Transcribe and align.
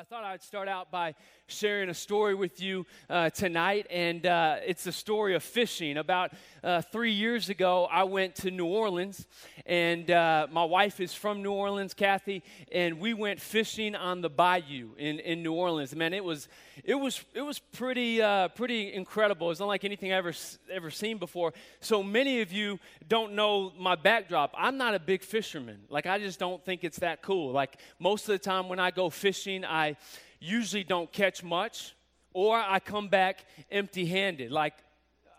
I 0.00 0.02
thought 0.04 0.24
I'd 0.24 0.42
start 0.42 0.66
out 0.66 0.90
by 0.90 1.14
sharing 1.46 1.90
a 1.90 1.94
story 1.94 2.34
with 2.34 2.62
you 2.62 2.86
uh, 3.10 3.28
tonight, 3.28 3.86
and 3.90 4.24
uh, 4.24 4.56
it's 4.66 4.86
a 4.86 4.92
story 4.92 5.34
of 5.34 5.42
fishing. 5.42 5.98
About 5.98 6.32
uh, 6.64 6.80
three 6.80 7.12
years 7.12 7.50
ago, 7.50 7.84
I 7.84 8.04
went 8.04 8.36
to 8.36 8.50
New 8.50 8.64
Orleans, 8.64 9.26
and 9.66 10.10
uh, 10.10 10.46
my 10.50 10.64
wife 10.64 11.00
is 11.00 11.12
from 11.12 11.42
New 11.42 11.52
Orleans, 11.52 11.92
Kathy, 11.92 12.42
and 12.72 12.98
we 12.98 13.12
went 13.12 13.42
fishing 13.42 13.94
on 13.94 14.22
the 14.22 14.30
bayou 14.30 14.94
in, 14.96 15.18
in 15.18 15.42
New 15.42 15.52
Orleans. 15.52 15.94
Man, 15.94 16.14
it 16.14 16.24
was 16.24 16.48
it 16.84 16.94
was 16.94 17.24
it 17.34 17.42
was 17.42 17.58
pretty 17.58 18.22
uh, 18.22 18.48
pretty 18.48 18.92
incredible. 18.92 19.50
It's 19.50 19.60
unlike 19.60 19.84
anything 19.84 20.12
I 20.12 20.16
ever 20.16 20.32
ever 20.70 20.90
seen 20.90 21.18
before. 21.18 21.52
So 21.80 22.02
many 22.02 22.40
of 22.40 22.52
you 22.52 22.78
don't 23.08 23.34
know 23.34 23.72
my 23.78 23.94
backdrop. 23.94 24.54
I'm 24.56 24.76
not 24.76 24.94
a 24.94 24.98
big 25.00 25.22
fisherman. 25.22 25.80
Like 25.88 26.06
I 26.06 26.18
just 26.18 26.38
don't 26.38 26.64
think 26.64 26.84
it's 26.84 26.98
that 27.00 27.22
cool. 27.22 27.52
Like 27.52 27.78
most 27.98 28.28
of 28.28 28.32
the 28.32 28.38
time 28.38 28.68
when 28.68 28.78
I 28.78 28.90
go 28.90 29.10
fishing, 29.10 29.64
I 29.64 29.96
usually 30.40 30.84
don't 30.84 31.12
catch 31.12 31.44
much, 31.44 31.94
or 32.32 32.56
I 32.56 32.80
come 32.80 33.08
back 33.08 33.44
empty 33.70 34.06
handed. 34.06 34.50
Like, 34.50 34.74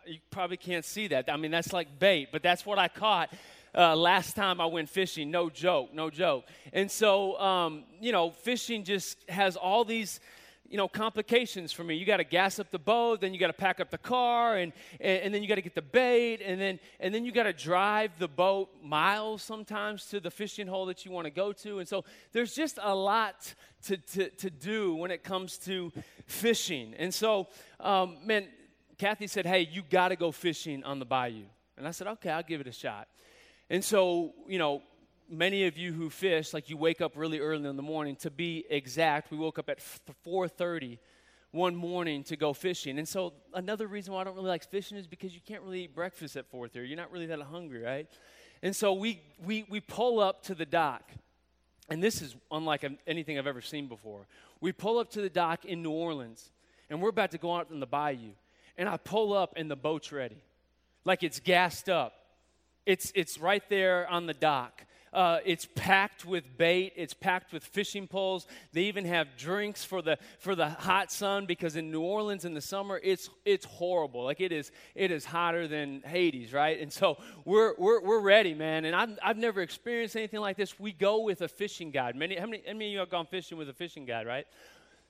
you 0.06 0.20
probably 0.30 0.58
can't 0.58 0.86
see 0.86 1.08
that. 1.08 1.30
I 1.30 1.38
mean, 1.38 1.52
that's 1.52 1.74
like 1.74 2.00
bait, 2.00 2.30
but 2.32 2.44
that's 2.44 2.66
what 2.66 2.80
I 2.80 2.88
caught. 2.88 3.34
Uh, 3.74 3.96
last 3.96 4.36
time 4.36 4.60
I 4.60 4.66
went 4.66 4.90
fishing, 4.90 5.32
no 5.32 5.50
joke, 5.50 5.94
no 5.94 6.10
joke. 6.10 6.46
And 6.74 6.92
so, 6.92 7.40
um, 7.40 7.84
you 8.02 8.12
know, 8.12 8.30
fishing 8.30 8.84
just 8.84 9.18
has 9.30 9.56
all 9.56 9.86
these 9.86 10.20
you 10.72 10.78
know, 10.78 10.88
complications 10.88 11.74
for 11.74 11.84
me. 11.84 11.96
You 11.96 12.06
got 12.06 12.18
to 12.18 12.24
gas 12.24 12.58
up 12.58 12.72
the 12.72 12.80
boat, 12.80 13.20
then 13.20 13.34
you 13.34 13.40
got 13.40 13.48
to 13.48 13.54
pack 13.54 13.82
up 13.82 13.92
the 13.92 13.98
car, 13.98 14.56
and, 14.56 14.72
and, 15.02 15.24
and 15.24 15.34
then 15.34 15.44
you 15.44 15.50
got 15.50 15.56
to 15.56 15.62
get 15.62 15.76
the 15.76 15.82
bait, 15.82 16.40
and 16.42 16.62
then, 16.62 16.80
and 17.02 17.14
then 17.14 17.26
you 17.26 17.34
got 17.34 17.44
to 17.44 17.52
drive 17.52 18.12
the 18.20 18.28
boat 18.30 18.70
miles 18.82 19.44
sometimes 19.44 20.06
to 20.06 20.22
the 20.22 20.32
fishing 20.32 20.68
hole 20.68 20.86
that 20.86 21.04
you 21.04 21.12
want 21.12 21.26
to 21.26 21.32
go 21.32 21.52
to. 21.52 21.80
And 21.80 21.88
so 21.88 22.06
there's 22.32 22.56
just 22.56 22.80
a 22.82 22.96
lot 22.96 23.54
to, 23.84 23.98
to, 23.98 24.30
to 24.30 24.50
do 24.50 24.96
when 24.96 25.12
it 25.12 25.26
comes 25.26 25.58
to 25.60 25.92
fishing. 26.26 26.96
And 26.98 27.14
so, 27.14 27.48
um, 27.82 28.20
man, 28.24 28.48
Kathy 28.98 29.28
said, 29.28 29.46
hey, 29.46 29.68
you 29.70 29.84
got 29.90 30.08
to 30.08 30.16
go 30.16 30.32
fishing 30.32 30.86
on 30.86 31.00
the 31.00 31.06
bayou. 31.06 31.44
And 31.78 31.86
I 31.86 31.92
said, 31.92 32.08
okay, 32.08 32.30
I'll 32.30 32.44
give 32.44 32.62
it 32.62 32.68
a 32.68 32.72
shot. 32.72 33.10
And 33.70 33.84
so, 33.84 34.34
you 34.48 34.58
know, 34.58 34.84
many 35.32 35.66
of 35.66 35.78
you 35.78 35.94
who 35.94 36.10
fish, 36.10 36.54
like 36.54 36.70
you 36.70 36.78
wake 36.78 37.02
up 37.02 37.14
really 37.16 37.40
early 37.40 37.68
in 37.68 37.78
the 37.78 37.82
morning. 37.82 38.16
To 38.18 38.30
be 38.30 38.66
exact, 38.70 39.32
we 39.32 39.38
woke 39.38 39.58
up 39.58 39.70
at 39.70 39.80
4:30 39.80 41.00
one 41.52 41.76
morning 41.76 42.24
to 42.24 42.38
go 42.38 42.54
fishing. 42.54 42.98
And 42.98 43.08
so 43.08 43.34
another 43.54 43.88
reason 43.88 44.14
why 44.14 44.22
I 44.22 44.24
don't 44.24 44.36
really 44.36 44.48
like 44.48 44.64
fishing 44.70 44.98
is 44.98 45.08
because 45.08 45.34
you 45.34 45.42
can't 45.46 45.62
really 45.64 45.84
eat 45.84 45.96
breakfast 45.96 46.36
at 46.36 46.50
4:30. 46.52 46.88
You're 46.88 46.98
not 46.98 47.12
really 47.12 47.26
that 47.28 47.42
hungry, 47.42 47.82
right? 47.82 48.08
And 48.62 48.76
so 48.76 48.94
we 48.94 49.22
we 49.44 49.66
we 49.70 49.80
pull 49.80 50.20
up 50.20 50.44
to 50.44 50.56
the 50.56 50.66
dock. 50.66 51.10
And 51.90 52.02
this 52.02 52.22
is 52.22 52.36
unlike 52.52 52.86
anything 53.06 53.38
I've 53.38 53.48
ever 53.48 53.62
seen 53.62 53.88
before. 53.88 54.26
We 54.62 54.72
pull 54.72 54.98
up 54.98 55.10
to 55.12 55.22
the 55.22 55.30
dock 55.30 55.66
in 55.66 55.82
New 55.84 55.92
Orleans, 55.92 56.52
and 56.90 57.02
we're 57.02 57.10
about 57.10 57.32
to 57.32 57.38
go 57.38 57.54
out 57.54 57.70
in 57.70 57.82
the 57.82 57.88
bayou. 57.88 58.32
And 58.78 58.88
I 58.88 58.96
pull 58.96 59.34
up, 59.34 59.56
and 59.58 59.70
the 59.70 59.76
boat's 59.76 60.12
ready, 60.14 60.42
like 61.04 61.22
it's 61.22 61.42
gassed 61.42 61.90
up. 61.90 62.14
It's 62.86 63.12
it's 63.14 63.38
right 63.38 63.68
there 63.70 64.10
on 64.10 64.26
the 64.26 64.34
dock. 64.34 64.86
Uh, 65.14 65.40
it's 65.44 65.68
packed 65.76 66.26
with 66.26 66.58
bait. 66.58 66.94
It's 66.96 67.14
packed 67.14 67.52
with 67.52 67.66
fishing 67.66 68.08
poles. 68.08 68.48
They 68.72 68.84
even 68.84 69.04
have 69.04 69.36
drinks 69.38 69.84
for 69.84 70.02
the 70.02 70.18
for 70.40 70.56
the 70.56 70.70
hot 70.70 71.12
sun 71.12 71.46
because 71.46 71.76
in 71.76 71.92
New 71.92 72.02
Orleans 72.02 72.46
in 72.46 72.54
the 72.54 72.62
summer 72.62 73.00
it's 73.04 73.30
it's 73.44 73.66
horrible. 73.66 74.24
Like 74.24 74.40
it 74.40 74.54
is 74.54 74.72
it 74.96 75.12
is 75.12 75.26
hotter 75.26 75.68
than 75.68 76.02
Hades, 76.06 76.54
right? 76.54 76.80
And 76.80 76.94
so 76.94 77.18
we're 77.44 77.74
we're, 77.78 78.02
we're 78.02 78.22
ready, 78.22 78.54
man. 78.54 78.86
And 78.86 78.96
I've 78.96 79.20
I've 79.22 79.38
never 79.38 79.62
experienced 79.62 80.16
anything 80.16 80.40
like 80.40 80.56
this. 80.56 80.80
We 80.80 80.94
go 80.94 81.20
with 81.20 81.42
a 81.42 81.50
fishing 81.50 81.92
guide. 81.92 82.16
Many 82.16 82.38
how 82.38 82.46
many 82.46 82.64
how 82.66 82.72
many 82.74 82.86
of 82.88 82.92
you 82.94 83.00
have 83.00 83.10
gone 83.10 83.26
fishing 83.26 83.58
with 83.58 83.68
a 83.68 83.74
fishing 83.74 84.06
guide, 84.06 84.28
right? 84.28 84.48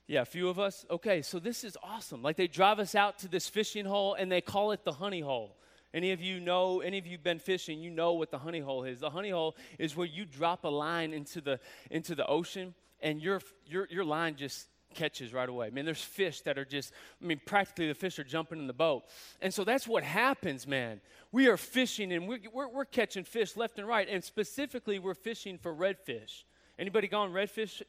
Yeah, 0.07 0.23
a 0.23 0.25
few 0.25 0.49
of 0.49 0.59
us. 0.59 0.83
Okay, 0.89 1.21
so 1.21 1.37
this 1.37 1.63
is 1.63 1.77
awesome. 1.83 2.23
Like 2.23 2.37
they 2.37 2.47
drive 2.47 2.79
us 2.79 2.95
out 2.95 3.19
to 3.19 3.27
this 3.27 3.47
fishing 3.47 3.85
hole 3.85 4.15
and 4.15 4.31
they 4.31 4.41
call 4.41 4.71
it 4.71 4.83
the 4.83 4.93
honey 4.93 5.21
hole. 5.21 5.55
Any 5.93 6.11
of 6.11 6.21
you 6.21 6.39
know, 6.39 6.79
any 6.79 6.97
of 6.97 7.05
you 7.05 7.17
been 7.17 7.39
fishing, 7.39 7.79
you 7.79 7.89
know 7.89 8.13
what 8.13 8.31
the 8.31 8.39
honey 8.39 8.59
hole 8.59 8.83
is. 8.83 8.99
The 8.99 9.09
honey 9.09 9.31
hole 9.31 9.55
is 9.77 9.95
where 9.95 10.07
you 10.07 10.25
drop 10.25 10.63
a 10.63 10.69
line 10.69 11.13
into 11.13 11.41
the 11.41 11.59
into 11.89 12.15
the 12.15 12.25
ocean 12.27 12.73
and 13.01 13.21
your 13.21 13.41
your 13.65 13.87
your 13.91 14.05
line 14.05 14.35
just 14.35 14.67
catches 14.93 15.33
right 15.33 15.47
away. 15.47 15.67
I 15.67 15.69
mean, 15.69 15.85
there's 15.85 16.03
fish 16.03 16.41
that 16.41 16.57
are 16.57 16.65
just, 16.65 16.93
I 17.21 17.25
mean, 17.25 17.39
practically 17.45 17.87
the 17.87 17.93
fish 17.93 18.19
are 18.19 18.23
jumping 18.23 18.59
in 18.59 18.67
the 18.67 18.73
boat. 18.73 19.03
And 19.41 19.53
so 19.53 19.63
that's 19.63 19.87
what 19.87 20.03
happens, 20.03 20.67
man. 20.67 21.01
We 21.31 21.47
are 21.47 21.57
fishing 21.57 22.11
and 22.11 22.27
we're, 22.27 22.39
we're, 22.53 22.67
we're 22.67 22.85
catching 22.85 23.23
fish 23.23 23.55
left 23.55 23.79
and 23.79 23.87
right. 23.87 24.07
And 24.09 24.23
specifically, 24.23 24.99
we're 24.99 25.13
fishing 25.13 25.57
for 25.57 25.73
redfish. 25.73 26.43
Anybody 26.77 27.07
gone 27.07 27.31
redfish 27.31 27.81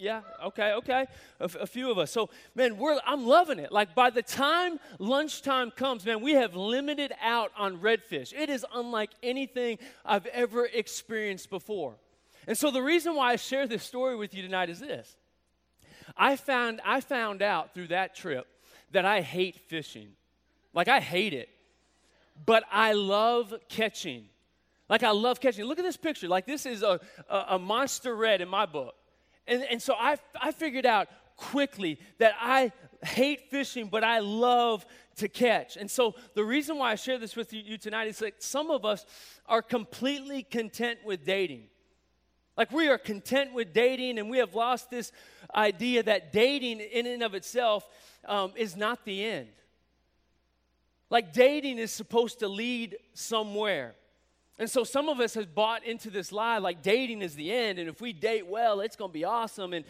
yeah, 0.00 0.22
okay, 0.46 0.72
okay. 0.72 1.06
A, 1.40 1.44
f- 1.44 1.56
a 1.60 1.66
few 1.66 1.90
of 1.90 1.98
us. 1.98 2.10
So, 2.10 2.30
man, 2.54 2.78
we're, 2.78 2.98
I'm 3.06 3.26
loving 3.26 3.58
it. 3.58 3.70
Like, 3.70 3.94
by 3.94 4.10
the 4.10 4.22
time 4.22 4.80
lunchtime 4.98 5.70
comes, 5.70 6.04
man, 6.04 6.20
we 6.20 6.32
have 6.32 6.56
limited 6.56 7.12
out 7.22 7.52
on 7.56 7.78
redfish. 7.78 8.32
It 8.32 8.48
is 8.48 8.64
unlike 8.74 9.10
anything 9.22 9.78
I've 10.04 10.26
ever 10.26 10.66
experienced 10.66 11.50
before. 11.50 11.96
And 12.46 12.56
so, 12.56 12.70
the 12.70 12.82
reason 12.82 13.14
why 13.14 13.32
I 13.32 13.36
share 13.36 13.66
this 13.66 13.84
story 13.84 14.16
with 14.16 14.34
you 14.34 14.42
tonight 14.42 14.70
is 14.70 14.80
this 14.80 15.16
I 16.16 16.36
found, 16.36 16.80
I 16.84 17.00
found 17.00 17.42
out 17.42 17.74
through 17.74 17.88
that 17.88 18.14
trip 18.14 18.46
that 18.92 19.04
I 19.04 19.20
hate 19.20 19.56
fishing. 19.68 20.08
Like, 20.72 20.88
I 20.88 21.00
hate 21.00 21.34
it. 21.34 21.48
But 22.46 22.64
I 22.72 22.94
love 22.94 23.54
catching. 23.68 24.26
Like, 24.88 25.02
I 25.02 25.10
love 25.10 25.40
catching. 25.40 25.64
Look 25.66 25.78
at 25.78 25.84
this 25.84 25.96
picture. 25.96 26.26
Like, 26.26 26.46
this 26.46 26.64
is 26.66 26.82
a, 26.82 27.00
a, 27.28 27.44
a 27.50 27.58
monster 27.58 28.16
red 28.16 28.40
in 28.40 28.48
my 28.48 28.66
book. 28.66 28.94
And, 29.46 29.62
and 29.64 29.82
so 29.82 29.94
I, 29.94 30.16
I 30.40 30.52
figured 30.52 30.86
out 30.86 31.08
quickly 31.36 31.98
that 32.18 32.34
I 32.40 32.72
hate 33.02 33.50
fishing, 33.50 33.88
but 33.88 34.04
I 34.04 34.18
love 34.18 34.84
to 35.16 35.28
catch. 35.28 35.76
And 35.76 35.90
so 35.90 36.14
the 36.34 36.44
reason 36.44 36.78
why 36.78 36.92
I 36.92 36.94
share 36.94 37.18
this 37.18 37.34
with 37.34 37.52
you 37.52 37.78
tonight 37.78 38.08
is 38.08 38.18
that 38.18 38.42
some 38.42 38.70
of 38.70 38.84
us 38.84 39.04
are 39.46 39.62
completely 39.62 40.42
content 40.42 41.00
with 41.04 41.24
dating. 41.24 41.64
Like 42.56 42.72
we 42.72 42.88
are 42.88 42.98
content 42.98 43.54
with 43.54 43.72
dating, 43.72 44.18
and 44.18 44.28
we 44.28 44.38
have 44.38 44.54
lost 44.54 44.90
this 44.90 45.12
idea 45.54 46.02
that 46.02 46.32
dating 46.32 46.80
in 46.80 47.06
and 47.06 47.22
of 47.22 47.34
itself 47.34 47.88
um, 48.26 48.52
is 48.54 48.76
not 48.76 49.04
the 49.04 49.24
end. 49.24 49.48
Like 51.08 51.32
dating 51.32 51.78
is 51.78 51.90
supposed 51.90 52.40
to 52.40 52.48
lead 52.48 52.96
somewhere. 53.14 53.94
And 54.60 54.68
so 54.68 54.84
some 54.84 55.08
of 55.08 55.20
us 55.20 55.32
have 55.34 55.54
bought 55.54 55.86
into 55.86 56.10
this 56.10 56.32
lie 56.32 56.58
like 56.58 56.82
dating 56.82 57.22
is 57.22 57.34
the 57.34 57.50
end, 57.50 57.78
and 57.78 57.88
if 57.88 58.02
we 58.02 58.12
date 58.12 58.46
well, 58.46 58.80
it's 58.80 58.94
going 58.94 59.10
to 59.10 59.12
be 59.12 59.24
awesome. 59.24 59.72
And, 59.72 59.86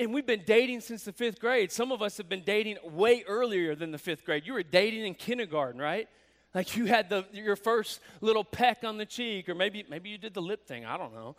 and 0.00 0.14
we've 0.14 0.24
been 0.24 0.44
dating 0.46 0.80
since 0.80 1.04
the 1.04 1.12
fifth 1.12 1.38
grade. 1.38 1.70
Some 1.70 1.92
of 1.92 2.00
us 2.00 2.16
have 2.16 2.26
been 2.26 2.44
dating 2.44 2.78
way 2.82 3.24
earlier 3.28 3.74
than 3.74 3.90
the 3.90 3.98
fifth 3.98 4.24
grade. 4.24 4.44
You 4.46 4.54
were 4.54 4.62
dating 4.62 5.04
in 5.04 5.12
kindergarten, 5.12 5.78
right? 5.78 6.08
Like 6.54 6.78
you 6.78 6.86
had 6.86 7.10
the, 7.10 7.26
your 7.30 7.56
first 7.56 8.00
little 8.22 8.42
peck 8.42 8.84
on 8.84 8.96
the 8.96 9.04
cheek, 9.04 9.50
or 9.50 9.54
maybe, 9.54 9.84
maybe 9.86 10.08
you 10.08 10.16
did 10.16 10.32
the 10.32 10.40
lip 10.40 10.66
thing, 10.66 10.86
I 10.86 10.96
don't 10.96 11.12
know. 11.12 11.36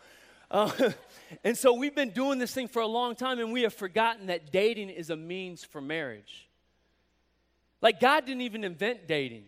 Uh, 0.48 0.92
and 1.42 1.58
so 1.58 1.74
we've 1.74 1.96
been 1.96 2.10
doing 2.10 2.38
this 2.38 2.54
thing 2.54 2.68
for 2.68 2.80
a 2.80 2.86
long 2.86 3.16
time, 3.16 3.40
and 3.40 3.52
we 3.52 3.62
have 3.62 3.74
forgotten 3.74 4.26
that 4.26 4.52
dating 4.52 4.90
is 4.90 5.10
a 5.10 5.16
means 5.16 5.64
for 5.64 5.80
marriage. 5.80 6.48
Like 7.82 7.98
God 7.98 8.24
didn't 8.24 8.42
even 8.42 8.62
invent 8.62 9.08
dating, 9.08 9.46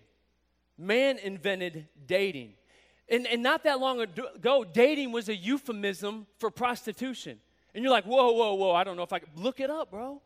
man 0.76 1.18
invented 1.18 1.86
dating. 2.04 2.54
And, 3.10 3.26
and 3.26 3.42
not 3.42 3.64
that 3.64 3.80
long 3.80 4.00
ago, 4.00 4.64
dating 4.64 5.12
was 5.12 5.28
a 5.28 5.36
euphemism 5.36 6.26
for 6.38 6.50
prostitution. 6.50 7.38
And 7.74 7.82
you're 7.82 7.92
like, 7.92 8.04
whoa, 8.04 8.32
whoa, 8.32 8.54
whoa, 8.54 8.72
I 8.72 8.84
don't 8.84 8.96
know 8.96 9.02
if 9.02 9.12
I 9.12 9.20
can. 9.20 9.28
Look 9.36 9.60
it 9.60 9.70
up, 9.70 9.90
bro. 9.90 10.20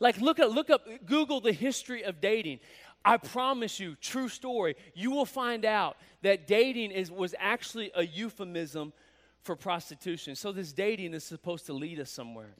Like, 0.00 0.20
look 0.20 0.40
up, 0.40 0.52
look 0.52 0.70
up, 0.70 0.86
Google 1.04 1.40
the 1.40 1.52
history 1.52 2.02
of 2.02 2.20
dating. 2.20 2.60
I 3.04 3.16
promise 3.16 3.78
you, 3.78 3.96
true 4.00 4.28
story, 4.28 4.76
you 4.94 5.10
will 5.10 5.26
find 5.26 5.64
out 5.64 5.96
that 6.22 6.46
dating 6.46 6.90
is, 6.90 7.10
was 7.10 7.34
actually 7.38 7.90
a 7.94 8.04
euphemism 8.04 8.92
for 9.42 9.56
prostitution. 9.56 10.34
So, 10.36 10.52
this 10.52 10.72
dating 10.72 11.14
is 11.14 11.24
supposed 11.24 11.66
to 11.66 11.72
lead 11.72 11.98
us 11.98 12.10
somewhere. 12.10 12.54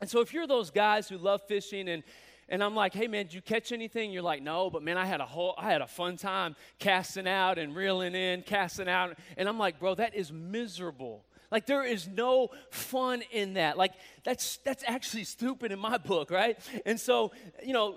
And 0.00 0.08
so, 0.08 0.20
if 0.20 0.32
you're 0.32 0.46
those 0.46 0.70
guys 0.70 1.08
who 1.08 1.18
love 1.18 1.42
fishing 1.48 1.88
and 1.88 2.04
and 2.48 2.62
I'm 2.62 2.74
like, 2.74 2.94
hey 2.94 3.08
man, 3.08 3.26
did 3.26 3.34
you 3.34 3.42
catch 3.42 3.72
anything? 3.72 4.12
You're 4.12 4.22
like, 4.22 4.42
no, 4.42 4.70
but 4.70 4.82
man, 4.82 4.98
I 4.98 5.04
had 5.04 5.20
a 5.20 5.26
whole, 5.26 5.54
I 5.58 5.70
had 5.70 5.80
a 5.80 5.86
fun 5.86 6.16
time 6.16 6.56
casting 6.78 7.26
out 7.26 7.58
and 7.58 7.74
reeling 7.74 8.14
in, 8.14 8.42
casting 8.42 8.88
out. 8.88 9.16
And 9.36 9.48
I'm 9.48 9.58
like, 9.58 9.78
bro, 9.78 9.94
that 9.94 10.14
is 10.14 10.32
miserable. 10.32 11.24
Like 11.50 11.66
there 11.66 11.84
is 11.84 12.08
no 12.08 12.48
fun 12.70 13.22
in 13.30 13.54
that. 13.54 13.76
Like 13.78 13.92
that's 14.24 14.58
that's 14.58 14.84
actually 14.86 15.24
stupid 15.24 15.72
in 15.72 15.78
my 15.78 15.98
book, 15.98 16.30
right? 16.30 16.58
And 16.84 16.98
so, 16.98 17.32
you 17.62 17.72
know, 17.72 17.96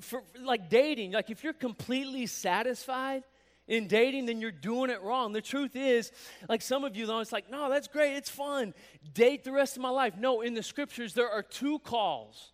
for 0.00 0.22
like 0.40 0.68
dating, 0.68 1.12
like 1.12 1.30
if 1.30 1.42
you're 1.42 1.52
completely 1.52 2.26
satisfied 2.26 3.22
in 3.68 3.88
dating, 3.88 4.26
then 4.26 4.40
you're 4.40 4.52
doing 4.52 4.90
it 4.90 5.02
wrong. 5.02 5.32
The 5.32 5.40
truth 5.40 5.74
is, 5.74 6.12
like 6.48 6.62
some 6.62 6.84
of 6.84 6.96
you, 6.96 7.06
though, 7.06 7.20
it's 7.20 7.32
like, 7.32 7.50
no, 7.50 7.68
that's 7.68 7.88
great, 7.88 8.14
it's 8.14 8.30
fun. 8.30 8.74
Date 9.12 9.42
the 9.42 9.52
rest 9.52 9.76
of 9.76 9.82
my 9.82 9.88
life. 9.88 10.14
No, 10.16 10.40
in 10.40 10.54
the 10.54 10.62
scriptures, 10.62 11.14
there 11.14 11.30
are 11.30 11.42
two 11.42 11.78
calls 11.80 12.52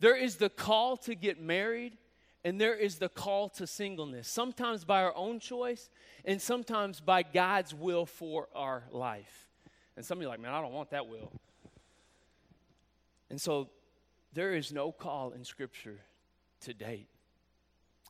there 0.00 0.16
is 0.16 0.36
the 0.36 0.48
call 0.48 0.96
to 0.98 1.14
get 1.14 1.40
married, 1.40 1.96
and 2.44 2.60
there 2.60 2.74
is 2.74 2.98
the 2.98 3.08
call 3.08 3.48
to 3.50 3.66
singleness, 3.66 4.28
sometimes 4.28 4.84
by 4.84 5.02
our 5.02 5.14
own 5.16 5.40
choice, 5.40 5.90
and 6.24 6.40
sometimes 6.40 7.00
by 7.00 7.22
God's 7.22 7.74
will 7.74 8.06
for 8.06 8.48
our 8.54 8.84
life. 8.90 9.48
And 9.96 10.04
some 10.04 10.18
of 10.18 10.22
you 10.22 10.28
are 10.28 10.30
like, 10.30 10.40
man, 10.40 10.52
I 10.52 10.60
don't 10.60 10.72
want 10.72 10.90
that 10.90 11.08
will. 11.08 11.32
And 13.30 13.40
so 13.40 13.68
there 14.32 14.54
is 14.54 14.72
no 14.72 14.92
call 14.92 15.32
in 15.32 15.44
Scripture 15.44 15.98
to 16.60 16.72
date. 16.72 17.08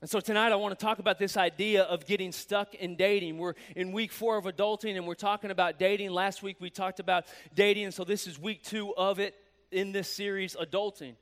And 0.00 0.08
so 0.08 0.20
tonight 0.20 0.52
I 0.52 0.56
want 0.56 0.78
to 0.78 0.84
talk 0.84 1.00
about 1.00 1.18
this 1.18 1.36
idea 1.36 1.82
of 1.82 2.06
getting 2.06 2.30
stuck 2.30 2.74
in 2.74 2.94
dating. 2.94 3.36
We're 3.36 3.54
in 3.74 3.90
week 3.90 4.12
four 4.12 4.36
of 4.36 4.44
adulting 4.44 4.96
and 4.96 5.08
we're 5.08 5.14
talking 5.14 5.50
about 5.50 5.78
dating. 5.78 6.10
Last 6.10 6.40
week 6.40 6.58
we 6.60 6.70
talked 6.70 7.00
about 7.00 7.24
dating, 7.54 7.86
and 7.86 7.94
so 7.94 8.04
this 8.04 8.28
is 8.28 8.38
week 8.38 8.62
two 8.62 8.94
of 8.94 9.18
it 9.18 9.34
in 9.72 9.90
this 9.90 10.08
series, 10.08 10.54
Adulting, 10.54 11.14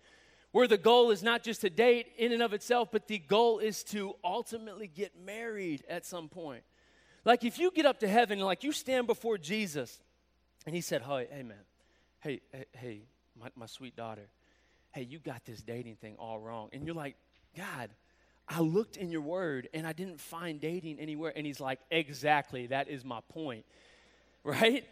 where 0.56 0.67
the 0.67 0.79
goal 0.79 1.11
is 1.11 1.23
not 1.23 1.43
just 1.43 1.61
to 1.61 1.69
date 1.69 2.06
in 2.17 2.32
and 2.32 2.43
of 2.43 2.55
itself, 2.55 2.88
but 2.91 3.08
the 3.08 3.19
goal 3.19 3.58
is 3.58 3.85
to 3.85 4.14
ultimately 4.25 4.87
get 4.87 5.12
married 5.23 5.85
at 5.87 6.06
some 6.06 6.31
point. 6.31 6.62
Like 7.26 7.44
if 7.44 7.58
you 7.58 7.70
get 7.70 7.85
up 7.85 8.00
to 8.00 8.08
heaven 8.08 8.38
like 8.38 8.64
you 8.64 8.73
stand 8.73 9.06
before 9.06 9.37
Jesus 9.37 10.00
and 10.64 10.75
he 10.75 10.81
said, 10.81 11.03
Hey, 11.03 11.29
hey 11.31 11.43
man, 11.43 11.58
hey, 12.20 12.41
hey, 12.73 13.03
my, 13.38 13.49
my 13.55 13.67
sweet 13.67 13.97
daughter, 13.97 14.31
hey, 14.93 15.03
you 15.03 15.19
got 15.19 15.44
this 15.44 15.61
dating 15.61 15.97
thing 15.97 16.17
all 16.19 16.38
wrong. 16.38 16.70
And 16.73 16.87
you're 16.87 16.94
like, 16.94 17.17
God, 17.55 17.91
I 18.49 18.61
looked 18.61 18.97
in 18.97 19.11
your 19.11 19.20
word 19.20 19.69
and 19.75 19.87
I 19.87 19.93
didn't 19.93 20.23
find 20.23 20.58
dating 20.58 20.99
anywhere. 21.00 21.35
And 21.37 21.44
he's 21.44 21.61
like, 21.61 21.81
Exactly, 21.91 22.69
that 22.69 22.88
is 22.88 23.05
my 23.05 23.20
point. 23.29 23.67
Right? 24.43 24.87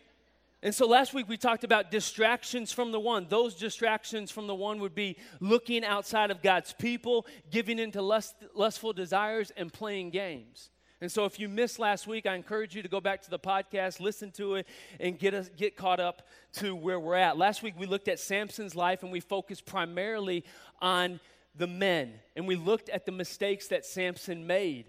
And 0.65 0.75
so 0.75 0.87
last 0.87 1.13
week 1.13 1.29
we 1.29 1.37
talked 1.37 1.63
about 1.63 1.91
distractions 1.91 2.73
from 2.73 2.91
the 2.91 2.99
one. 2.99 3.27
Those 3.29 3.55
distractions 3.55 4.31
from 4.31 4.47
the 4.47 4.55
one 4.55 4.81
would 4.81 4.95
be 4.95 5.19
looking 5.39 5.85
outside 5.85 6.31
of 6.31 6.41
God's 6.41 6.73
people, 6.73 7.27
giving 7.51 7.79
into 7.79 8.01
lust, 8.01 8.35
lustful 8.55 8.95
desires, 8.95 9.53
and 9.59 9.71
playing 9.71 10.09
games. 10.09 10.71
And 11.03 11.13
so 11.13 11.27
if 11.27 11.39
you 11.39 11.51
missed 11.51 11.79
last 11.79 12.07
week, 12.07 12.25
I 12.25 12.35
encourage 12.35 12.75
you 12.75 12.83
to 12.83 12.89
go 12.89 12.99
back 12.99 13.21
to 13.25 13.31
the 13.31 13.39
podcast, 13.39 14.01
listen 14.01 14.31
to 14.33 14.55
it, 14.55 14.67
and 14.99 15.19
get, 15.19 15.35
us, 15.35 15.51
get 15.55 15.77
caught 15.77 16.01
up 16.01 16.23
to 16.55 16.75
where 16.75 16.99
we're 16.99 17.17
at. 17.17 17.37
Last 17.37 17.63
week 17.63 17.75
we 17.77 17.85
looked 17.85 18.09
at 18.09 18.19
Samson's 18.19 18.75
life 18.75 19.03
and 19.03 19.13
we 19.13 19.21
focused 19.21 19.67
primarily 19.67 20.47
on 20.81 21.21
the 21.55 21.67
men, 21.67 22.15
and 22.37 22.49
we 22.49 22.57
looked 22.57 22.89
at 22.89 23.05
the 23.05 23.13
mistakes 23.13 23.69
that 23.69 23.85
Samson 23.85 24.47
made. 24.47 24.87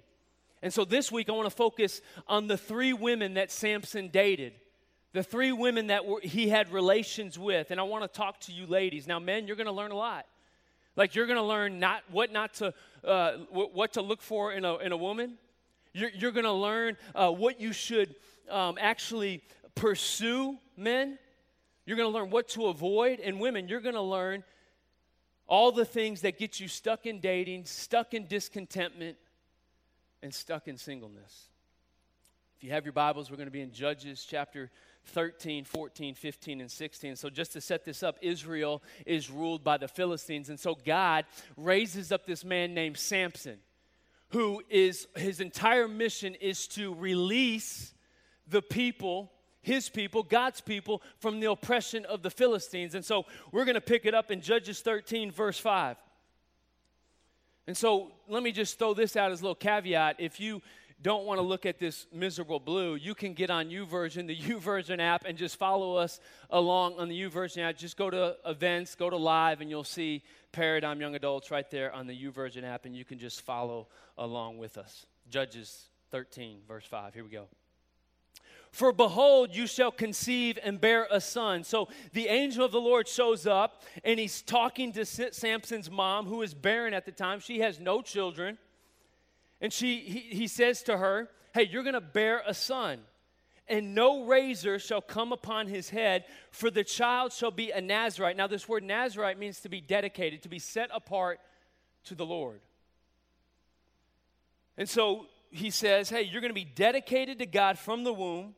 And 0.64 0.74
so 0.74 0.86
this 0.86 1.12
week 1.12 1.28
I 1.28 1.34
want 1.34 1.50
to 1.50 1.56
focus 1.56 2.00
on 2.28 2.48
the 2.48 2.58
three 2.58 2.94
women 2.94 3.34
that 3.34 3.52
Samson 3.52 4.08
dated. 4.08 4.54
The 5.16 5.24
three 5.24 5.52
women 5.52 5.88
that 5.88 6.06
were, 6.06 6.20
he 6.22 6.50
had 6.50 6.72
relations 6.72 7.40
with. 7.40 7.72
And 7.72 7.80
I 7.80 7.84
want 7.84 8.04
to 8.04 8.08
talk 8.08 8.40
to 8.42 8.52
you 8.52 8.68
ladies. 8.68 9.08
Now, 9.08 9.18
men, 9.18 9.48
you're 9.48 9.56
going 9.56 9.66
to 9.66 9.72
learn 9.72 9.92
a 9.92 9.98
lot. 9.98 10.26
Like 10.96 11.16
you're 11.16 11.26
going 11.26 11.38
to 11.38 11.44
learn 11.44 11.80
not 11.80 12.04
what 12.12 12.32
not 12.32 12.54
to 12.56 12.74
uh, 13.04 13.38
what 13.50 13.94
to 13.94 14.02
look 14.02 14.22
for 14.22 14.54
in 14.54 14.64
a, 14.64 14.78
in 14.78 14.92
a 14.92 14.98
woman 14.98 15.38
you're, 15.96 16.10
you're 16.10 16.32
going 16.32 16.46
to 16.46 16.52
learn 16.52 16.98
uh, 17.16 17.32
what 17.32 17.62
you 17.62 17.72
should 17.72 18.16
um, 18.50 18.78
actually 18.80 19.42
pursue, 19.76 20.58
men. 20.76 21.18
You're 21.86 21.96
going 21.96 22.12
to 22.12 22.14
learn 22.14 22.30
what 22.30 22.50
to 22.50 22.66
avoid. 22.66 23.22
And 23.22 23.40
women, 23.40 23.70
you're 23.70 23.80
going 23.80 23.96
to 23.96 24.02
learn 24.02 24.44
all 25.48 25.72
the 25.72 25.86
things 25.86 26.22
that 26.22 26.38
get 26.38 26.60
you 26.60 26.68
stuck 26.68 27.06
in 27.06 27.22
dating, 27.22 27.64
stuck 27.64 28.14
in 28.14 28.28
discontentment, 28.28 29.16
and 30.22 30.34
stuck 30.34 30.68
in 30.68 30.78
singleness. 30.78 31.48
You 32.66 32.72
have 32.72 32.84
your 32.84 32.94
Bibles, 32.94 33.30
we're 33.30 33.38
going 33.38 33.46
to 33.46 33.52
be 33.52 33.62
in 33.62 33.72
Judges 33.72 34.26
chapter 34.28 34.72
13, 35.10 35.66
14, 35.66 36.16
15, 36.16 36.62
and 36.62 36.72
16. 36.72 37.16
So, 37.16 37.30
just 37.30 37.54
to 37.54 37.62
set 37.62 37.86
this 37.86 38.02
up, 38.02 38.18
Israel 38.24 38.82
is 39.06 39.30
ruled 39.30 39.64
by 39.64 39.78
the 39.78 39.88
Philistines. 39.88 40.50
And 40.50 40.60
so, 40.60 40.74
God 40.74 41.26
raises 41.58 42.12
up 42.12 42.26
this 42.26 42.44
man 42.44 42.74
named 42.74 42.98
Samson 42.98 43.60
who 44.30 44.64
is 44.68 45.08
his 45.16 45.42
entire 45.42 45.88
mission 45.88 46.34
is 46.42 46.68
to 46.70 46.96
release 46.96 47.94
the 48.48 48.64
people 48.64 49.32
his 49.62 49.88
people, 49.88 50.24
God's 50.24 50.62
people, 50.62 51.02
from 51.20 51.40
the 51.40 51.50
oppression 51.52 52.06
of 52.06 52.22
the 52.22 52.30
Philistines. 52.30 52.94
And 52.94 53.04
so 53.04 53.26
we're 53.52 53.66
going 53.66 53.74
to 53.76 53.82
pick 53.82 54.06
it 54.06 54.14
up 54.14 54.30
in 54.30 54.42
Judges 54.42 54.82
13, 54.82 55.32
verse 55.32 55.58
5. 55.58 55.98
And 57.68 57.76
so 57.76 58.12
let 58.28 58.44
me 58.44 58.52
just 58.52 58.78
throw 58.78 58.94
this 58.94 59.16
out 59.16 59.32
as 59.32 59.42
a 59.42 59.44
little 59.44 59.56
caveat. 59.56 60.18
If 60.20 60.40
you 60.40 60.62
don't 61.02 61.26
want 61.26 61.40
to 61.40 61.42
look 61.42 61.66
at 61.66 61.78
this 61.78 62.08
miserable 62.14 62.60
blue, 62.60 62.96
you 62.96 63.14
can 63.14 63.34
get 63.34 63.50
on 63.50 63.70
YouVersion, 63.70 64.28
the 64.28 64.36
YouVersion 64.50 65.00
app, 65.00 65.26
and 65.26 65.38
just 65.38 65.58
follow 65.58 65.96
us 65.96 66.20
along 66.50 66.98
on 66.98 67.10
the 67.10 67.22
YouVersion 67.22 67.70
app. 67.70 67.78
Just 67.78 67.98
go 67.98 68.10
to 68.10 68.36
events, 68.46 68.96
go 68.96 69.10
to 69.10 69.18
live, 69.18 69.62
and 69.62 69.70
you'll 69.70 69.84
see 69.84 70.24
Paradigm 70.52 71.02
Young 71.02 71.16
Adults 71.16 71.52
right 71.52 71.70
there 71.70 71.94
on 71.94 72.08
the 72.08 72.14
YouVersion 72.14 72.64
app, 72.64 72.86
and 72.86 72.96
you 72.96 73.04
can 73.04 73.20
just 73.20 73.42
follow 73.42 73.88
along 74.18 74.58
with 74.58 74.78
us. 74.78 75.06
Judges 75.30 75.90
13, 76.12 76.60
verse 76.68 76.86
5. 76.86 77.14
Here 77.14 77.24
we 77.24 77.30
go. 77.30 77.48
For 78.72 78.92
behold, 78.92 79.56
you 79.56 79.68
shall 79.68 79.92
conceive 79.92 80.60
and 80.62 80.82
bear 80.82 81.08
a 81.10 81.22
son. 81.22 81.64
So 81.64 81.88
the 82.12 82.28
angel 82.28 82.66
of 82.66 82.74
the 82.74 82.82
Lord 82.82 83.08
shows 83.08 83.48
up 83.48 83.84
and 84.04 84.20
he's 84.20 84.42
talking 84.42 84.92
to 84.92 85.06
Samson's 85.06 85.90
mom, 85.90 86.26
who 86.26 86.42
is 86.42 86.54
barren 86.54 86.94
at 86.94 87.06
the 87.06 87.14
time. 87.14 87.40
She 87.40 87.60
has 87.60 87.80
no 87.80 88.02
children. 88.02 88.58
And 89.62 89.72
she, 89.72 90.00
he, 90.00 90.20
he 90.20 90.48
says 90.48 90.84
to 90.84 90.98
her, 90.98 91.30
Hey, 91.54 91.64
you're 91.64 91.84
going 91.84 91.94
to 91.94 92.02
bear 92.02 92.42
a 92.46 92.54
son 92.54 93.00
and 93.68 93.96
no 93.96 94.26
razor 94.26 94.80
shall 94.80 95.02
come 95.02 95.32
upon 95.32 95.68
his 95.68 95.90
head, 95.90 96.26
for 96.52 96.70
the 96.70 96.84
child 96.84 97.34
shall 97.34 97.52
be 97.52 97.72
a 97.72 97.82
Nazarite. 97.82 98.38
Now, 98.38 98.48
this 98.48 98.70
word 98.70 98.84
Nazarite 98.84 99.40
means 99.40 99.62
to 99.62 99.70
be 99.70 99.82
dedicated, 99.82 100.44
to 100.44 100.50
be 100.50 100.60
set 100.60 100.90
apart 100.94 101.40
to 102.06 102.16
the 102.16 102.26
Lord. 102.26 102.62
And 104.78 104.88
so 104.88 105.28
he 105.50 105.72
says, 105.72 106.10
Hey, 106.10 106.24
you're 106.24 106.42
going 106.42 106.52
to 106.52 106.54
be 106.54 106.66
dedicated 106.66 107.40
to 107.40 107.46
God 107.46 107.80
from 107.80 108.04
the 108.04 108.14
womb, 108.14 108.54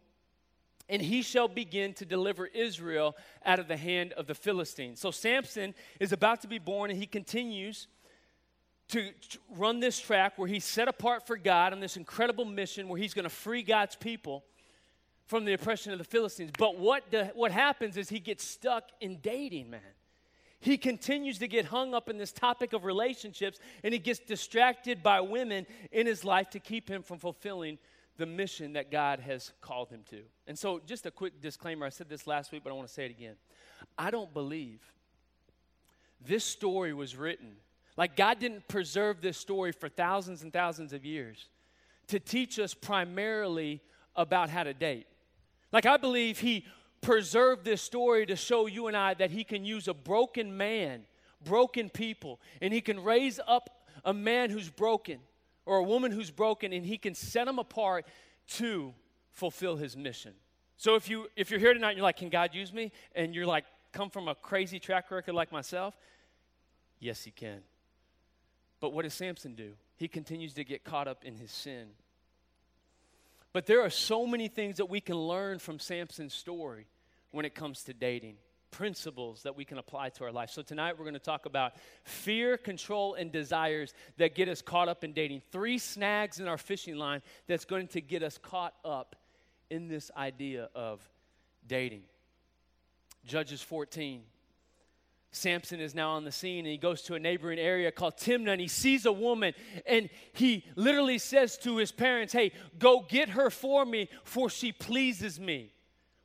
and 0.90 1.02
he 1.02 1.22
shall 1.22 1.48
begin 1.48 1.94
to 1.96 2.06
deliver 2.06 2.46
Israel 2.46 3.16
out 3.46 3.60
of 3.60 3.68
the 3.68 3.78
hand 3.78 4.14
of 4.14 4.28
the 4.28 4.36
Philistines. 4.36 5.00
So 5.00 5.12
Samson 5.12 5.74
is 6.00 6.12
about 6.12 6.42
to 6.42 6.48
be 6.48 6.60
born, 6.60 6.90
and 6.90 7.00
he 7.00 7.08
continues 7.08 7.88
to 8.90 9.12
run 9.56 9.80
this 9.80 10.00
track 10.00 10.38
where 10.38 10.48
he's 10.48 10.64
set 10.64 10.88
apart 10.88 11.28
for 11.28 11.36
God 11.36 11.74
on 11.74 11.80
this 11.80 11.98
incredible 11.98 12.46
mission 12.46 12.88
where 12.88 13.00
he's 13.00 13.14
going 13.14 13.24
to 13.24 13.30
free 13.30 13.62
God's 13.62 13.96
people 13.96 14.46
from 15.26 15.44
the 15.44 15.54
oppression 15.54 15.92
of 15.92 15.98
the 15.98 16.06
Philistines. 16.06 16.52
But 16.58 16.80
what, 16.80 17.12
the, 17.12 17.26
what 17.36 17.52
happens 17.52 17.98
is 17.98 18.08
he 18.08 18.20
gets 18.20 18.46
stuck 18.46 18.86
in 19.02 19.18
dating, 19.18 19.70
man. 19.70 19.82
He 20.60 20.78
continues 20.78 21.38
to 21.40 21.48
get 21.48 21.66
hung 21.66 21.94
up 21.94 22.10
in 22.10 22.18
this 22.18 22.32
topic 22.32 22.74
of 22.74 22.84
relationships 22.84 23.60
and 23.84 23.94
he 23.94 24.00
gets 24.00 24.20
distracted 24.20 25.04
by 25.04 25.22
women 25.22 25.68
in 25.92 26.08
his 26.08 26.24
life 26.24 26.50
to 26.52 26.60
keep 26.60 26.90
him 26.90 27.04
from 27.04 27.20
fulfilling 27.20 27.78
the 28.18 28.26
mission 28.26 28.74
that 28.74 28.90
God 28.90 29.20
has 29.20 29.52
called 29.62 29.90
him 29.90 30.02
to. 30.10 30.22
And 30.48 30.58
so, 30.58 30.82
just 30.86 31.06
a 31.06 31.12
quick 31.12 31.40
disclaimer 31.42 31.86
I 31.86 31.90
said 31.90 32.10
this 32.10 32.26
last 32.26 32.52
week, 32.52 32.64
but 32.64 32.72
I 32.72 32.74
want 32.74 32.88
to 32.88 32.94
say 32.94 33.06
it 33.06 33.12
again. 33.12 33.36
I 33.98 34.10
don't 34.10 34.34
believe 34.34 34.82
this 36.26 36.44
story 36.44 36.94
was 36.94 37.16
written, 37.16 37.58
like, 37.98 38.16
God 38.16 38.40
didn't 38.40 38.68
preserve 38.68 39.22
this 39.22 39.38
story 39.38 39.72
for 39.72 39.90
thousands 39.90 40.44
and 40.44 40.54
thousands 40.54 40.94
of 40.94 41.04
years 41.04 41.50
to 42.08 42.20
teach 42.20 42.60
us 42.60 42.74
primarily 42.74 43.82
about 44.16 44.50
how 44.50 44.64
to 44.64 44.74
date. 44.74 45.08
Like, 45.72 45.86
I 45.86 45.98
believe 45.98 46.40
he 46.40 46.66
preserved 47.02 47.66
this 47.66 47.82
story 47.82 48.26
to 48.28 48.36
show 48.36 48.68
you 48.68 48.88
and 48.88 48.96
I 48.96 49.14
that 49.16 49.32
he 49.32 49.44
can 49.44 49.66
use 49.66 49.88
a 49.88 49.94
broken 49.94 50.56
man, 50.56 51.04
broken 51.44 51.90
people, 51.90 52.40
and 52.62 52.74
he 52.74 52.82
can 52.82 53.04
raise 53.04 53.40
up 53.48 53.88
a 54.06 54.14
man 54.14 54.50
who's 54.50 54.70
broken 54.70 55.20
or 55.66 55.78
a 55.78 55.84
woman 55.84 56.12
who's 56.12 56.32
broken, 56.32 56.72
and 56.72 56.86
he 56.86 56.98
can 56.98 57.14
set 57.14 57.46
them 57.46 57.60
apart 57.60 58.06
to 58.48 58.94
fulfill 59.34 59.76
his 59.76 59.98
mission. 59.98 60.34
So 60.78 60.96
if 60.96 61.10
you 61.10 61.28
if 61.36 61.52
you're 61.52 61.60
here 61.60 61.74
tonight 61.74 61.90
and 61.90 61.98
you're 61.98 62.04
like, 62.04 62.18
can 62.18 62.30
God 62.30 62.54
use 62.54 62.72
me? 62.72 62.92
And 63.16 63.36
you're 63.36 63.46
like, 63.46 63.66
come 63.92 64.10
from 64.10 64.28
a 64.30 64.36
crazy 64.36 64.80
track 64.80 65.12
record 65.12 65.34
like 65.34 65.52
myself, 65.52 65.98
yes, 67.00 67.24
he 67.24 67.32
can. 67.32 67.60
But 68.80 68.94
what 68.94 69.04
does 69.04 69.14
Samson 69.14 69.56
do? 69.56 69.74
He 69.96 70.08
continues 70.08 70.54
to 70.54 70.64
get 70.64 70.84
caught 70.84 71.08
up 71.08 71.24
in 71.26 71.36
his 71.36 71.52
sin. 71.52 71.88
But 73.54 73.66
there 73.66 73.82
are 73.82 73.90
so 73.90 74.28
many 74.28 74.48
things 74.48 74.78
that 74.78 74.86
we 74.86 75.02
can 75.02 75.16
learn 75.16 75.58
from 75.60 75.80
Samson's 75.80 76.34
story 76.34 76.86
when 77.32 77.46
it 77.46 77.56
comes 77.56 77.84
to 77.84 77.94
dating, 77.94 78.36
principles 78.70 79.44
that 79.44 79.56
we 79.56 79.66
can 79.66 79.80
apply 79.80 80.10
to 80.10 80.26
our 80.26 80.32
life. 80.32 80.52
So 80.52 80.62
tonight 80.62 80.98
we're 80.98 81.06
going 81.06 81.14
to 81.16 81.20
talk 81.20 81.48
about 81.48 81.74
fear, 82.04 82.58
control, 82.58 83.16
and 83.16 83.32
desires 83.32 83.94
that 84.18 84.36
get 84.36 84.48
us 84.48 84.62
caught 84.62 84.90
up 84.90 85.04
in 85.04 85.14
dating. 85.14 85.42
Three 85.52 85.80
snags 85.80 86.40
in 86.40 86.48
our 86.48 86.58
fishing 86.58 86.98
line 86.98 87.24
that's 87.48 87.66
going 87.66 87.88
to 87.90 88.02
get 88.02 88.22
us 88.22 88.38
caught 88.38 88.76
up 88.86 89.16
in 89.72 89.88
this 89.88 90.12
idea 90.16 90.70
of 90.76 91.02
dating. 91.68 92.04
Judges 93.26 93.62
14. 93.62 94.22
Samson 95.38 95.80
is 95.80 95.96
now 95.96 96.12
on 96.12 96.24
the 96.24 96.32
scene 96.32 96.60
and 96.60 96.68
he 96.68 96.78
goes 96.78 97.02
to 97.04 97.16
a 97.16 97.20
neighboring 97.20 97.60
area 97.60 97.92
called 97.92 98.18
Timnah 98.18 98.52
and 98.52 98.62
he 98.62 98.68
sees 98.68 99.06
a 99.06 99.12
woman 99.12 99.54
and 99.86 100.10
he 100.34 100.66
literally 100.76 101.18
says 101.18 101.58
to 101.60 101.78
his 101.78 101.92
parents, 101.92 102.34
Hey, 102.34 102.52
go 102.78 103.06
get 103.08 103.30
her 103.30 103.50
for 103.50 103.86
me, 103.86 104.10
for 104.24 104.50
she 104.50 104.72
pleases 104.72 105.40
me, 105.40 105.74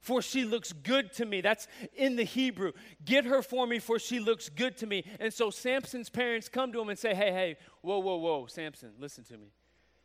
for 0.01 0.23
she 0.23 0.45
looks 0.45 0.73
good 0.73 1.13
to 1.15 1.25
me. 1.25 1.41
That's 1.41 1.69
in 1.95 2.17
the 2.17 2.25
Hebrew. 2.25 2.73
Get 3.05 3.25
her 3.27 3.43
for 3.43 3.67
me, 3.67 3.79
for 3.79 3.99
she 3.99 4.19
looks 4.19 4.49
good 4.49 4.77
to 4.79 4.87
me. 4.87 5.05
And 5.21 5.33
so 5.33 5.51
Samson's 5.51 6.09
parents 6.09 6.49
come 6.49 6.73
to 6.73 6.81
him 6.81 6.89
and 6.89 6.99
say, 6.99 7.15
Hey, 7.15 7.31
hey, 7.31 7.57
whoa, 7.83 7.99
whoa, 7.99 8.17
whoa, 8.17 8.47
Samson, 8.47 8.93
listen 8.99 9.25
to 9.25 9.39
me. 9.39 9.53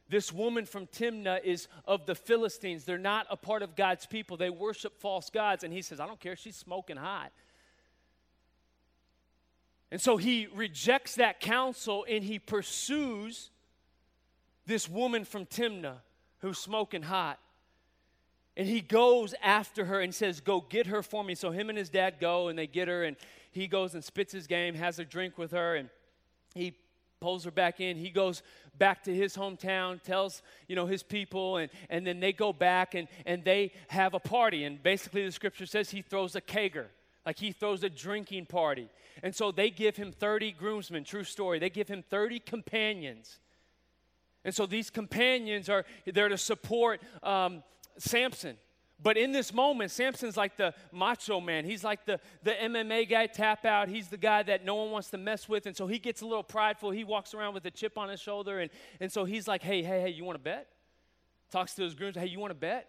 This 0.10 0.32
woman 0.32 0.66
from 0.66 0.88
Timnah 0.88 1.44
is 1.44 1.68
of 1.86 2.06
the 2.06 2.16
Philistines. 2.16 2.86
They're 2.86 2.98
not 2.98 3.28
a 3.30 3.36
part 3.36 3.62
of 3.62 3.76
God's 3.76 4.06
people. 4.06 4.38
They 4.38 4.50
worship 4.50 5.00
false 5.02 5.30
gods. 5.30 5.64
And 5.64 5.74
he 5.74 5.82
says, 5.82 6.00
I 6.00 6.08
don't 6.08 6.20
care. 6.20 6.36
She's 6.36 6.56
smoking 6.56 6.96
hot. 6.96 7.32
And 9.92 10.02
so 10.02 10.18
he 10.18 10.48
rejects 10.54 11.16
that 11.16 11.40
counsel 11.40 12.06
and 12.10 12.24
he 12.24 12.40
pursues 12.40 13.50
this 14.66 14.90
woman 14.90 15.24
from 15.24 15.46
Timnah 15.46 15.98
who's 16.40 16.58
smoking 16.58 17.04
hot. 17.04 17.40
And 18.58 18.68
he 18.68 18.82
goes 18.82 19.36
after 19.42 19.86
her 19.86 20.02
and 20.02 20.14
says, 20.14 20.42
Go 20.42 20.62
get 20.62 20.88
her 20.88 21.04
for 21.04 21.24
me. 21.24 21.36
So 21.36 21.52
him 21.52 21.70
and 21.70 21.78
his 21.78 21.90
dad 21.90 22.16
go 22.20 22.48
and 22.48 22.58
they 22.58 22.68
get 22.68 22.88
her, 22.88 23.04
and 23.04 23.16
he 23.52 23.68
goes 23.68 23.94
and 23.94 24.04
spits 24.04 24.34
his 24.34 24.48
game, 24.48 24.74
has 24.74 25.00
a 25.00 25.06
drink 25.06 25.38
with 25.38 25.52
her, 25.52 25.76
and 25.76 25.90
he 26.56 26.76
pulls 27.20 27.46
her 27.46 27.52
back 27.52 27.80
in. 27.80 27.98
He 27.98 28.10
goes 28.10 28.42
back 28.78 29.04
to 29.04 29.14
his 29.14 29.36
hometown, 29.36 30.02
tells, 30.02 30.42
you 30.68 30.76
know, 30.76 30.86
his 30.86 31.04
people, 31.04 31.58
and, 31.58 31.70
and 31.90 32.06
then 32.06 32.20
they 32.20 32.34
go 32.34 32.52
back 32.52 32.96
and, 32.96 33.08
and 33.26 33.44
they 33.44 33.74
have 33.88 34.14
a 34.14 34.20
party. 34.20 34.64
And 34.64 34.82
basically 34.82 35.26
the 35.26 35.32
scripture 35.32 35.66
says 35.66 35.90
he 35.90 36.02
throws 36.02 36.36
a 36.36 36.42
kegger, 36.42 36.86
like 37.28 37.40
he 37.40 37.52
throws 37.52 37.84
a 37.84 37.90
drinking 37.90 38.46
party. 38.46 38.88
And 39.22 39.36
so 39.36 39.52
they 39.52 39.70
give 39.70 39.98
him 39.98 40.14
30 40.14 40.54
groomsmen, 40.54 41.04
true 41.04 41.26
story. 41.26 41.60
They 41.60 41.70
give 41.70 41.90
him 41.90 42.02
30 42.10 42.40
companions. 42.40 43.40
And 44.46 44.56
so 44.56 44.66
these 44.66 44.90
companions 44.90 45.68
are 45.68 45.84
there 46.06 46.30
to 46.30 46.38
support 46.38 47.02
um, 47.24 47.64
Samson. 47.98 48.56
But 49.04 49.18
in 49.18 49.34
this 49.34 49.54
moment, 49.54 49.92
Samson's 49.92 50.38
like 50.38 50.56
the 50.56 50.74
macho 50.94 51.42
man. 51.42 51.66
He's 51.66 51.84
like 51.84 52.06
the, 52.06 52.22
the 52.44 52.52
MMA 52.52 53.10
guy, 53.10 53.28
tap 53.28 53.66
out. 53.66 53.90
He's 53.90 54.08
the 54.08 54.16
guy 54.16 54.42
that 54.44 54.64
no 54.64 54.76
one 54.76 54.92
wants 54.92 55.10
to 55.10 55.18
mess 55.18 55.50
with. 55.50 55.66
And 55.66 55.76
so 55.76 55.86
he 55.86 56.00
gets 56.00 56.22
a 56.22 56.26
little 56.26 56.44
prideful. 56.44 56.92
He 56.92 57.04
walks 57.04 57.34
around 57.34 57.54
with 57.54 57.66
a 57.66 57.72
chip 57.72 57.98
on 57.98 58.08
his 58.08 58.22
shoulder. 58.22 58.62
And, 58.62 58.72
and 59.02 59.12
so 59.12 59.26
he's 59.26 59.50
like, 59.50 59.64
hey, 59.64 59.84
hey, 59.84 60.00
hey, 60.00 60.12
you 60.12 60.24
want 60.24 60.38
to 60.38 60.44
bet? 60.44 60.70
Talks 61.52 61.76
to 61.76 61.84
his 61.84 61.94
grooms, 61.94 62.16
hey, 62.16 62.28
you 62.28 62.40
want 62.40 62.52
to 62.52 62.58
bet? 62.58 62.88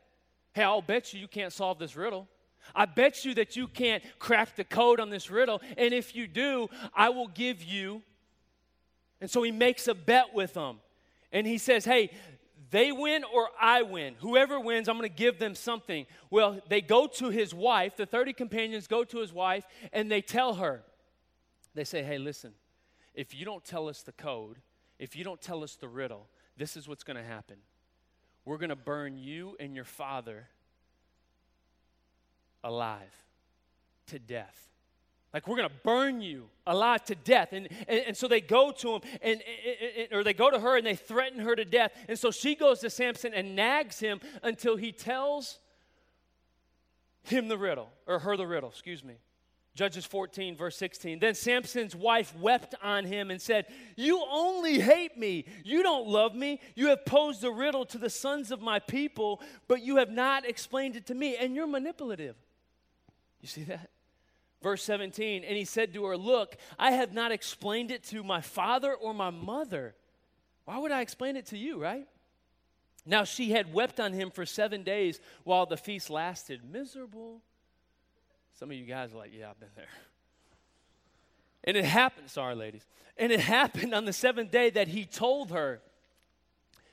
Hey, 0.52 0.62
I'll 0.62 0.80
bet 0.80 1.12
you 1.12 1.18
you 1.18 1.26
can't 1.26 1.52
solve 1.52 1.80
this 1.80 1.96
riddle. 1.96 2.28
I 2.74 2.84
bet 2.84 3.24
you 3.24 3.34
that 3.34 3.56
you 3.56 3.66
can't 3.66 4.02
crack 4.18 4.56
the 4.56 4.64
code 4.64 5.00
on 5.00 5.10
this 5.10 5.30
riddle. 5.30 5.60
And 5.76 5.92
if 5.94 6.14
you 6.14 6.26
do, 6.26 6.68
I 6.94 7.08
will 7.08 7.28
give 7.28 7.62
you. 7.62 8.02
And 9.20 9.30
so 9.30 9.42
he 9.42 9.50
makes 9.50 9.88
a 9.88 9.94
bet 9.94 10.34
with 10.34 10.54
them. 10.54 10.78
And 11.32 11.46
he 11.46 11.58
says, 11.58 11.84
hey, 11.84 12.10
they 12.70 12.92
win 12.92 13.24
or 13.24 13.48
I 13.60 13.82
win. 13.82 14.14
Whoever 14.20 14.60
wins, 14.60 14.88
I'm 14.88 14.96
going 14.98 15.08
to 15.08 15.14
give 15.14 15.38
them 15.38 15.54
something. 15.54 16.06
Well, 16.30 16.60
they 16.68 16.80
go 16.80 17.06
to 17.06 17.30
his 17.30 17.54
wife, 17.54 17.96
the 17.96 18.06
30 18.06 18.34
companions 18.34 18.86
go 18.86 19.04
to 19.04 19.18
his 19.18 19.32
wife, 19.32 19.64
and 19.92 20.10
they 20.10 20.20
tell 20.20 20.54
her, 20.54 20.82
they 21.74 21.84
say, 21.84 22.02
hey, 22.02 22.18
listen, 22.18 22.52
if 23.14 23.34
you 23.34 23.44
don't 23.44 23.64
tell 23.64 23.88
us 23.88 24.02
the 24.02 24.12
code, 24.12 24.56
if 24.98 25.16
you 25.16 25.24
don't 25.24 25.40
tell 25.40 25.62
us 25.62 25.76
the 25.76 25.88
riddle, 25.88 26.26
this 26.56 26.76
is 26.76 26.88
what's 26.88 27.04
going 27.04 27.16
to 27.16 27.22
happen. 27.22 27.56
We're 28.44 28.58
going 28.58 28.70
to 28.70 28.76
burn 28.76 29.18
you 29.18 29.56
and 29.60 29.74
your 29.74 29.84
father 29.84 30.48
alive 32.64 33.14
to 34.08 34.18
death. 34.18 34.68
Like, 35.34 35.46
we're 35.46 35.56
going 35.56 35.68
to 35.68 35.74
burn 35.84 36.22
you 36.22 36.48
alive 36.66 37.04
to 37.04 37.14
death. 37.14 37.52
And, 37.52 37.68
and, 37.86 38.00
and, 38.08 38.16
so 38.16 38.28
they 38.28 38.40
go 38.40 38.72
to 38.72 38.94
him, 38.94 39.02
and, 39.20 39.42
and, 39.98 40.12
or 40.12 40.24
they 40.24 40.32
go 40.32 40.50
to 40.50 40.58
her 40.58 40.76
and 40.76 40.86
they 40.86 40.96
threaten 40.96 41.40
her 41.40 41.54
to 41.54 41.64
death. 41.66 41.92
And 42.08 42.18
so 42.18 42.30
she 42.30 42.54
goes 42.54 42.80
to 42.80 42.90
Samson 42.90 43.34
and 43.34 43.54
nags 43.54 44.00
him 44.00 44.20
until 44.42 44.76
he 44.76 44.90
tells 44.90 45.58
him 47.24 47.48
the 47.48 47.58
riddle, 47.58 47.90
or 48.06 48.20
her 48.20 48.36
the 48.36 48.46
riddle, 48.46 48.70
excuse 48.70 49.04
me. 49.04 49.16
Judges 49.74 50.04
14, 50.06 50.56
verse 50.56 50.76
16. 50.76 51.20
Then 51.20 51.34
Samson's 51.34 51.94
wife 51.94 52.34
wept 52.36 52.74
on 52.82 53.04
him 53.04 53.30
and 53.30 53.40
said, 53.40 53.66
You 53.96 54.24
only 54.28 54.80
hate 54.80 55.16
me. 55.16 55.44
You 55.62 55.84
don't 55.84 56.08
love 56.08 56.34
me. 56.34 56.60
You 56.74 56.88
have 56.88 57.04
posed 57.04 57.44
a 57.44 57.50
riddle 57.50 57.84
to 57.84 57.98
the 57.98 58.10
sons 58.10 58.50
of 58.50 58.60
my 58.60 58.80
people, 58.80 59.40
but 59.68 59.82
you 59.82 59.98
have 59.98 60.10
not 60.10 60.44
explained 60.44 60.96
it 60.96 61.06
to 61.06 61.14
me, 61.14 61.36
and 61.36 61.54
you're 61.54 61.68
manipulative. 61.68 62.34
You 63.40 63.48
see 63.48 63.64
that? 63.64 63.90
Verse 64.62 64.82
17, 64.82 65.44
and 65.44 65.56
he 65.56 65.64
said 65.64 65.94
to 65.94 66.04
her, 66.06 66.16
Look, 66.16 66.56
I 66.78 66.90
have 66.92 67.12
not 67.12 67.30
explained 67.30 67.92
it 67.92 68.02
to 68.04 68.24
my 68.24 68.40
father 68.40 68.92
or 68.92 69.14
my 69.14 69.30
mother. 69.30 69.94
Why 70.64 70.78
would 70.78 70.90
I 70.90 71.00
explain 71.00 71.36
it 71.36 71.46
to 71.46 71.58
you, 71.58 71.80
right? 71.80 72.08
Now 73.06 73.24
she 73.24 73.52
had 73.52 73.72
wept 73.72 74.00
on 74.00 74.12
him 74.12 74.30
for 74.30 74.44
seven 74.44 74.82
days 74.82 75.20
while 75.44 75.64
the 75.64 75.76
feast 75.76 76.10
lasted. 76.10 76.60
Miserable. 76.64 77.40
Some 78.58 78.70
of 78.70 78.76
you 78.76 78.84
guys 78.84 79.12
are 79.14 79.18
like, 79.18 79.30
Yeah, 79.32 79.50
I've 79.50 79.60
been 79.60 79.68
there. 79.76 79.86
And 81.64 81.76
it 81.76 81.84
happened, 81.84 82.28
sorry, 82.28 82.54
ladies. 82.54 82.84
And 83.16 83.30
it 83.30 83.40
happened 83.40 83.94
on 83.94 84.04
the 84.04 84.12
seventh 84.12 84.50
day 84.50 84.70
that 84.70 84.88
he 84.88 85.04
told 85.04 85.50
her 85.52 85.80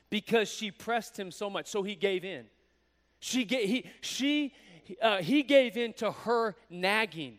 because 0.08 0.48
she 0.48 0.70
pressed 0.70 1.18
him 1.18 1.30
so 1.30 1.50
much. 1.50 1.66
So 1.66 1.82
he 1.82 1.94
gave 1.94 2.24
in. 2.24 2.46
She, 3.18 3.44
gave, 3.44 3.68
he, 3.68 3.90
she, 4.00 4.52
uh, 5.00 5.18
he 5.18 5.42
gave 5.42 5.76
in 5.76 5.92
to 5.94 6.10
her 6.10 6.54
nagging 6.70 7.38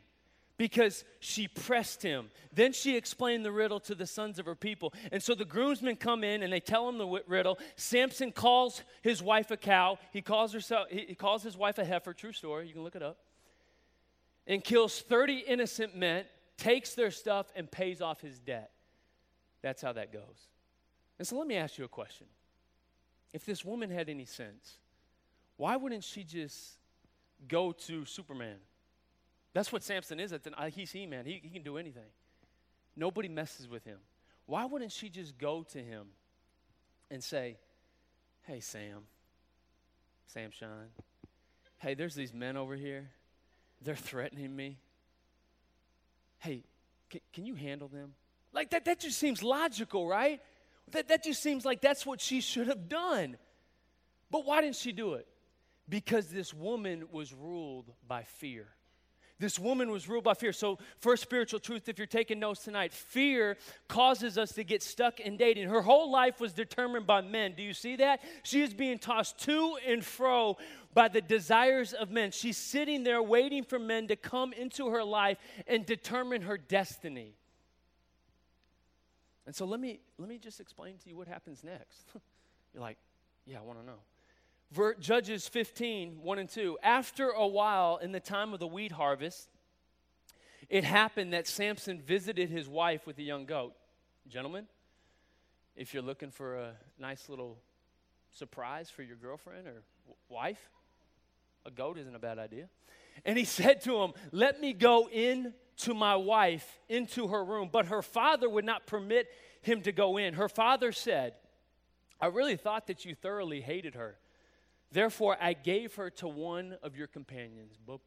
because 0.57 1.03
she 1.19 1.47
pressed 1.47 2.01
him. 2.01 2.29
Then 2.51 2.73
she 2.73 2.97
explained 2.97 3.45
the 3.45 3.51
riddle 3.51 3.79
to 3.81 3.95
the 3.95 4.07
sons 4.07 4.39
of 4.39 4.45
her 4.45 4.55
people. 4.55 4.93
And 5.11 5.21
so 5.21 5.35
the 5.35 5.45
groomsmen 5.45 5.97
come 5.97 6.23
in 6.23 6.41
and 6.41 6.51
they 6.51 6.59
tell 6.59 6.89
him 6.89 6.97
the 6.97 7.21
riddle. 7.27 7.59
Samson 7.75 8.31
calls 8.31 8.81
his 9.03 9.21
wife 9.21 9.51
a 9.51 9.57
cow. 9.57 9.99
He 10.11 10.21
calls, 10.21 10.53
herself, 10.53 10.87
he 10.89 11.15
calls 11.15 11.43
his 11.43 11.55
wife 11.55 11.77
a 11.77 11.85
heifer. 11.85 12.13
True 12.13 12.33
story. 12.33 12.67
You 12.67 12.73
can 12.73 12.83
look 12.83 12.95
it 12.95 13.03
up. 13.03 13.17
And 14.47 14.63
kills 14.63 15.01
30 15.01 15.39
innocent 15.39 15.95
men, 15.95 16.25
takes 16.57 16.95
their 16.95 17.11
stuff, 17.11 17.47
and 17.55 17.69
pays 17.69 18.01
off 18.01 18.21
his 18.21 18.39
debt. 18.39 18.71
That's 19.61 19.81
how 19.81 19.93
that 19.93 20.11
goes. 20.11 20.47
And 21.19 21.27
so 21.27 21.37
let 21.37 21.47
me 21.47 21.55
ask 21.55 21.77
you 21.77 21.85
a 21.85 21.89
question. 21.89 22.27
If 23.33 23.45
this 23.45 23.65
woman 23.65 23.91
had 23.91 24.09
any 24.09 24.25
sense, 24.25 24.77
why 25.57 25.75
wouldn't 25.75 26.03
she 26.03 26.23
just 26.23 26.76
go 27.47 27.71
to 27.71 28.05
Superman? 28.05 28.57
That's 29.53 29.71
what 29.71 29.83
Samson 29.83 30.19
is. 30.19 30.33
At 30.33 30.43
then 30.43 30.53
uh, 30.55 30.69
he's 30.69 30.91
he 30.91 31.05
man. 31.05 31.25
He, 31.25 31.39
he 31.43 31.49
can 31.49 31.63
do 31.63 31.77
anything. 31.77 32.09
Nobody 32.95 33.27
messes 33.27 33.67
with 33.67 33.83
him. 33.83 33.97
Why 34.45 34.65
wouldn't 34.65 34.91
she 34.91 35.09
just 35.09 35.37
go 35.37 35.63
to 35.71 35.79
him 35.79 36.07
and 37.11 37.23
say, 37.23 37.57
Hey, 38.43 38.59
Sam, 38.59 39.03
Sam 40.27 40.51
Sean, 40.51 40.87
hey, 41.79 41.93
there's 41.93 42.15
these 42.15 42.33
men 42.33 42.55
over 42.55 42.75
here. 42.75 43.09
They're 43.81 43.95
threatening 43.95 44.55
me. 44.55 44.77
Hey, 46.39 46.63
can, 47.09 47.21
can 47.33 47.45
you 47.45 47.55
handle 47.55 47.87
them? 47.87 48.13
Like 48.53 48.69
that, 48.71 48.85
that 48.85 48.99
just 48.99 49.17
seems 49.17 49.43
logical, 49.43 50.07
right? 50.07 50.41
That, 50.91 51.09
that 51.09 51.23
just 51.23 51.43
seems 51.43 51.65
like 51.65 51.81
that's 51.81 52.05
what 52.05 52.21
she 52.21 52.41
should 52.41 52.67
have 52.67 52.87
done. 52.87 53.37
But 54.31 54.45
why 54.45 54.61
didn't 54.61 54.75
she 54.75 54.91
do 54.91 55.15
it? 55.15 55.27
Because 55.89 56.27
this 56.27 56.53
woman 56.53 57.05
was 57.11 57.33
ruled 57.33 57.91
by 58.07 58.23
fear. 58.23 58.67
This 59.39 59.59
woman 59.59 59.91
was 59.91 60.09
ruled 60.09 60.23
by 60.23 60.33
fear. 60.33 60.51
So, 60.51 60.79
first 60.97 61.21
spiritual 61.21 61.59
truth, 61.59 61.87
if 61.87 61.99
you're 61.99 62.07
taking 62.07 62.39
notes 62.39 62.63
tonight, 62.63 62.91
fear 62.91 63.55
causes 63.87 64.35
us 64.37 64.53
to 64.53 64.63
get 64.63 64.81
stuck 64.81 65.19
in 65.19 65.37
dating. 65.37 65.69
Her 65.69 65.83
whole 65.83 66.11
life 66.11 66.39
was 66.39 66.53
determined 66.53 67.05
by 67.05 67.21
men. 67.21 67.53
Do 67.55 67.61
you 67.61 67.73
see 67.73 67.97
that? 67.97 68.21
She 68.41 68.63
is 68.63 68.73
being 68.73 68.97
tossed 68.97 69.37
to 69.41 69.77
and 69.87 70.03
fro 70.03 70.57
by 70.95 71.07
the 71.07 71.21
desires 71.21 71.93
of 71.93 72.09
men. 72.09 72.31
She's 72.31 72.57
sitting 72.57 73.03
there 73.03 73.21
waiting 73.21 73.63
for 73.63 73.77
men 73.77 74.07
to 74.07 74.15
come 74.15 74.53
into 74.53 74.89
her 74.89 75.03
life 75.03 75.37
and 75.67 75.85
determine 75.85 76.41
her 76.41 76.57
destiny. 76.57 77.35
And 79.45 79.55
so 79.55 79.65
let 79.65 79.79
me 79.79 79.99
let 80.17 80.27
me 80.27 80.39
just 80.39 80.59
explain 80.59 80.97
to 81.03 81.09
you 81.09 81.15
what 81.15 81.27
happens 81.27 81.63
next. 81.63 82.11
You're 82.73 82.81
like, 82.81 82.97
yeah, 83.45 83.59
I 83.59 83.61
want 83.61 83.79
to 83.79 83.85
know. 83.85 83.99
Judges 84.99 85.47
15, 85.47 86.19
1 86.21 86.39
and 86.39 86.49
2. 86.49 86.77
After 86.83 87.29
a 87.29 87.47
while, 87.47 87.97
in 87.97 88.11
the 88.11 88.19
time 88.19 88.53
of 88.53 88.59
the 88.59 88.67
wheat 88.67 88.91
harvest, 88.91 89.49
it 90.69 90.83
happened 90.83 91.33
that 91.33 91.47
Samson 91.47 92.01
visited 92.01 92.49
his 92.49 92.67
wife 92.67 93.07
with 93.07 93.17
a 93.17 93.23
young 93.23 93.45
goat. 93.45 93.73
Gentlemen, 94.27 94.67
if 95.75 95.93
you're 95.93 96.03
looking 96.03 96.31
for 96.31 96.55
a 96.55 96.73
nice 96.99 97.29
little 97.29 97.57
surprise 98.31 98.89
for 98.89 99.03
your 99.03 99.15
girlfriend 99.15 99.67
or 99.67 99.83
w- 100.05 100.17
wife, 100.27 100.69
a 101.65 101.71
goat 101.71 101.97
isn't 101.97 102.15
a 102.15 102.19
bad 102.19 102.37
idea. 102.37 102.67
And 103.25 103.37
he 103.37 103.45
said 103.45 103.81
to 103.83 104.01
him, 104.01 104.13
Let 104.31 104.59
me 104.59 104.73
go 104.73 105.07
in 105.07 105.53
to 105.77 105.93
my 105.93 106.17
wife 106.17 106.79
into 106.89 107.27
her 107.27 107.43
room. 107.43 107.69
But 107.71 107.87
her 107.87 108.01
father 108.01 108.49
would 108.49 108.65
not 108.65 108.85
permit 108.85 109.27
him 109.61 109.81
to 109.83 109.91
go 109.93 110.17
in. 110.17 110.33
Her 110.33 110.49
father 110.49 110.91
said, 110.91 111.33
I 112.19 112.27
really 112.27 112.57
thought 112.57 112.87
that 112.87 113.05
you 113.05 113.15
thoroughly 113.15 113.61
hated 113.61 113.95
her. 113.95 114.17
Therefore, 114.91 115.37
I 115.41 115.53
gave 115.53 115.95
her 115.95 116.09
to 116.11 116.27
one 116.27 116.77
of 116.81 116.95
your 116.95 117.07
companions. 117.07 117.77
Boom. 117.85 117.99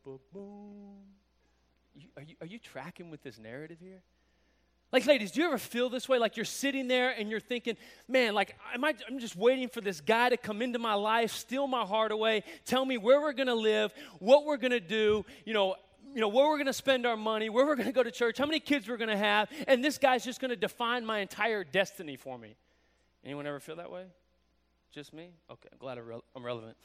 Are, 2.16 2.22
you, 2.22 2.36
are 2.40 2.46
you 2.46 2.58
tracking 2.58 3.10
with 3.10 3.22
this 3.22 3.38
narrative 3.38 3.78
here? 3.80 4.02
Like, 4.92 5.06
ladies, 5.06 5.30
do 5.30 5.40
you 5.40 5.46
ever 5.46 5.58
feel 5.58 5.88
this 5.88 6.08
way? 6.08 6.18
Like 6.18 6.36
you're 6.36 6.44
sitting 6.44 6.88
there 6.88 7.10
and 7.10 7.30
you're 7.30 7.38
thinking, 7.38 7.76
man, 8.08 8.34
like, 8.34 8.56
am 8.74 8.84
I, 8.84 8.94
I'm 9.08 9.20
just 9.20 9.36
waiting 9.36 9.68
for 9.68 9.80
this 9.80 10.00
guy 10.00 10.30
to 10.30 10.36
come 10.36 10.62
into 10.62 10.80
my 10.80 10.94
life, 10.94 11.32
steal 11.32 11.68
my 11.68 11.84
heart 11.84 12.10
away, 12.10 12.42
tell 12.64 12.84
me 12.84 12.98
where 12.98 13.20
we're 13.20 13.32
going 13.32 13.46
to 13.46 13.54
live, 13.54 13.92
what 14.18 14.46
we're 14.46 14.56
going 14.56 14.72
to 14.72 14.80
do, 14.80 15.24
you 15.44 15.54
know, 15.54 15.76
you 16.12 16.20
know, 16.20 16.26
where 16.26 16.46
we're 16.46 16.56
going 16.56 16.66
to 16.66 16.72
spend 16.72 17.06
our 17.06 17.16
money, 17.16 17.50
where 17.50 17.64
we're 17.64 17.76
going 17.76 17.86
to 17.86 17.92
go 17.92 18.02
to 18.02 18.10
church, 18.10 18.36
how 18.36 18.46
many 18.46 18.58
kids 18.58 18.88
we're 18.88 18.96
going 18.96 19.10
to 19.10 19.16
have, 19.16 19.48
and 19.68 19.84
this 19.84 19.96
guy's 19.96 20.24
just 20.24 20.40
going 20.40 20.48
to 20.48 20.56
define 20.56 21.06
my 21.06 21.20
entire 21.20 21.62
destiny 21.62 22.16
for 22.16 22.36
me. 22.36 22.56
Anyone 23.24 23.46
ever 23.46 23.60
feel 23.60 23.76
that 23.76 23.92
way? 23.92 24.06
Just 24.92 25.12
me? 25.12 25.30
Okay, 25.50 25.68
I'm 25.72 25.78
glad 25.78 25.98
I'm 25.98 26.44
relevant. 26.44 26.76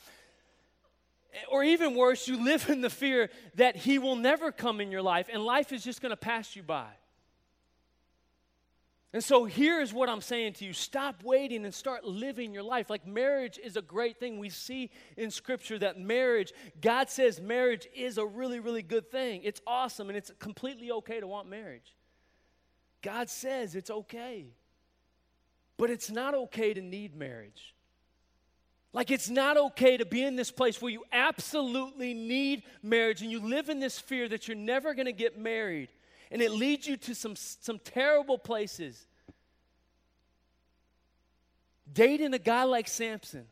Eh, 1.33 1.37
or 1.49 1.63
even 1.63 1.95
worse, 1.95 2.27
you 2.27 2.43
live 2.43 2.69
in 2.69 2.81
the 2.81 2.89
fear 2.89 3.29
that 3.55 3.75
He 3.75 3.99
will 3.99 4.15
never 4.15 4.51
come 4.51 4.79
in 4.79 4.91
your 4.91 5.01
life 5.01 5.27
and 5.31 5.43
life 5.43 5.71
is 5.71 5.83
just 5.83 6.01
going 6.01 6.11
to 6.11 6.17
pass 6.17 6.55
you 6.55 6.63
by. 6.63 6.87
And 9.11 9.23
so 9.23 9.45
here's 9.45 9.93
what 9.93 10.09
I'm 10.09 10.19
saying 10.19 10.53
to 10.55 10.65
you 10.65 10.73
stop 10.73 11.23
waiting 11.23 11.63
and 11.63 11.73
start 11.73 12.03
living 12.03 12.53
your 12.53 12.63
life. 12.63 12.89
Like 12.89 13.07
marriage 13.07 13.57
is 13.63 13.77
a 13.77 13.81
great 13.81 14.19
thing. 14.19 14.39
We 14.39 14.49
see 14.49 14.91
in 15.15 15.31
Scripture 15.31 15.79
that 15.79 15.97
marriage, 15.97 16.51
God 16.81 17.09
says 17.09 17.39
marriage 17.39 17.87
is 17.95 18.17
a 18.17 18.25
really, 18.25 18.59
really 18.59 18.81
good 18.81 19.09
thing. 19.09 19.41
It's 19.43 19.61
awesome 19.65 20.09
and 20.09 20.17
it's 20.17 20.31
completely 20.37 20.91
okay 20.91 21.21
to 21.21 21.27
want 21.27 21.49
marriage. 21.49 21.95
God 23.01 23.29
says 23.29 23.73
it's 23.73 23.89
okay. 23.89 24.47
But 25.77 25.89
it's 25.89 26.09
not 26.09 26.35
okay 26.35 26.73
to 26.73 26.81
need 26.81 27.15
marriage. 27.15 27.74
Like, 28.95 29.11
it's 29.11 29.29
not 29.29 29.57
okay 29.57 29.97
to 29.97 30.05
be 30.05 30.23
in 30.23 30.37
this 30.37 30.51
place 30.51 30.81
where 30.81 30.89
you 30.89 31.03
absolutely 31.11 32.13
need 32.13 32.63
marriage 32.81 33.21
and 33.21 33.29
you 33.29 33.41
live 33.41 33.67
in 33.67 33.81
this 33.81 33.99
fear 33.99 34.29
that 34.29 34.47
you're 34.47 34.55
never 34.55 34.93
going 34.93 35.05
to 35.05 35.11
get 35.11 35.37
married 35.37 35.89
and 36.31 36.41
it 36.41 36.51
leads 36.51 36.87
you 36.87 36.95
to 36.95 37.13
some, 37.13 37.35
some 37.35 37.77
terrible 37.77 38.37
places. 38.37 39.05
Dating 41.91 42.33
a 42.33 42.39
guy 42.39 42.63
like 42.63 42.87
Samson. 42.87 43.45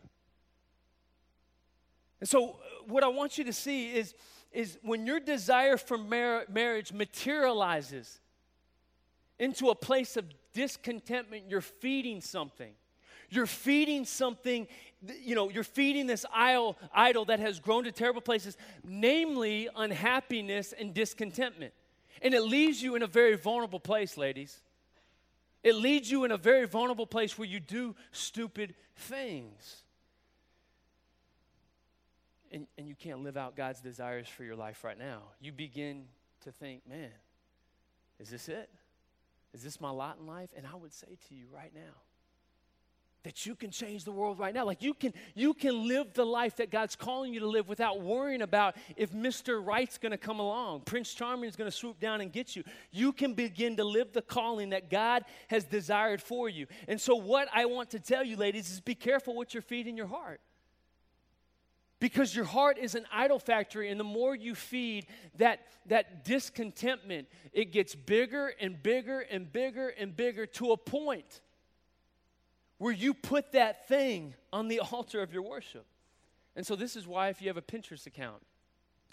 And 2.21 2.29
so, 2.29 2.55
what 2.87 3.03
I 3.03 3.09
want 3.09 3.37
you 3.37 3.43
to 3.43 3.53
see 3.53 3.93
is, 3.93 4.15
is 4.53 4.77
when 4.81 5.05
your 5.05 5.19
desire 5.19 5.75
for 5.75 5.97
mar- 5.97 6.45
marriage 6.49 6.93
materializes 6.93 8.21
into 9.39 9.69
a 9.69 9.75
place 9.75 10.15
of 10.15 10.25
discontentment, 10.53 11.43
you're 11.49 11.59
feeding 11.59 12.21
something. 12.21 12.71
You're 13.29 13.47
feeding 13.47 14.05
something, 14.05 14.67
you 15.21 15.35
know, 15.35 15.49
you're 15.49 15.63
feeding 15.63 16.07
this 16.07 16.25
idol, 16.33 16.77
idol 16.93 17.25
that 17.25 17.39
has 17.39 17.59
grown 17.59 17.83
to 17.83 17.91
terrible 17.91 18.21
places, 18.21 18.57
namely 18.83 19.69
unhappiness 19.75 20.73
and 20.73 20.93
discontentment. 20.93 21.73
And 22.21 22.33
it 22.33 22.41
leaves 22.41 22.81
you 22.81 22.95
in 22.95 23.03
a 23.03 23.07
very 23.07 23.35
vulnerable 23.35 23.79
place, 23.79 24.17
ladies. 24.17 24.61
It 25.63 25.75
leads 25.75 26.11
you 26.11 26.23
in 26.25 26.31
a 26.31 26.37
very 26.37 26.67
vulnerable 26.67 27.07
place 27.07 27.37
where 27.37 27.47
you 27.47 27.59
do 27.59 27.95
stupid 28.11 28.75
things. 28.95 29.83
And, 32.51 32.67
and 32.77 32.87
you 32.87 32.95
can't 32.95 33.23
live 33.23 33.35
out 33.35 33.55
God's 33.55 33.81
desires 33.81 34.27
for 34.27 34.43
your 34.43 34.55
life 34.55 34.83
right 34.83 34.97
now. 34.97 35.23
You 35.41 35.51
begin 35.51 36.05
to 36.43 36.51
think, 36.51 36.87
man, 36.87 37.09
is 38.19 38.29
this 38.29 38.47
it? 38.47 38.69
Is 39.53 39.63
this 39.63 39.81
my 39.81 39.89
lot 39.89 40.17
in 40.19 40.27
life? 40.27 40.49
And 40.55 40.65
I 40.67 40.75
would 40.75 40.93
say 40.93 41.17
to 41.29 41.35
you 41.35 41.45
right 41.53 41.71
now, 41.73 41.93
that 43.23 43.45
you 43.45 43.55
can 43.55 43.71
change 43.71 44.03
the 44.03 44.11
world 44.11 44.37
right 44.37 44.53
now. 44.53 44.65
Like 44.65 44.81
you 44.81 44.93
can 44.93 45.13
you 45.33 45.53
can 45.53 45.87
live 45.87 46.13
the 46.13 46.25
life 46.25 46.57
that 46.57 46.69
god's 46.69 46.95
calling 46.95 47.33
you 47.33 47.39
to 47.39 47.47
live 47.47 47.67
without 47.67 48.01
worrying 48.01 48.41
about 48.41 48.75
if 48.97 49.11
mr 49.11 49.65
right's 49.65 49.97
going 49.97 50.11
to 50.11 50.17
come 50.17 50.39
along 50.39 50.81
prince 50.81 51.13
charming 51.13 51.49
is 51.49 51.55
going 51.55 51.69
to 51.69 51.75
swoop 51.75 51.99
down 51.99 52.21
and 52.21 52.31
get 52.31 52.55
you. 52.55 52.63
You 52.91 53.13
can 53.13 53.33
begin 53.33 53.77
to 53.77 53.83
live 53.83 54.11
the 54.11 54.21
calling 54.21 54.71
that 54.71 54.89
god 54.89 55.23
has 55.47 55.63
desired 55.63 56.21
for 56.21 56.49
you. 56.49 56.67
And 56.87 56.99
so 56.99 57.15
what 57.15 57.47
i 57.53 57.65
want 57.65 57.91
to 57.91 57.99
tell 57.99 58.23
you 58.23 58.35
ladies 58.35 58.69
is 58.69 58.79
be 58.79 58.95
careful 58.95 59.35
what 59.35 59.53
you're 59.53 59.61
feeding 59.61 59.97
your 59.97 60.07
heart. 60.07 60.41
Because 61.99 62.35
your 62.35 62.43
heart 62.43 62.77
is 62.77 62.95
an 62.95 63.05
idol 63.13 63.39
factory 63.39 63.89
and 63.89 63.97
the 63.97 64.03
more 64.03 64.35
you 64.35 64.55
feed 64.55 65.05
that 65.37 65.65
that 65.85 66.25
discontentment 66.25 67.27
it 67.53 67.71
gets 67.71 67.95
bigger 67.95 68.53
and 68.59 68.81
bigger 68.83 69.21
and 69.21 69.51
bigger 69.51 69.89
and 69.89 70.13
bigger 70.13 70.45
to 70.45 70.71
a 70.71 70.77
point 70.77 71.41
where 72.77 72.93
you 72.93 73.13
put 73.13 73.51
that 73.53 73.87
thing 73.87 74.33
on 74.51 74.67
the 74.67 74.79
altar 74.91 75.21
of 75.21 75.33
your 75.33 75.43
worship. 75.43 75.85
And 76.55 76.65
so, 76.65 76.75
this 76.75 76.95
is 76.95 77.07
why, 77.07 77.29
if 77.29 77.41
you 77.41 77.47
have 77.47 77.57
a 77.57 77.61
Pinterest 77.61 78.05
account 78.05 78.41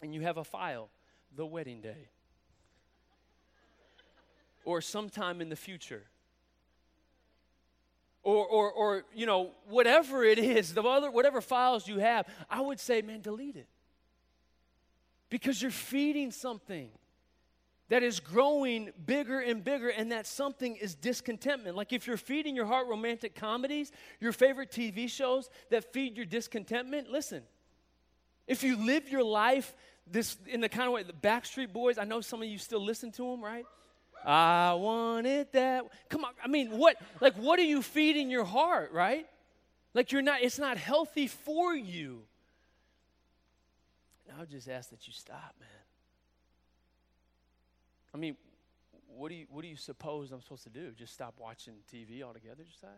and 0.02 0.14
you 0.14 0.20
have 0.22 0.36
a 0.36 0.44
file, 0.44 0.88
the 1.36 1.46
wedding 1.46 1.80
day, 1.80 2.08
or 4.64 4.80
sometime 4.80 5.40
in 5.40 5.48
the 5.48 5.56
future, 5.56 6.04
or, 8.22 8.46
or, 8.46 8.70
or 8.70 9.04
you 9.14 9.26
know, 9.26 9.52
whatever 9.68 10.22
it 10.24 10.38
is, 10.38 10.74
the 10.74 10.82
other, 10.82 11.10
whatever 11.10 11.40
files 11.40 11.88
you 11.88 11.98
have, 11.98 12.26
I 12.50 12.60
would 12.60 12.78
say, 12.78 13.00
man, 13.00 13.22
delete 13.22 13.56
it. 13.56 13.68
Because 15.30 15.62
you're 15.62 15.70
feeding 15.70 16.30
something 16.30 16.90
that 17.90 18.04
is 18.04 18.20
growing 18.20 18.92
bigger 19.04 19.40
and 19.40 19.62
bigger, 19.62 19.88
and 19.88 20.12
that 20.12 20.26
something 20.26 20.76
is 20.76 20.94
discontentment. 20.94 21.76
Like 21.76 21.92
if 21.92 22.06
you're 22.06 22.16
feeding 22.16 22.56
your 22.56 22.66
heart 22.66 22.86
romantic 22.86 23.34
comedies, 23.34 23.92
your 24.20 24.32
favorite 24.32 24.70
TV 24.70 25.10
shows 25.10 25.50
that 25.70 25.92
feed 25.92 26.16
your 26.16 26.26
discontentment, 26.26 27.10
listen. 27.10 27.42
If 28.46 28.62
you 28.62 28.76
live 28.76 29.08
your 29.08 29.24
life 29.24 29.74
this 30.06 30.36
in 30.46 30.60
the 30.60 30.68
kind 30.68 30.86
of 30.86 30.92
way 30.92 31.02
the 31.02 31.12
Backstreet 31.12 31.72
Boys, 31.72 31.98
I 31.98 32.04
know 32.04 32.20
some 32.20 32.40
of 32.42 32.48
you 32.48 32.58
still 32.58 32.84
listen 32.84 33.12
to 33.12 33.22
them, 33.22 33.44
right? 33.44 33.66
I 34.24 34.74
want 34.74 35.26
it 35.26 35.52
that. 35.52 35.84
Come 36.08 36.24
on, 36.24 36.32
I 36.42 36.48
mean, 36.48 36.78
what 36.78 36.96
like 37.20 37.34
what 37.34 37.58
are 37.58 37.64
you 37.64 37.82
feeding 37.82 38.30
your 38.30 38.44
heart, 38.44 38.92
right? 38.92 39.26
Like 39.94 40.12
you're 40.12 40.22
not. 40.22 40.42
It's 40.42 40.58
not 40.58 40.76
healthy 40.76 41.26
for 41.26 41.74
you. 41.74 42.22
And 44.28 44.36
I 44.36 44.40
would 44.40 44.50
just 44.50 44.68
ask 44.68 44.90
that 44.90 45.06
you 45.08 45.12
stop, 45.12 45.54
man. 45.58 45.68
I 48.14 48.18
mean, 48.18 48.36
what 49.16 49.28
do 49.28 49.34
you 49.34 49.46
what 49.50 49.62
do 49.62 49.68
you 49.68 49.76
suppose 49.76 50.32
I'm 50.32 50.42
supposed 50.42 50.64
to 50.64 50.70
do? 50.70 50.92
Just 50.92 51.12
stop 51.12 51.34
watching 51.38 51.74
TV 51.92 52.22
altogether, 52.22 52.64
Josiah? 52.64 52.90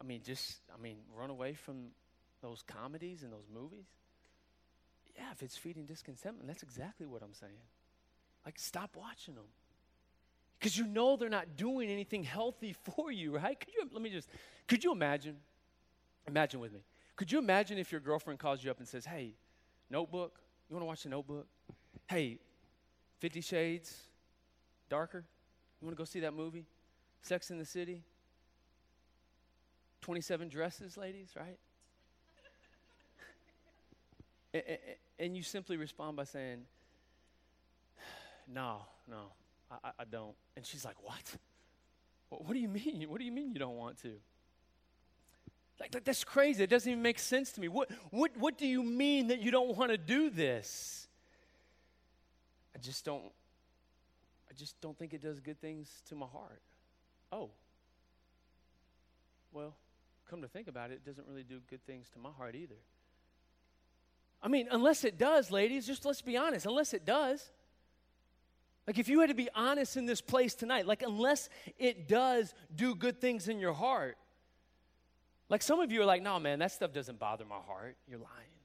I 0.00 0.04
mean, 0.04 0.22
just 0.24 0.58
I 0.74 0.80
mean, 0.80 0.98
run 1.16 1.30
away 1.30 1.54
from 1.54 1.88
those 2.42 2.62
comedies 2.62 3.22
and 3.22 3.32
those 3.32 3.48
movies? 3.52 3.86
Yeah, 5.16 5.30
if 5.32 5.42
it's 5.42 5.56
feeding 5.56 5.86
discontentment, 5.86 6.46
that's 6.46 6.62
exactly 6.62 7.06
what 7.06 7.22
I'm 7.22 7.32
saying. 7.32 7.52
Like, 8.44 8.58
stop 8.58 8.96
watching 8.96 9.34
them. 9.34 9.46
Because 10.58 10.76
you 10.76 10.86
know 10.86 11.16
they're 11.16 11.28
not 11.28 11.56
doing 11.56 11.90
anything 11.90 12.22
healthy 12.22 12.74
for 12.96 13.10
you, 13.10 13.36
right? 13.36 13.58
Could 13.58 13.74
you, 13.74 13.88
let 13.92 14.02
me 14.02 14.10
just, 14.10 14.28
could 14.66 14.84
you 14.84 14.92
imagine? 14.92 15.36
Imagine 16.28 16.60
with 16.60 16.72
me. 16.72 16.80
Could 17.16 17.32
you 17.32 17.38
imagine 17.38 17.78
if 17.78 17.92
your 17.92 18.00
girlfriend 18.00 18.38
calls 18.38 18.62
you 18.62 18.70
up 18.70 18.78
and 18.78 18.86
says, 18.86 19.06
hey, 19.06 19.34
notebook, 19.90 20.38
you 20.68 20.74
want 20.74 20.82
to 20.82 20.86
watch 20.86 21.02
the 21.02 21.08
notebook? 21.08 21.46
Hey, 22.08 22.38
Fifty 23.18 23.40
Shades, 23.40 23.94
Darker. 24.88 25.24
You 25.80 25.86
want 25.86 25.96
to 25.96 26.00
go 26.00 26.04
see 26.04 26.20
that 26.20 26.34
movie? 26.34 26.66
Sex 27.22 27.50
in 27.50 27.58
the 27.58 27.64
City. 27.64 28.02
27 30.02 30.48
dresses, 30.48 30.96
ladies, 30.96 31.30
right? 31.36 31.58
and, 34.54 34.78
and, 35.18 35.36
you 35.36 35.42
simply 35.42 35.76
respond 35.76 36.16
by 36.16 36.22
saying, 36.22 36.58
No, 38.46 38.82
no, 39.10 39.32
I, 39.70 39.90
I 39.98 40.04
don't. 40.04 40.34
And 40.56 40.64
she's 40.64 40.84
like, 40.84 41.02
What? 41.02 41.36
What 42.28 42.52
do 42.52 42.58
you 42.58 42.68
mean? 42.68 43.06
What 43.08 43.18
do 43.18 43.24
you 43.24 43.32
mean 43.32 43.52
you 43.52 43.58
don't 43.58 43.76
want 43.76 44.00
to? 44.02 44.12
Like, 45.80 45.94
like 45.94 46.04
that's 46.04 46.24
crazy. 46.24 46.62
It 46.62 46.70
doesn't 46.70 46.90
even 46.90 47.02
make 47.02 47.18
sense 47.18 47.52
to 47.52 47.60
me. 47.60 47.68
What, 47.68 47.90
what, 48.10 48.36
what 48.36 48.58
do 48.58 48.66
you 48.66 48.82
mean 48.82 49.28
that 49.28 49.40
you 49.40 49.50
don't 49.50 49.76
want 49.76 49.90
to 49.90 49.98
do 49.98 50.30
this? 50.30 51.05
I 52.76 52.78
just 52.78 53.06
don't 53.06 53.24
I 54.50 54.54
just 54.54 54.78
don't 54.82 54.96
think 54.98 55.14
it 55.14 55.22
does 55.22 55.40
good 55.40 55.60
things 55.60 55.88
to 56.08 56.14
my 56.14 56.26
heart. 56.26 56.60
Oh. 57.32 57.50
Well, 59.50 59.74
come 60.28 60.42
to 60.42 60.48
think 60.48 60.68
about 60.68 60.90
it, 60.90 60.94
it 60.94 61.06
doesn't 61.06 61.26
really 61.26 61.42
do 61.42 61.60
good 61.70 61.84
things 61.86 62.10
to 62.10 62.18
my 62.18 62.28
heart 62.30 62.54
either. 62.54 62.76
I 64.42 64.48
mean, 64.48 64.68
unless 64.70 65.04
it 65.04 65.18
does, 65.18 65.50
ladies, 65.50 65.86
just 65.86 66.04
let's 66.04 66.20
be 66.20 66.36
honest, 66.36 66.66
unless 66.66 66.92
it 66.92 67.06
does. 67.06 67.50
Like, 68.86 68.98
if 68.98 69.08
you 69.08 69.20
had 69.20 69.30
to 69.30 69.34
be 69.34 69.48
honest 69.54 69.96
in 69.96 70.06
this 70.06 70.20
place 70.20 70.54
tonight, 70.54 70.86
like, 70.86 71.02
unless 71.02 71.48
it 71.78 72.06
does 72.06 72.54
do 72.72 72.94
good 72.94 73.20
things 73.20 73.48
in 73.48 73.58
your 73.58 73.72
heart, 73.72 74.16
like 75.48 75.62
some 75.62 75.80
of 75.80 75.90
you 75.90 76.02
are 76.02 76.04
like, 76.04 76.22
no, 76.22 76.38
man, 76.38 76.58
that 76.58 76.72
stuff 76.72 76.92
doesn't 76.92 77.18
bother 77.18 77.44
my 77.46 77.58
heart. 77.66 77.96
You're 78.06 78.18
lying. 78.18 78.55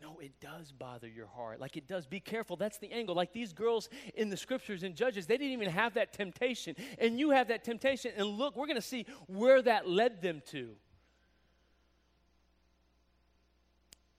No, 0.00 0.18
it 0.20 0.32
does 0.40 0.72
bother 0.72 1.08
your 1.08 1.26
heart. 1.26 1.58
Like 1.58 1.76
it 1.76 1.88
does. 1.88 2.06
Be 2.06 2.20
careful. 2.20 2.56
That's 2.56 2.78
the 2.78 2.92
angle. 2.92 3.14
Like 3.14 3.32
these 3.32 3.52
girls 3.52 3.88
in 4.14 4.28
the 4.28 4.36
scriptures 4.36 4.82
and 4.82 4.94
Judges, 4.94 5.26
they 5.26 5.38
didn't 5.38 5.54
even 5.54 5.70
have 5.70 5.94
that 5.94 6.12
temptation. 6.12 6.76
And 6.98 7.18
you 7.18 7.30
have 7.30 7.48
that 7.48 7.64
temptation. 7.64 8.12
And 8.16 8.26
look, 8.26 8.56
we're 8.56 8.66
going 8.66 8.76
to 8.76 8.82
see 8.82 9.06
where 9.26 9.62
that 9.62 9.88
led 9.88 10.20
them 10.20 10.42
to. 10.50 10.70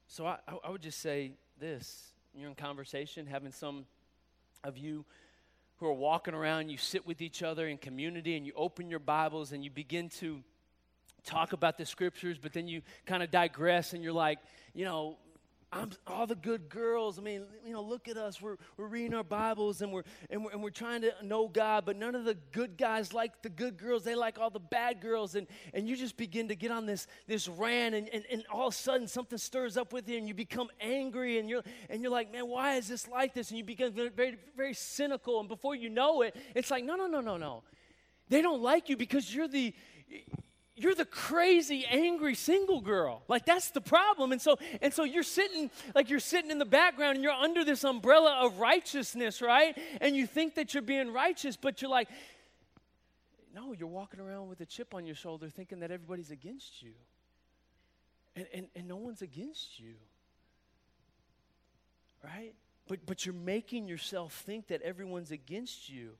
So 0.07 0.25
I, 0.25 0.39
I 0.63 0.69
would 0.71 0.81
just 0.81 0.99
say 0.99 1.33
this 1.59 2.11
you're 2.33 2.49
in 2.49 2.55
conversation, 2.55 3.25
having 3.25 3.51
some 3.51 3.85
of 4.63 4.77
you 4.77 5.05
who 5.77 5.85
are 5.85 5.93
walking 5.93 6.33
around, 6.33 6.69
you 6.69 6.77
sit 6.77 7.05
with 7.05 7.21
each 7.21 7.43
other 7.43 7.67
in 7.67 7.77
community 7.77 8.35
and 8.35 8.45
you 8.45 8.53
open 8.55 8.89
your 8.89 8.99
Bibles 8.99 9.51
and 9.51 9.63
you 9.63 9.69
begin 9.69 10.09
to 10.09 10.43
talk 11.23 11.53
about 11.53 11.77
the 11.77 11.85
scriptures, 11.85 12.37
but 12.41 12.53
then 12.53 12.67
you 12.67 12.81
kind 13.05 13.21
of 13.21 13.29
digress 13.29 13.93
and 13.93 14.03
you're 14.03 14.13
like, 14.13 14.39
you 14.73 14.85
know, 14.85 15.17
I'm 15.71 15.91
all 16.07 16.25
the 16.25 16.35
good 16.35 16.69
girls. 16.69 17.19
I 17.19 17.21
mean, 17.21 17.43
you 17.65 17.73
know, 17.73 17.81
look 17.81 18.07
at 18.07 18.15
us. 18.15 18.41
We're, 18.41 18.55
we're 18.77 18.87
reading 18.87 19.13
our 19.13 19.23
Bibles 19.23 19.81
and 19.81 19.91
we're, 19.91 20.03
and 20.29 20.45
we're, 20.45 20.51
and 20.51 20.63
we're 20.63 20.69
trying 20.69 21.01
to 21.01 21.11
know 21.21 21.49
God, 21.49 21.83
but 21.85 21.97
none 21.97 22.15
of 22.15 22.23
the 22.23 22.35
good 22.53 22.77
guys 22.77 23.13
like 23.13 23.41
the 23.41 23.49
good 23.49 23.77
girls. 23.77 24.03
They 24.03 24.15
like 24.15 24.39
all 24.39 24.49
the 24.49 24.61
bad 24.61 25.01
girls. 25.01 25.35
And, 25.35 25.45
and 25.73 25.87
you 25.87 25.97
just 25.97 26.15
begin 26.15 26.47
to 26.47 26.55
get 26.55 26.71
on 26.71 26.85
this, 26.85 27.05
this 27.27 27.49
rant, 27.49 27.95
and, 27.95 28.07
and, 28.09 28.23
and 28.31 28.45
all 28.49 28.67
of 28.67 28.73
a 28.73 28.77
sudden 28.77 29.07
something 29.09 29.37
stirs 29.37 29.75
up 29.75 29.91
with 29.91 30.07
you 30.07 30.17
and 30.17 30.25
you 30.25 30.33
become 30.33 30.69
angry 30.79 31.37
and 31.37 31.49
you're, 31.49 31.63
and 31.89 32.01
you're 32.01 32.11
like, 32.11 32.31
man, 32.31 32.47
why 32.47 32.75
is 32.75 32.87
this 32.87 33.05
like 33.09 33.33
this? 33.33 33.49
And 33.49 33.57
you 33.57 33.65
become 33.65 33.91
very, 33.91 34.37
very 34.55 34.73
cynical. 34.73 35.41
And 35.41 35.49
before 35.49 35.75
you 35.75 35.89
know 35.89 36.21
it, 36.21 36.33
it's 36.55 36.71
like, 36.71 36.85
no, 36.85 36.95
no, 36.95 37.07
no, 37.07 37.19
no, 37.19 37.35
no. 37.35 37.63
They 38.29 38.41
don't 38.41 38.61
like 38.61 38.87
you 38.87 38.95
because 38.95 39.33
you're 39.33 39.49
the 39.49 39.73
you're 40.77 40.95
the 40.95 41.05
crazy 41.05 41.85
angry 41.89 42.35
single 42.35 42.81
girl. 42.81 43.23
Like 43.27 43.45
that's 43.45 43.71
the 43.71 43.81
problem. 43.81 44.31
And 44.31 44.39
so 44.39 44.57
and 44.81 44.93
so 44.93 45.03
you're 45.03 45.23
sitting 45.23 45.71
like 45.95 46.09
you're 46.09 46.19
sitting 46.19 46.51
in 46.51 46.59
the 46.59 46.65
background 46.65 47.15
and 47.15 47.23
you're 47.23 47.33
under 47.33 47.65
this 47.65 47.83
umbrella 47.83 48.37
of 48.41 48.59
righteousness 48.59 49.41
right? 49.41 49.77
And 49.99 50.15
you 50.15 50.27
think 50.27 50.55
that 50.55 50.73
you're 50.73 50.83
being 50.83 51.11
righteous 51.11 51.57
but 51.57 51.81
you're 51.81 51.91
like 51.91 52.07
no 53.55 53.73
you're 53.73 53.87
walking 53.87 54.19
around 54.19 54.49
with 54.49 54.61
a 54.61 54.65
chip 54.65 54.93
on 54.93 55.05
your 55.05 55.15
shoulder 55.15 55.49
thinking 55.49 55.79
that 55.79 55.89
everybody's 55.89 56.31
against 56.31 56.83
you. 56.83 56.93
And 58.35 58.45
and, 58.53 58.67
and 58.75 58.87
no 58.87 58.97
one's 58.97 59.23
against 59.23 59.79
you. 59.79 59.95
Right? 62.23 62.53
But 62.87 62.99
but 63.07 63.25
you're 63.25 63.33
making 63.33 63.87
yourself 63.87 64.43
think 64.45 64.67
that 64.67 64.83
everyone's 64.83 65.31
against 65.31 65.89
you. 65.89 66.11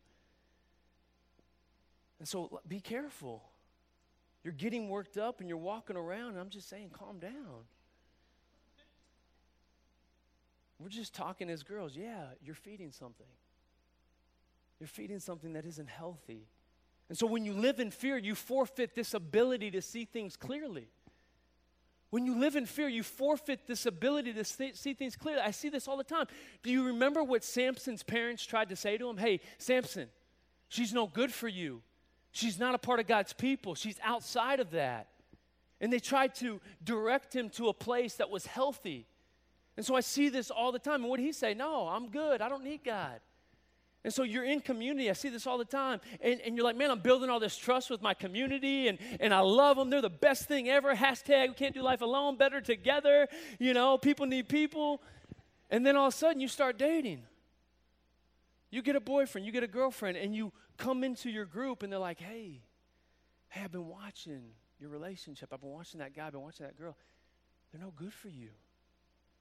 And 2.20 2.28
so 2.28 2.60
be 2.67 2.80
careful 2.80 3.43
you're 4.43 4.54
getting 4.54 4.89
worked 4.89 5.17
up 5.17 5.39
and 5.39 5.50
you're 5.50 5.58
walking 5.58 5.97
around, 5.97 6.30
and 6.30 6.39
I'm 6.39 6.50
just 6.50 6.69
saying, 6.69 6.91
calm 6.91 7.19
down. 7.19 7.65
We're 10.80 10.89
just 10.89 11.13
talking 11.13 11.50
as 11.50 11.63
girls. 11.63 11.95
Yeah, 11.95 12.26
you're 12.43 12.56
feeding 12.56 12.91
something. 12.91 13.26
You're 14.80 14.88
feeding 14.88 15.19
something 15.19 15.54
that 15.54 15.65
isn't 15.65 15.89
healthy. 15.89 16.45
And 17.10 17.17
so 17.17 17.26
when 17.26 17.45
you 17.45 17.54
live 17.54 17.80
in 17.80 17.89
fear, 17.89 18.17
you 18.17 18.36
forfeit 18.36 18.93
this 18.93 19.13
ability 19.13 19.71
to 19.71 19.82
see 19.82 20.06
things 20.06 20.36
clearly. 20.36 20.88
When 22.10 22.26
you 22.26 22.38
live 22.39 22.56
in 22.56 22.65
fear, 22.65 22.88
you 22.88 23.04
forfeit 23.04 23.67
this 23.67 23.86
ability 23.86 24.34
to 24.34 24.43
see 24.43 24.93
things 24.93 25.15
clearly. 25.15 25.41
I 25.41 25.52
see 25.52 25.69
this 25.69 25.88
all 25.88 25.97
the 25.97 26.04
time. 26.04 26.26
Do 26.63 26.69
you 26.69 26.86
remember 26.86 27.23
what 27.23 27.43
Samson's 27.43 28.04
parents 28.04 28.45
tried 28.45 28.69
to 28.69 28.76
say 28.76 28.97
to 28.97 29.10
him? 29.10 29.17
Hey, 29.17 29.41
Samson, 29.58 30.08
she's 30.69 30.93
no 30.93 31.08
good 31.08 31.34
for 31.34 31.47
you. 31.47 31.82
She's 32.38 32.60
not 32.60 32.76
a 32.76 32.78
part 32.78 33.00
of 33.00 33.08
God's 33.08 33.34
people, 33.34 33.73
she's 33.73 33.97
outside 34.04 34.60
of 34.60 34.69
that. 34.71 35.08
And 35.82 35.91
they 35.91 36.00
tried 36.00 36.36
to 36.36 36.60
direct 36.84 37.36
him 37.36 37.50
to 37.52 37.69
a 37.69 37.73
place 37.73 38.15
that 38.15 38.30
was 38.30 38.45
healthy. 38.45 39.08
And 39.76 39.86
so 39.86 39.95
I 39.95 40.02
see 40.02 40.30
this 40.30 40.52
all 40.52 40.71
the 40.71 40.80
time. 40.80 41.02
And 41.02 41.10
what 41.10 41.19
he 41.19 41.32
say? 41.32 41.54
No, 41.54 41.88
I'm 41.88 42.10
good. 42.10 42.41
I 42.41 42.50
don't 42.50 42.63
need 42.63 42.84
God. 42.84 43.19
And 44.04 44.13
so 44.13 44.23
you're 44.23 44.43
in 44.43 44.60
community. 44.60 45.10
I 45.10 45.13
see 45.13 45.30
this 45.30 45.45
all 45.47 45.58
the 45.58 45.65
time. 45.65 46.00
And, 46.21 46.39
and 46.41 46.56
you're 46.56 46.63
like, 46.63 46.76
man, 46.76 46.91
I'm 46.91 47.00
building 47.00 47.30
all 47.30 47.39
this 47.39 47.58
trust 47.58 47.89
with 47.89 48.02
my 48.02 48.13
community 48.13 48.88
and, 48.88 49.00
and 49.19 49.34
I 49.34 49.39
love 49.39 49.78
them. 49.78 49.89
They're 49.89 50.02
the 50.02 50.10
best 50.10 50.47
thing 50.47 50.69
ever. 50.69 50.95
Hashtag, 50.95 51.50
we 51.50 51.54
can't 51.56 51.73
do 51.73 51.82
life 51.82 52.02
alone, 52.02 52.38
better 52.38 52.62
together. 52.62 53.28
You 53.60 53.73
know, 53.73 53.97
people 53.97 54.26
need 54.28 54.47
people. 54.47 55.02
And 55.69 55.86
then 55.86 55.95
all 55.95 56.08
of 56.08 56.13
a 56.13 56.17
sudden 56.17 56.39
you 56.39 56.47
start 56.47 56.78
dating. 56.78 57.23
You 58.69 58.82
get 58.82 58.95
a 58.95 58.99
boyfriend, 58.99 59.45
you 59.45 59.51
get 59.51 59.63
a 59.63 59.67
girlfriend, 59.67 60.17
and 60.17 60.36
you 60.36 60.51
come 60.77 61.03
into 61.03 61.30
your 61.30 61.45
group 61.45 61.84
and 61.84 61.91
they're 61.91 61.99
like, 61.99 62.19
hey, 62.19 62.62
hey, 63.49 63.62
I've 63.63 63.71
been 63.71 63.88
watching 63.88 64.41
your 64.80 64.89
relationship. 64.89 65.49
I've 65.53 65.62
been 65.62 65.69
watching 65.69 65.99
that 65.99 66.15
guy, 66.15 66.27
I've 66.27 66.34
been 66.34 66.41
watching 66.41 66.65
that 66.65 66.77
girl. 66.77 66.95
They're 67.71 67.82
no 67.82 67.91
good 67.95 68.13
for 68.13 68.30
you. 68.30 68.49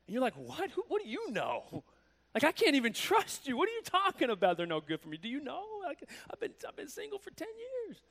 And 0.07 0.15
you're 0.15 0.23
like, 0.23 0.35
what? 0.35 0.71
what 0.89 1.03
do 1.03 1.09
you 1.09 1.31
know? 1.33 1.85
Like, 2.35 2.45
I 2.45 2.53
can't 2.53 2.77
even 2.77 2.93
trust 2.93 3.49
you. 3.49 3.57
What 3.57 3.67
are 3.69 3.73
you 3.73 3.83
talking 3.83 4.29
about? 4.29 4.59
They're 4.59 4.67
no 4.67 4.83
good 4.83 5.01
for 5.01 5.09
me. 5.09 5.17
Do 5.17 5.29
you 5.29 5.43
know? 5.43 5.63
Like, 5.83 6.05
I've, 6.31 6.39
been, 6.39 6.53
I've 6.69 6.77
been 6.77 6.89
single 6.89 7.19
for 7.19 7.31
10 7.31 7.49
years. 7.89 8.03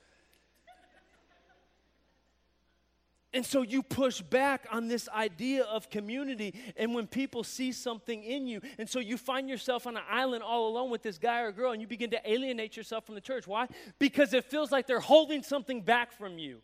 And 3.35 3.45
so 3.45 3.63
you 3.63 3.83
push 3.83 4.21
back 4.21 4.65
on 4.71 4.87
this 4.87 5.09
idea 5.09 5.65
of 5.65 5.89
community, 5.89 6.55
and 6.77 6.95
when 6.95 7.05
people 7.05 7.43
see 7.43 7.73
something 7.73 8.23
in 8.23 8.47
you, 8.47 8.61
and 8.77 8.89
so 8.89 8.99
you 8.99 9.17
find 9.17 9.49
yourself 9.49 9.85
on 9.85 9.97
an 9.97 10.03
island 10.09 10.41
all 10.41 10.69
alone 10.69 10.89
with 10.89 11.03
this 11.03 11.17
guy 11.17 11.41
or 11.41 11.51
girl, 11.51 11.73
and 11.73 11.81
you 11.81 11.87
begin 11.87 12.09
to 12.11 12.31
alienate 12.31 12.77
yourself 12.77 13.05
from 13.05 13.13
the 13.13 13.19
church. 13.19 13.45
Why? 13.45 13.67
Because 13.99 14.33
it 14.33 14.45
feels 14.45 14.71
like 14.71 14.87
they're 14.87 15.01
holding 15.01 15.43
something 15.43 15.81
back 15.81 16.13
from 16.13 16.37
you. 16.37 16.61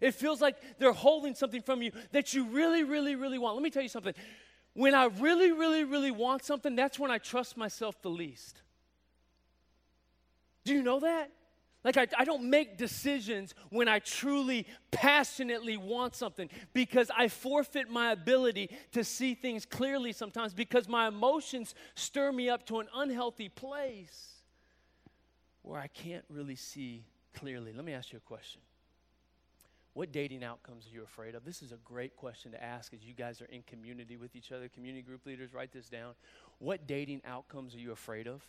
It 0.00 0.14
feels 0.14 0.40
like 0.40 0.56
they're 0.78 0.92
holding 0.92 1.34
something 1.34 1.62
from 1.62 1.82
you 1.82 1.90
that 2.12 2.32
you 2.32 2.44
really, 2.44 2.84
really, 2.84 3.16
really 3.16 3.38
want. 3.38 3.56
Let 3.56 3.64
me 3.64 3.70
tell 3.70 3.82
you 3.82 3.88
something. 3.88 4.14
When 4.72 4.94
I 4.94 5.06
really, 5.06 5.50
really, 5.50 5.82
really 5.82 6.12
want 6.12 6.44
something, 6.44 6.76
that's 6.76 6.96
when 6.96 7.10
I 7.10 7.18
trust 7.18 7.56
myself 7.56 8.00
the 8.02 8.10
least. 8.10 8.62
Do 10.64 10.74
you 10.74 10.82
know 10.84 11.00
that? 11.00 11.32
Like, 11.84 11.98
I, 11.98 12.06
I 12.18 12.24
don't 12.24 12.48
make 12.48 12.78
decisions 12.78 13.54
when 13.68 13.88
I 13.88 13.98
truly, 13.98 14.66
passionately 14.90 15.76
want 15.76 16.14
something 16.14 16.48
because 16.72 17.10
I 17.14 17.28
forfeit 17.28 17.90
my 17.90 18.12
ability 18.12 18.70
to 18.92 19.04
see 19.04 19.34
things 19.34 19.66
clearly 19.66 20.12
sometimes 20.12 20.54
because 20.54 20.88
my 20.88 21.06
emotions 21.08 21.74
stir 21.94 22.32
me 22.32 22.48
up 22.48 22.66
to 22.66 22.80
an 22.80 22.88
unhealthy 22.94 23.50
place 23.50 24.32
where 25.62 25.78
I 25.78 25.88
can't 25.88 26.24
really 26.30 26.56
see 26.56 27.04
clearly. 27.34 27.72
Let 27.72 27.84
me 27.84 27.92
ask 27.92 28.12
you 28.12 28.18
a 28.18 28.28
question. 28.28 28.62
What 29.92 30.10
dating 30.10 30.42
outcomes 30.42 30.86
are 30.86 30.94
you 30.94 31.04
afraid 31.04 31.34
of? 31.34 31.44
This 31.44 31.62
is 31.62 31.70
a 31.70 31.76
great 31.84 32.16
question 32.16 32.50
to 32.52 32.62
ask 32.62 32.92
as 32.92 33.04
you 33.04 33.14
guys 33.14 33.40
are 33.40 33.46
in 33.46 33.62
community 33.62 34.16
with 34.16 34.34
each 34.34 34.50
other. 34.50 34.68
Community 34.68 35.02
group 35.02 35.24
leaders, 35.24 35.54
write 35.54 35.72
this 35.72 35.88
down. 35.88 36.14
What 36.58 36.86
dating 36.86 37.22
outcomes 37.24 37.74
are 37.74 37.78
you 37.78 37.92
afraid 37.92 38.26
of? 38.26 38.42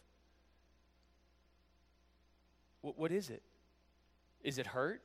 What, 2.85 2.99
what 2.99 3.11
is 3.11 3.31
it? 3.31 3.41
Is 4.43 4.59
it 4.59 4.67
hurt? 4.67 5.01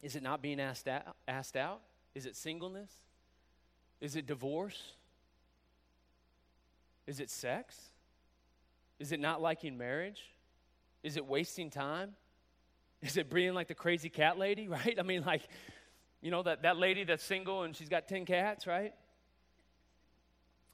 Is 0.00 0.16
it 0.16 0.22
not 0.22 0.40
being 0.40 0.58
asked 0.58 0.88
out, 0.88 1.02
asked 1.28 1.54
out? 1.54 1.82
Is 2.14 2.24
it 2.24 2.34
singleness? 2.34 2.90
Is 4.00 4.16
it 4.16 4.26
divorce? 4.26 4.94
Is 7.06 7.20
it 7.20 7.28
sex? 7.28 7.78
Is 8.98 9.12
it 9.12 9.20
not 9.20 9.42
liking 9.42 9.76
marriage? 9.76 10.22
Is 11.02 11.18
it 11.18 11.26
wasting 11.26 11.68
time? 11.68 12.14
Is 13.02 13.18
it 13.18 13.28
being 13.28 13.52
like 13.52 13.68
the 13.68 13.74
crazy 13.74 14.08
cat 14.08 14.38
lady, 14.38 14.66
right? 14.86 14.96
I 14.98 15.02
mean, 15.02 15.24
like, 15.26 15.42
you 16.22 16.30
know, 16.30 16.42
that, 16.42 16.62
that 16.62 16.78
lady 16.78 17.04
that's 17.04 17.22
single 17.22 17.64
and 17.64 17.76
she's 17.76 17.90
got 17.90 18.08
10 18.08 18.24
cats, 18.24 18.66
right? 18.66 18.94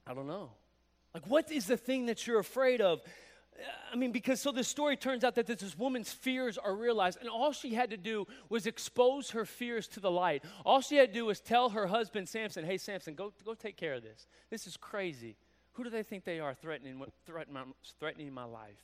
I 0.06 0.14
don't 0.14 0.28
know. 0.28 0.50
Like, 1.12 1.26
what 1.26 1.50
is 1.50 1.66
the 1.66 1.76
thing 1.76 2.06
that 2.06 2.24
you're 2.24 2.38
afraid 2.38 2.80
of? 2.80 3.02
I 3.92 3.96
mean, 3.96 4.12
because 4.12 4.40
so 4.40 4.52
the 4.52 4.62
story 4.62 4.96
turns 4.96 5.24
out 5.24 5.34
that 5.34 5.46
this 5.46 5.76
woman's 5.76 6.12
fears 6.12 6.58
are 6.58 6.74
realized, 6.74 7.18
and 7.20 7.28
all 7.28 7.52
she 7.52 7.74
had 7.74 7.90
to 7.90 7.96
do 7.96 8.26
was 8.48 8.66
expose 8.66 9.30
her 9.30 9.44
fears 9.44 9.88
to 9.88 10.00
the 10.00 10.10
light. 10.10 10.44
All 10.64 10.80
she 10.80 10.96
had 10.96 11.12
to 11.12 11.14
do 11.14 11.24
was 11.24 11.40
tell 11.40 11.70
her 11.70 11.86
husband, 11.86 12.28
Samson, 12.28 12.64
hey, 12.64 12.78
Samson, 12.78 13.14
go, 13.14 13.32
go 13.44 13.54
take 13.54 13.76
care 13.76 13.94
of 13.94 14.02
this. 14.02 14.26
This 14.50 14.66
is 14.66 14.76
crazy. 14.76 15.36
Who 15.72 15.84
do 15.84 15.90
they 15.90 16.02
think 16.02 16.24
they 16.24 16.40
are 16.40 16.54
threatening, 16.54 17.02
threatening, 17.26 17.54
my, 17.54 17.62
threatening 17.98 18.32
my 18.32 18.44
life? 18.44 18.78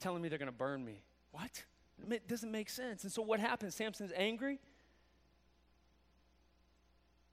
Telling 0.00 0.22
me 0.22 0.28
they're 0.28 0.38
going 0.38 0.46
to 0.46 0.52
burn 0.52 0.84
me. 0.84 1.02
What? 1.32 1.64
It 2.10 2.28
doesn't 2.28 2.52
make 2.52 2.70
sense. 2.70 3.02
And 3.02 3.12
so 3.12 3.22
what 3.22 3.40
happens? 3.40 3.74
Samson's 3.74 4.12
angry 4.16 4.60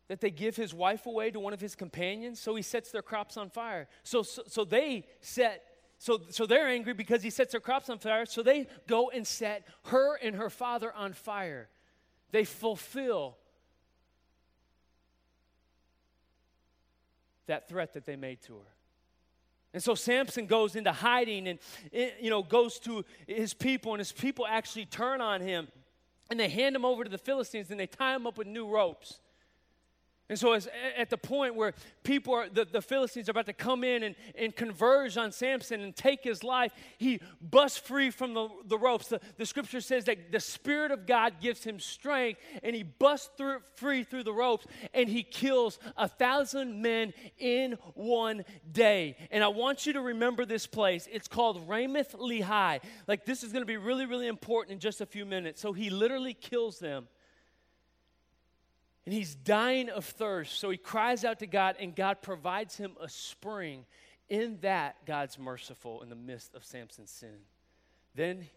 that 0.08 0.22
they 0.22 0.32
give 0.32 0.56
his 0.56 0.74
wife 0.74 1.06
away 1.06 1.32
to 1.32 1.40
one 1.40 1.54
of 1.54 1.62
his 1.62 1.76
companions, 1.76 2.40
so 2.40 2.56
he 2.56 2.62
sets 2.62 2.92
their 2.92 3.02
crops 3.02 3.38
on 3.38 3.50
fire. 3.50 3.88
So, 4.04 4.24
so, 4.24 4.44
so 4.48 4.64
they 4.64 5.06
set 5.20 5.64
so, 5.98 6.22
so 6.30 6.46
they're 6.46 6.68
angry 6.68 6.94
because 6.94 7.24
he 7.24 7.30
sets 7.30 7.52
their 7.52 7.62
crops 7.62 7.90
on 7.90 8.00
fire. 8.00 8.26
So 8.26 8.44
they 8.44 8.68
go 8.88 9.10
and 9.10 9.26
set 9.26 9.68
her 9.86 10.16
and 10.16 10.36
her 10.36 10.50
father 10.50 10.94
on 10.94 11.14
fire. 11.14 11.70
They 12.32 12.44
fulfill 12.44 13.38
that 17.48 17.70
threat 17.70 17.94
that 17.94 18.06
they 18.06 18.16
made 18.16 18.42
to 18.44 18.54
her. 18.54 18.76
And 19.74 19.84
so 19.84 19.94
Samson 19.94 20.46
goes 20.46 20.76
into 20.76 20.92
hiding 20.92 21.48
and 21.48 21.60
eh, 21.94 22.12
you 22.22 22.30
know 22.30 22.42
goes 22.42 22.80
to 22.80 23.04
his 23.28 23.54
people 23.54 23.94
and 23.94 24.00
his 24.00 24.12
people 24.12 24.46
actually 24.48 24.86
turn 24.86 25.20
on 25.20 25.42
him 25.42 25.68
and 26.30 26.40
they 26.40 26.48
hand 26.48 26.76
him 26.76 26.86
over 26.86 27.04
to 27.04 27.10
the 27.10 27.18
Philistines 27.18 27.70
and 27.72 27.80
they 27.80 27.88
tie 27.88 28.16
him 28.16 28.26
up 28.26 28.38
with 28.38 28.48
new 28.48 28.68
ropes. 28.68 29.20
And 30.28 30.40
so, 30.40 30.54
as, 30.54 30.68
at 30.98 31.12
the 31.12 31.20
point 31.20 31.54
where 31.54 31.76
people 32.02 32.34
are, 32.34 32.50
the, 32.50 32.66
the 32.66 32.82
Philistines 32.82 33.28
are 33.30 33.32
about 33.32 33.46
to 33.46 33.54
come 33.54 33.84
in 33.84 34.02
and, 34.02 34.16
and 34.34 34.56
converge 34.56 35.18
on 35.18 35.32
Samson 35.32 35.82
and 35.82 35.96
take 35.96 36.24
his 36.24 36.44
life, 36.44 36.72
he 36.98 37.20
busts 37.42 37.78
free 37.78 38.10
from 38.10 38.34
the, 38.34 38.50
the 38.66 38.78
ropes. 38.78 39.10
The, 39.10 39.22
the 39.38 39.46
scripture 39.46 39.82
says 39.82 40.06
that 40.06 40.32
the 40.32 40.40
Spirit 40.40 40.90
of 40.90 41.06
God 41.06 41.36
gives 41.42 41.64
him 41.64 41.80
strength, 41.80 42.40
and 42.64 42.76
he 42.76 42.82
busts 42.82 43.30
through, 43.38 43.60
free 43.76 44.04
through 44.04 44.24
the 44.24 44.34
ropes, 44.34 44.66
and 44.96 45.08
he 45.08 45.22
kills 45.22 45.78
a 45.96 46.08
thousand 46.08 46.82
men 46.82 47.14
in 47.38 47.78
one 47.94 48.46
day. 48.72 49.18
And 49.30 49.44
I 49.44 49.50
want 49.50 49.86
you 49.86 49.94
to 49.94 50.02
remember 50.02 50.44
this 50.44 50.66
place. 50.66 51.08
It's 51.12 51.28
called 51.28 51.68
Ramath 51.68 52.16
Lehi. 52.16 52.80
Like, 53.08 53.26
this 53.26 53.44
is 53.44 53.52
going 53.52 53.62
to 53.62 53.68
be 53.68 53.78
really, 53.78 54.08
really 54.08 54.28
important 54.28 54.74
in 54.74 54.80
just 54.80 55.02
a 55.02 55.06
few 55.06 55.26
minutes. 55.26 55.62
So, 55.62 55.72
he 55.72 55.92
literally 55.92 56.34
kills 56.34 56.80
them 56.80 57.08
And 59.06 59.14
he's 59.14 59.36
dying 59.36 59.90
of 59.90 60.04
thirst. 60.06 60.60
So 60.60 60.70
he 60.70 60.78
cries 60.78 61.24
out 61.24 61.40
to 61.40 61.48
God, 61.48 61.76
and 61.80 61.96
God 61.96 62.22
provides 62.22 62.78
him 62.78 62.94
a 63.00 63.08
spring. 63.08 63.86
In 64.30 64.58
that, 64.62 65.06
God's 65.06 65.38
merciful 65.38 66.02
in 66.02 66.10
the 66.10 66.16
midst 66.16 66.56
of 66.56 66.66
Samson's 66.66 67.12
sin. 67.12 67.38
Then 68.16 68.48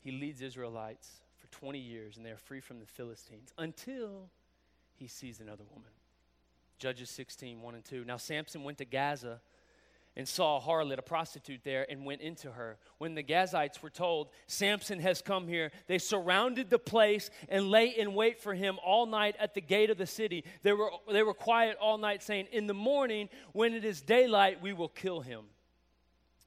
he 0.00 0.10
leads 0.10 0.42
Israelites 0.42 1.20
for 1.38 1.46
20 1.48 1.78
years, 1.78 2.16
and 2.16 2.26
they 2.26 2.30
are 2.30 2.36
free 2.36 2.60
from 2.60 2.80
the 2.80 2.86
Philistines 2.86 3.52
until 3.56 4.28
he 4.96 5.06
sees 5.06 5.40
another 5.40 5.64
woman. 5.70 5.90
Judges 6.78 7.10
16, 7.10 7.62
1 7.62 7.74
and 7.74 7.84
2. 7.84 8.04
Now 8.04 8.16
Samson 8.16 8.64
went 8.64 8.78
to 8.78 8.84
Gaza 8.84 9.40
and 10.16 10.28
saw 10.28 10.58
a 10.58 10.60
harlot, 10.60 10.98
a 10.98 11.02
prostitute 11.02 11.62
there, 11.64 11.84
and 11.90 12.04
went 12.04 12.20
into 12.20 12.52
her. 12.52 12.76
When 12.98 13.14
the 13.14 13.22
Gazites 13.22 13.82
were 13.82 13.90
told, 13.90 14.28
Samson 14.46 15.00
has 15.00 15.20
come 15.20 15.48
here, 15.48 15.72
they 15.88 15.98
surrounded 15.98 16.70
the 16.70 16.78
place 16.78 17.30
and 17.48 17.70
lay 17.70 17.88
in 17.88 18.14
wait 18.14 18.40
for 18.40 18.54
him 18.54 18.78
all 18.84 19.06
night 19.06 19.34
at 19.40 19.54
the 19.54 19.60
gate 19.60 19.90
of 19.90 19.98
the 19.98 20.06
city. 20.06 20.44
They 20.62 20.72
were, 20.72 20.90
they 21.10 21.22
were 21.22 21.34
quiet 21.34 21.76
all 21.80 21.98
night, 21.98 22.22
saying, 22.22 22.46
In 22.52 22.66
the 22.66 22.74
morning, 22.74 23.28
when 23.52 23.74
it 23.74 23.84
is 23.84 24.00
daylight, 24.00 24.62
we 24.62 24.72
will 24.72 24.88
kill 24.88 25.20
him. 25.20 25.44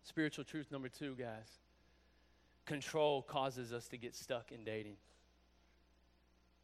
Spiritual 0.03 0.45
truth 0.45 0.71
number 0.71 0.87
two, 0.87 1.15
guys. 1.15 1.59
Control 2.65 3.21
causes 3.21 3.73
us 3.73 3.87
to 3.89 3.97
get 3.97 4.15
stuck 4.15 4.51
in 4.51 4.63
dating. 4.63 4.95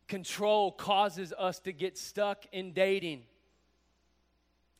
Control 0.08 0.72
causes 0.72 1.34
us 1.38 1.60
to 1.60 1.74
get 1.74 1.98
stuck 1.98 2.46
in 2.52 2.72
dating. 2.72 3.24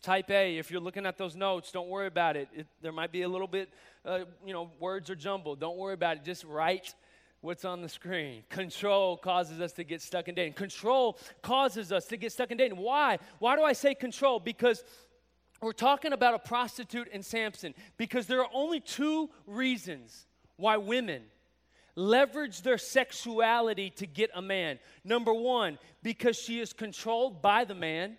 Type 0.04 0.30
A, 0.32 0.58
if 0.58 0.70
you're 0.70 0.82
looking 0.82 1.06
at 1.06 1.18
those 1.18 1.34
notes, 1.34 1.72
don't 1.72 1.88
worry 1.88 2.08
about 2.08 2.36
it. 2.36 2.50
it 2.54 2.68
there 2.82 2.92
might 2.92 3.14
be 3.14 3.22
a 3.22 3.30
little 3.30 3.48
bit, 3.48 3.70
uh, 4.06 4.20
you 4.46 4.52
know, 4.52 4.70
words 4.78 5.10
are 5.10 5.16
jumbled. 5.16 5.62
Don't 5.62 5.78
worry 5.78 5.94
about 5.94 6.18
it. 6.18 6.26
Just 6.26 6.44
write 6.44 6.94
what's 7.40 7.64
on 7.64 7.82
the 7.82 7.88
screen. 7.88 8.44
Control 8.50 9.16
causes 9.16 9.62
us 9.62 9.72
to 9.74 9.86
get 9.86 10.02
stuck 10.02 10.28
in 10.28 10.36
dating. 10.36 10.54
Control 10.54 11.18
causes 11.42 11.94
us 11.94 12.06
to 12.08 12.18
get 12.18 12.34
stuck 12.34 12.52
in 12.52 12.58
dating. 12.58 12.78
Why? 12.78 13.18
Why 13.40 13.56
do 13.56 13.64
I 13.64 13.72
say 13.72 13.96
control? 13.96 14.42
Because 14.42 14.84
we're 15.62 15.72
talking 15.72 16.12
about 16.12 16.34
a 16.34 16.40
prostitute 16.40 17.08
and 17.14 17.24
Samson. 17.24 17.74
Because 17.96 18.28
there 18.28 18.42
are 18.42 18.50
only 18.54 18.82
two 18.82 19.30
reasons 19.48 20.28
why 20.58 20.76
women 20.76 21.24
leverage 21.96 22.62
their 22.62 22.78
sexuality 22.78 23.90
to 23.92 24.06
get 24.06 24.32
a 24.34 24.42
man. 24.42 24.80
Number 25.06 25.34
one, 25.34 25.78
because 26.02 26.38
she 26.38 26.60
is 26.60 26.74
controlled 26.74 27.42
by 27.42 27.64
the 27.64 27.76
man. 27.76 28.18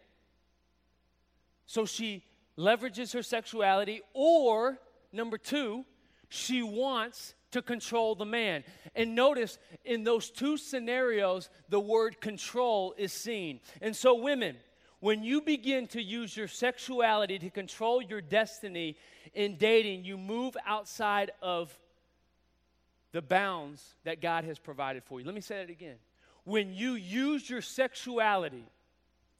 So 1.66 1.86
she 1.86 2.24
leverages 2.58 3.12
her 3.14 3.22
sexuality, 3.22 4.02
or 4.12 4.78
number 5.12 5.38
two, 5.38 5.84
she 6.28 6.62
wants 6.62 7.34
to 7.52 7.62
control 7.62 8.14
the 8.14 8.24
man. 8.24 8.64
And 8.94 9.14
notice 9.14 9.58
in 9.84 10.04
those 10.04 10.30
two 10.30 10.56
scenarios, 10.56 11.50
the 11.68 11.80
word 11.80 12.20
control 12.20 12.94
is 12.98 13.12
seen. 13.12 13.60
And 13.80 13.94
so, 13.94 14.14
women, 14.14 14.56
when 15.00 15.22
you 15.22 15.40
begin 15.40 15.86
to 15.88 16.02
use 16.02 16.36
your 16.36 16.48
sexuality 16.48 17.38
to 17.38 17.50
control 17.50 18.02
your 18.02 18.20
destiny 18.20 18.96
in 19.34 19.56
dating, 19.56 20.04
you 20.04 20.16
move 20.16 20.56
outside 20.66 21.30
of 21.42 21.76
the 23.12 23.22
bounds 23.22 23.84
that 24.04 24.20
God 24.20 24.44
has 24.44 24.58
provided 24.58 25.04
for 25.04 25.20
you. 25.20 25.26
Let 25.26 25.34
me 25.34 25.40
say 25.40 25.58
that 25.58 25.70
again. 25.70 25.96
When 26.44 26.74
you 26.74 26.94
use 26.94 27.48
your 27.48 27.62
sexuality 27.62 28.64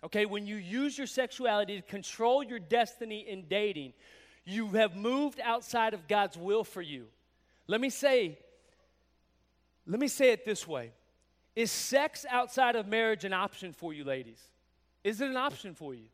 Okay, 0.04 0.26
when 0.26 0.46
you 0.46 0.56
use 0.56 0.98
your 0.98 1.06
sexuality 1.06 1.76
to 1.76 1.82
control 1.82 2.42
your 2.42 2.58
destiny 2.58 3.24
in 3.26 3.46
dating, 3.48 3.94
you 4.44 4.68
have 4.68 4.94
moved 4.94 5.40
outside 5.42 5.94
of 5.94 6.06
God's 6.06 6.36
will 6.36 6.62
for 6.62 6.82
you. 6.82 7.06
Let 7.66 7.80
me 7.80 7.88
say, 7.88 8.38
let 9.86 9.98
me 9.98 10.08
say 10.08 10.32
it 10.32 10.44
this 10.44 10.68
way. 10.68 10.92
Is 11.56 11.70
sex 11.70 12.26
outside 12.28 12.76
of 12.76 12.86
marriage 12.86 13.24
an 13.24 13.32
option 13.32 13.72
for 13.72 13.94
you, 13.94 14.04
ladies? 14.04 14.42
Is 15.04 15.22
it 15.22 15.30
an 15.30 15.36
option 15.36 15.74
for 15.74 15.94
you? 15.94 16.06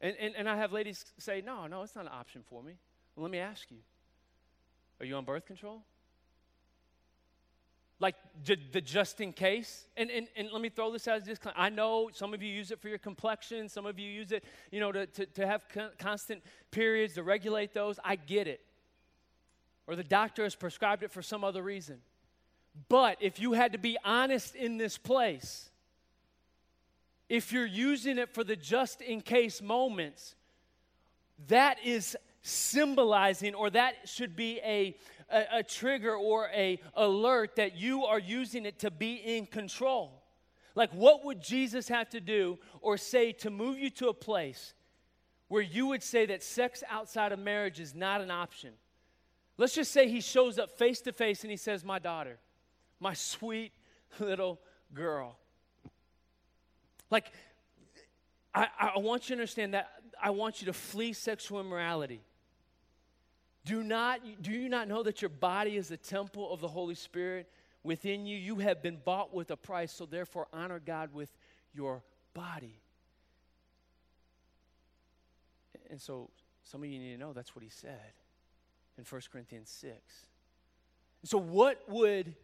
And, 0.00 0.16
and, 0.18 0.34
and 0.36 0.48
I 0.48 0.56
have 0.56 0.72
ladies 0.72 1.04
say, 1.18 1.42
no, 1.44 1.66
no, 1.66 1.82
it's 1.82 1.94
not 1.94 2.06
an 2.06 2.12
option 2.12 2.42
for 2.48 2.62
me. 2.62 2.72
Well, 3.14 3.24
let 3.24 3.30
me 3.32 3.38
ask 3.38 3.70
you 3.70 3.78
Are 5.00 5.06
you 5.06 5.14
on 5.16 5.24
birth 5.24 5.46
control? 5.46 5.82
Like 8.00 8.14
the 8.44 8.80
just 8.80 9.20
in 9.20 9.32
case. 9.32 9.86
And, 9.96 10.10
and, 10.10 10.28
and 10.36 10.50
let 10.52 10.62
me 10.62 10.68
throw 10.68 10.92
this 10.92 11.08
out 11.08 11.24
this. 11.24 11.38
I 11.56 11.68
know 11.68 12.10
some 12.12 12.32
of 12.32 12.42
you 12.42 12.48
use 12.48 12.70
it 12.70 12.80
for 12.80 12.88
your 12.88 12.98
complexion. 12.98 13.68
Some 13.68 13.86
of 13.86 13.98
you 13.98 14.08
use 14.08 14.32
it, 14.32 14.44
you 14.70 14.80
know, 14.80 14.92
to, 14.92 15.06
to, 15.06 15.26
to 15.26 15.46
have 15.46 15.68
con- 15.68 15.90
constant 15.98 16.42
periods 16.70 17.14
to 17.14 17.22
regulate 17.22 17.74
those. 17.74 17.98
I 18.04 18.16
get 18.16 18.46
it. 18.46 18.60
Or 19.86 19.96
the 19.96 20.04
doctor 20.04 20.44
has 20.44 20.54
prescribed 20.54 21.02
it 21.02 21.10
for 21.10 21.22
some 21.22 21.42
other 21.42 21.62
reason. 21.62 21.98
But 22.88 23.16
if 23.20 23.40
you 23.40 23.54
had 23.54 23.72
to 23.72 23.78
be 23.78 23.98
honest 24.04 24.54
in 24.54 24.78
this 24.78 24.96
place, 24.98 25.70
if 27.28 27.52
you're 27.52 27.66
using 27.66 28.18
it 28.18 28.32
for 28.32 28.44
the 28.44 28.56
just 28.56 29.00
in 29.00 29.20
case 29.20 29.60
moments, 29.60 30.36
that 31.48 31.78
is 31.84 32.16
symbolizing 32.42 33.54
or 33.54 33.70
that 33.70 33.94
should 34.04 34.36
be 34.36 34.60
a 34.64 34.96
a, 35.30 35.58
a 35.58 35.62
trigger 35.62 36.14
or 36.14 36.48
a 36.54 36.80
alert 36.94 37.56
that 37.56 37.76
you 37.76 38.04
are 38.04 38.18
using 38.18 38.66
it 38.66 38.78
to 38.80 38.90
be 38.90 39.14
in 39.14 39.46
control. 39.46 40.22
Like, 40.74 40.90
what 40.92 41.24
would 41.24 41.42
Jesus 41.42 41.88
have 41.88 42.08
to 42.10 42.20
do 42.20 42.58
or 42.80 42.96
say 42.96 43.32
to 43.32 43.50
move 43.50 43.78
you 43.78 43.90
to 43.90 44.08
a 44.08 44.14
place 44.14 44.74
where 45.48 45.62
you 45.62 45.86
would 45.88 46.02
say 46.02 46.26
that 46.26 46.42
sex 46.42 46.84
outside 46.88 47.32
of 47.32 47.38
marriage 47.38 47.80
is 47.80 47.94
not 47.94 48.20
an 48.20 48.30
option? 48.30 48.72
Let's 49.56 49.74
just 49.74 49.90
say 49.90 50.08
he 50.08 50.20
shows 50.20 50.58
up 50.58 50.78
face 50.78 51.00
to 51.02 51.12
face 51.12 51.42
and 51.42 51.50
he 51.50 51.56
says, 51.56 51.84
My 51.84 51.98
daughter, 51.98 52.38
my 53.00 53.14
sweet 53.14 53.72
little 54.20 54.60
girl. 54.94 55.36
Like, 57.10 57.32
I, 58.54 58.68
I 58.94 58.98
want 58.98 59.24
you 59.24 59.36
to 59.36 59.40
understand 59.40 59.74
that 59.74 59.90
I 60.22 60.30
want 60.30 60.60
you 60.60 60.66
to 60.66 60.72
flee 60.72 61.12
sexual 61.12 61.60
immorality. 61.60 62.20
Do, 63.68 63.84
not, 63.84 64.20
do 64.40 64.50
you 64.50 64.70
not 64.70 64.88
know 64.88 65.02
that 65.02 65.20
your 65.20 65.28
body 65.28 65.76
is 65.76 65.88
the 65.88 65.98
temple 65.98 66.50
of 66.50 66.62
the 66.62 66.68
Holy 66.68 66.94
Spirit 66.94 67.50
within 67.82 68.24
you? 68.24 68.38
You 68.38 68.56
have 68.56 68.82
been 68.82 68.96
bought 69.04 69.34
with 69.34 69.50
a 69.50 69.58
price, 69.58 69.92
so 69.92 70.06
therefore 70.06 70.48
honor 70.54 70.80
God 70.80 71.12
with 71.12 71.28
your 71.74 72.02
body. 72.32 72.80
And 75.90 76.00
so 76.00 76.30
some 76.64 76.82
of 76.82 76.88
you 76.88 76.98
need 76.98 77.12
to 77.12 77.18
know 77.18 77.34
that's 77.34 77.54
what 77.54 77.62
he 77.62 77.68
said 77.68 78.12
in 78.96 79.04
1 79.04 79.20
Corinthians 79.30 79.68
6. 79.68 79.98
So, 81.24 81.36
what 81.36 81.82
would 81.90 82.34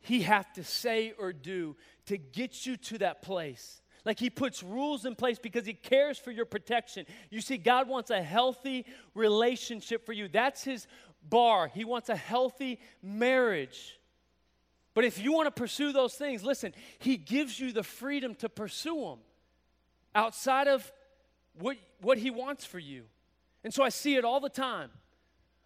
he 0.00 0.22
have 0.22 0.50
to 0.54 0.64
say 0.64 1.12
or 1.18 1.34
do 1.34 1.76
to 2.06 2.16
get 2.16 2.64
you 2.64 2.78
to 2.78 2.96
that 2.98 3.20
place? 3.20 3.82
Like 4.04 4.18
he 4.18 4.30
puts 4.30 4.62
rules 4.62 5.04
in 5.04 5.14
place 5.14 5.38
because 5.38 5.66
he 5.66 5.74
cares 5.74 6.18
for 6.18 6.30
your 6.30 6.46
protection. 6.46 7.06
You 7.30 7.40
see, 7.40 7.58
God 7.58 7.88
wants 7.88 8.10
a 8.10 8.22
healthy 8.22 8.86
relationship 9.14 10.06
for 10.06 10.12
you. 10.12 10.28
That's 10.28 10.64
his 10.64 10.86
bar. 11.28 11.68
He 11.68 11.84
wants 11.84 12.08
a 12.08 12.16
healthy 12.16 12.80
marriage. 13.02 13.98
But 14.94 15.04
if 15.04 15.22
you 15.22 15.32
want 15.32 15.46
to 15.46 15.50
pursue 15.52 15.92
those 15.92 16.14
things, 16.14 16.42
listen, 16.42 16.74
he 16.98 17.16
gives 17.16 17.60
you 17.60 17.72
the 17.72 17.82
freedom 17.82 18.34
to 18.36 18.48
pursue 18.48 19.00
them 19.00 19.18
outside 20.14 20.66
of 20.66 20.90
what, 21.58 21.76
what 22.00 22.18
he 22.18 22.30
wants 22.30 22.64
for 22.64 22.78
you. 22.78 23.04
And 23.62 23.72
so 23.72 23.82
I 23.82 23.90
see 23.90 24.16
it 24.16 24.24
all 24.24 24.40
the 24.40 24.48
time. 24.48 24.90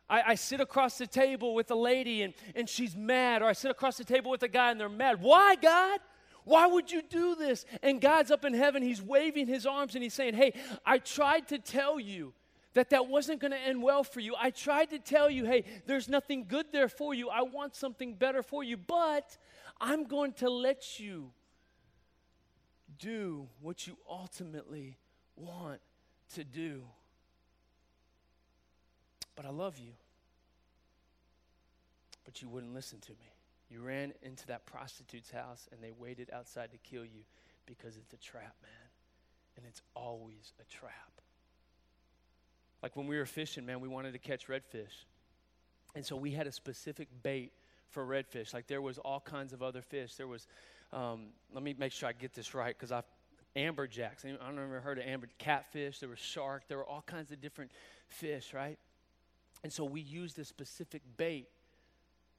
I, 0.09 0.23
I, 0.23 0.35
sit 0.35 0.61
across 0.61 0.99
the 0.99 1.07
table 1.07 1.55
with 1.55 1.71
a 1.71 1.75
lady 1.75 2.23
and, 2.23 2.35
and 2.55 2.69
she's 2.69 2.95
mad, 2.95 3.41
or 3.41 3.47
I 3.47 3.55
sit 3.55 3.71
across 3.71 3.97
the 3.97 4.05
table 4.05 4.31
with 4.31 4.43
a 4.43 4.49
guy 4.49 4.71
and 4.71 4.79
they're 4.79 4.89
mad. 4.91 5.23
Why, 5.23 5.57
God? 5.57 6.01
Why 6.45 6.67
would 6.67 6.91
you 6.91 7.03
do 7.03 7.35
this? 7.35 7.65
And 7.83 8.01
God's 8.01 8.31
up 8.31 8.45
in 8.45 8.55
heaven, 8.55 8.83
He's 8.83 9.03
waving 9.03 9.47
His 9.47 9.67
arms 9.67 9.95
and 9.95 10.03
He's 10.03 10.15
saying, 10.15 10.35
Hey, 10.35 10.55
I 10.85 10.99
tried 10.99 11.49
to 11.49 11.59
tell 11.59 11.99
you 11.99 12.33
that 12.75 12.91
that 12.91 13.07
wasn't 13.09 13.41
going 13.41 13.53
to 13.53 13.59
end 13.59 13.83
well 13.83 14.05
for 14.05 14.21
you. 14.21 14.35
I 14.39 14.51
tried 14.51 14.91
to 14.91 14.99
tell 14.99 15.31
you, 15.31 15.45
hey, 15.47 15.65
there's 15.87 16.09
nothing 16.09 16.47
good 16.47 16.67
there 16.73 16.89
for 16.89 17.15
you. 17.15 17.29
I 17.31 17.43
want 17.43 17.75
something 17.75 18.15
better 18.15 18.43
for 18.43 18.63
you, 18.63 18.77
but 18.77 19.39
I'm 19.81 20.05
going 20.05 20.33
to 20.35 20.51
let 20.51 20.99
you 21.01 21.31
do 22.99 23.49
what 23.61 23.87
you 23.87 23.97
ultimately 24.09 24.99
want 25.37 25.81
to 26.35 26.45
do. 26.45 26.83
But 29.37 29.47
I 29.47 29.51
love 29.51 29.79
you. 29.79 29.93
But 32.25 32.43
you 32.43 32.49
wouldn't 32.49 32.75
listen 32.75 33.01
to 33.01 33.13
me. 33.13 33.34
You 33.71 33.81
ran 33.81 34.13
into 34.23 34.47
that 34.49 34.67
prostitute's 34.67 35.31
house 35.31 35.69
and 35.73 35.83
they 35.83 35.93
waited 35.93 36.31
outside 36.33 36.71
to 36.73 36.79
kill 36.79 37.05
you 37.05 37.23
because 37.67 37.97
it's 37.97 38.13
a 38.13 38.19
trap, 38.19 38.55
man. 38.63 38.89
And 39.57 39.67
it's 39.67 39.83
always 39.95 40.53
a 40.61 40.65
trap. 40.65 40.93
Like 42.83 42.97
when 42.97 43.07
we 43.07 43.17
were 43.17 43.27
fishing, 43.27 43.65
man, 43.65 43.81
we 43.81 43.89
wanted 43.89 44.13
to 44.13 44.19
catch 44.19 44.49
redfish. 44.49 45.05
And 45.95 46.05
so 46.05 46.17
we 46.17 46.33
had 46.33 46.47
a 46.47 46.53
specific 46.53 47.09
bait 47.23 47.53
for 47.91 48.05
redfish. 48.05 48.53
Like 48.53 48.67
there 48.67 48.83
was 48.83 48.99
all 48.99 49.21
kinds 49.21 49.53
of 49.53 49.63
other 49.63 49.81
fish. 49.81 50.17
There 50.17 50.27
was, 50.27 50.47
um, 50.93 51.29
let 51.53 51.63
me 51.63 51.75
make 51.79 51.93
sure 51.93 52.09
I 52.09 52.13
get 52.13 52.35
this 52.35 52.53
right 52.55 52.77
because 52.77 52.93
I've 52.93 53.05
amberjacks. 53.57 54.25
I 54.25 54.31
don't 54.31 54.59
ever 54.59 54.81
heard 54.81 54.99
of 54.99 55.05
amber 55.05 55.29
catfish. 55.39 56.01
There 56.01 56.09
was 56.09 56.19
shark. 56.19 56.65
There 56.69 56.79
were 56.79 56.87
all 56.87 57.03
kinds 57.07 57.31
of 57.31 57.41
different 57.41 57.71
fish, 58.09 58.53
right? 58.53 58.79
And 59.63 59.73
so 59.73 59.85
we 59.85 60.01
used 60.01 60.39
a 60.39 60.45
specific 60.45 61.03
bait 61.17 61.49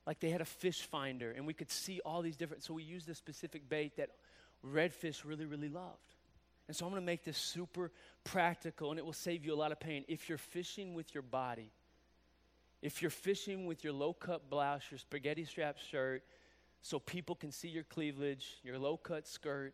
like 0.06 0.20
they 0.20 0.30
had 0.30 0.41
a 0.41 0.46
fish 0.46 0.82
finder 0.84 1.32
and 1.32 1.48
we 1.48 1.54
could 1.54 1.72
see 1.72 2.00
all 2.06 2.22
these 2.22 2.38
different 2.38 2.63
so 2.63 2.74
we 2.74 2.84
used 2.84 3.10
a 3.10 3.15
specific 3.15 3.68
bait 3.68 3.98
that 3.98 4.10
redfish 4.65 5.24
really, 5.26 5.46
really 5.46 5.70
loved. 5.70 6.15
And 6.68 6.76
so 6.76 6.86
I'm 6.86 6.91
going 6.91 7.02
to 7.02 7.06
make 7.06 7.24
this 7.24 7.38
super 7.38 7.91
practical 8.24 8.89
and 8.89 9.00
it 9.00 9.06
will 9.06 9.13
save 9.13 9.46
you 9.46 9.54
a 9.54 9.56
lot 9.56 9.72
of 9.72 9.80
pain. 9.80 10.04
If 10.08 10.30
you're 10.30 10.38
fishing 10.38 10.94
with 10.94 11.13
your 11.13 11.22
body, 11.22 11.70
if 12.82 13.02
you're 13.02 13.12
fishing 13.12 13.65
with 13.65 13.84
your 13.84 13.94
low 13.94 14.13
cut 14.13 14.50
blouse, 14.50 14.84
your 14.89 14.98
spaghetti 14.98 15.46
strap 15.46 15.78
shirt, 15.78 16.24
so 16.82 17.00
people 17.00 17.36
can 17.36 17.52
see 17.52 17.68
your 17.68 17.84
cleavage, 17.84 18.60
your 18.63 18.78
low 18.78 18.98
cut 18.98 19.28
skirt, 19.28 19.74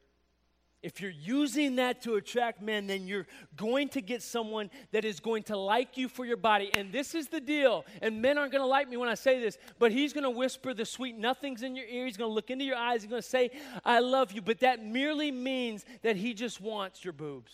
if 0.84 1.00
you're 1.00 1.12
using 1.12 1.76
that 1.76 2.02
to 2.04 2.15
attract 2.15 2.60
men, 2.60 2.88
then 2.88 3.06
you're 3.06 3.28
going 3.56 3.88
to 3.89 4.02
get 4.02 4.24
someone 4.24 4.72
that 4.91 5.06
is 5.06 5.20
going 5.20 5.44
to 5.44 5.58
like 5.58 5.96
you 5.96 6.10
for 6.10 6.26
your 6.26 6.38
body. 6.38 6.72
And 6.74 6.91
this 6.91 7.13
is 7.13 7.28
the 7.28 7.39
deal. 7.39 7.86
And 8.02 8.22
men 8.22 8.39
aren't 8.39 8.52
going 8.52 8.63
to 8.63 8.67
like 8.67 8.89
me 8.89 8.98
when 8.98 9.08
I 9.08 9.13
say 9.13 9.39
this, 9.39 9.60
but 9.78 9.91
he's 9.91 10.12
going 10.12 10.24
to 10.24 10.32
whisper 10.32 10.74
the 10.74 10.86
sweet 10.86 11.15
nothings 11.15 11.62
in 11.62 11.76
your 11.76 11.86
ear. 11.86 12.06
He's 12.06 12.17
going 12.17 12.32
to 12.32 12.34
look 12.34 12.50
into 12.50 12.65
your 12.65 12.78
eyes. 12.78 13.04
He's 13.04 13.10
going 13.12 13.22
to 13.22 13.28
say, 13.28 13.52
I 13.86 14.00
love 14.00 14.32
you. 14.32 14.41
But 14.41 14.62
that 14.62 14.84
merely 14.84 15.32
means 15.32 15.86
that 16.02 16.15
he 16.15 16.34
just 16.34 16.60
wants 16.60 17.06
your 17.06 17.13
boobs. 17.13 17.52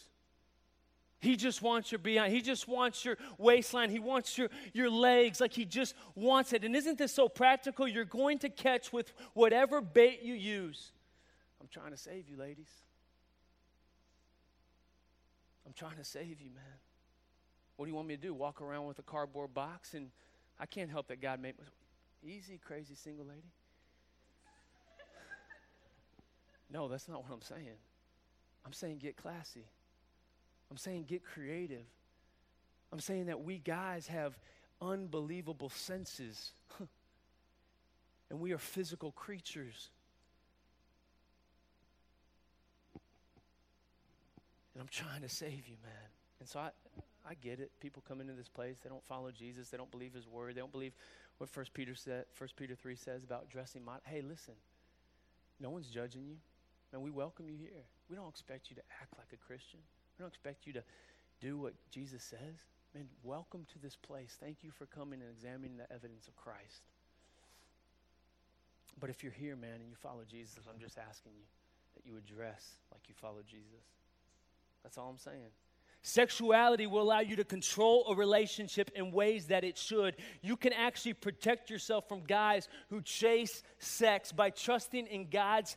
He 1.19 1.35
just 1.35 1.61
wants 1.61 1.91
your 1.91 1.99
behind. 1.99 2.31
He 2.31 2.41
just 2.41 2.65
wants 2.67 3.03
your 3.03 3.17
waistline. 3.37 3.89
He 3.89 3.99
wants 3.99 4.37
your, 4.37 4.49
your 4.71 4.89
legs. 4.89 5.41
Like 5.41 5.51
he 5.51 5.65
just 5.65 5.95
wants 6.15 6.53
it. 6.53 6.63
And 6.63 6.75
isn't 6.77 6.97
this 6.97 7.13
so 7.13 7.27
practical? 7.27 7.87
You're 7.89 8.05
going 8.05 8.39
to 8.39 8.49
catch 8.49 8.93
with 8.93 9.11
whatever 9.33 9.81
bait 9.81 10.21
you 10.21 10.35
use. 10.35 10.91
I'm 11.59 11.67
trying 11.67 11.91
to 11.91 11.97
save 11.97 12.29
you, 12.29 12.37
ladies. 12.37 12.69
I'm 15.67 15.73
trying 15.73 15.97
to 15.97 16.03
save 16.05 16.39
you, 16.41 16.49
man. 16.55 16.63
What 17.75 17.85
do 17.85 17.91
you 17.91 17.95
want 17.95 18.07
me 18.07 18.15
to 18.15 18.21
do? 18.21 18.33
Walk 18.33 18.61
around 18.61 18.87
with 18.87 18.99
a 18.99 19.03
cardboard 19.03 19.53
box? 19.53 19.93
And 19.93 20.09
I 20.57 20.65
can't 20.65 20.89
help 20.89 21.09
that 21.09 21.21
God 21.21 21.41
made 21.41 21.55
me. 21.59 21.65
Easy, 22.35 22.57
crazy 22.57 22.95
single 22.95 23.25
lady. 23.25 23.51
no, 26.71 26.87
that's 26.87 27.09
not 27.09 27.21
what 27.21 27.33
I'm 27.33 27.41
saying. 27.41 27.77
I'm 28.65 28.71
saying 28.71 28.99
get 28.99 29.17
classy. 29.17 29.65
I'm 30.71 30.77
saying 30.77 31.03
get 31.03 31.23
creative. 31.23 31.85
I'm 32.93 32.99
saying 33.01 33.25
that 33.25 33.41
we 33.41 33.59
guys 33.59 34.07
have 34.07 34.37
unbelievable 34.81 35.69
senses. 35.69 36.51
and 38.29 38.39
we 38.39 38.53
are 38.53 38.57
physical 38.57 39.11
creatures. 39.11 39.89
And 44.77 44.83
I'm 44.83 44.89
trying 44.89 45.23
to 45.23 45.29
save 45.29 45.67
you, 45.67 45.75
man. 45.81 46.09
And 46.39 46.47
so 46.47 46.59
I, 46.59 46.69
I 47.27 47.33
get 47.33 47.59
it. 47.59 47.71
People 47.79 48.03
come 48.07 48.21
into 48.21 48.33
this 48.33 48.47
place, 48.47 48.77
they 48.83 48.89
don't 48.89 49.03
follow 49.03 49.31
Jesus, 49.31 49.69
they 49.69 49.77
don't 49.77 49.89
believe 49.89 50.13
his 50.13 50.27
word, 50.27 50.53
they 50.53 50.59
don't 50.59 50.71
believe 50.71 50.93
what 51.39 51.49
First 51.49 51.73
Peter 51.73 51.95
said, 51.95 52.25
First 52.31 52.55
Peter 52.55 52.75
3 52.75 52.95
says 52.95 53.23
about 53.23 53.49
dressing 53.49 53.83
mod- 53.83 54.01
Hey, 54.05 54.21
listen, 54.21 54.53
no 55.59 55.71
one's 55.71 55.87
judging 55.87 56.27
you. 56.27 56.35
And 56.93 57.01
we 57.01 57.09
welcome 57.09 57.49
you 57.49 57.57
here. 57.57 57.85
We 58.07 58.15
don't 58.15 58.29
expect 58.29 58.69
you 58.69 58.75
to 58.75 58.83
act 59.01 59.17
like 59.17 59.33
a 59.33 59.37
Christian. 59.37 59.79
We 60.15 60.21
don't 60.21 60.29
expect 60.29 60.67
you 60.67 60.73
to 60.73 60.83
do 61.41 61.57
what 61.57 61.73
Jesus 61.89 62.21
says. 62.21 62.61
Man, 62.93 63.07
welcome 63.23 63.65
to 63.73 63.79
this 63.79 63.95
place. 63.95 64.37
Thank 64.39 64.57
you 64.61 64.69
for 64.69 64.85
coming 64.85 65.21
and 65.21 65.31
examining 65.31 65.77
the 65.77 65.91
evidence 65.91 66.27
of 66.27 66.35
Christ. 66.35 66.83
But 68.99 69.09
if 69.09 69.23
you're 69.23 69.33
here, 69.33 69.55
man, 69.55 69.81
and 69.81 69.89
you 69.89 69.95
follow 69.95 70.21
Jesus, 70.29 70.59
I'm 70.71 70.79
just 70.79 70.99
asking 70.99 71.31
you 71.35 71.45
that 71.95 72.05
you 72.05 72.13
would 72.13 72.27
dress 72.27 72.77
like 72.91 73.01
you 73.09 73.15
follow 73.19 73.41
Jesus. 73.49 73.81
That's 74.83 74.97
all 74.97 75.09
I'm 75.09 75.17
saying. 75.17 75.51
Sexuality 76.01 76.87
will 76.87 77.01
allow 77.01 77.19
you 77.19 77.35
to 77.35 77.43
control 77.43 78.05
a 78.07 78.15
relationship 78.15 78.91
in 78.95 79.11
ways 79.11 79.47
that 79.47 79.63
it 79.63 79.77
should. 79.77 80.15
You 80.41 80.55
can 80.55 80.71
actually 80.71 81.13
protect 81.13 81.69
yourself 81.69 82.07
from 82.07 82.21
guys 82.21 82.69
who 82.89 83.01
chase 83.01 83.63
sex 83.79 84.31
by 84.31 84.51
trusting 84.51 85.07
in 85.07 85.29
God's 85.29 85.75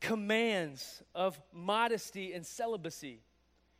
commands 0.00 1.02
of 1.14 1.40
modesty 1.52 2.32
and 2.32 2.44
celibacy 2.44 3.20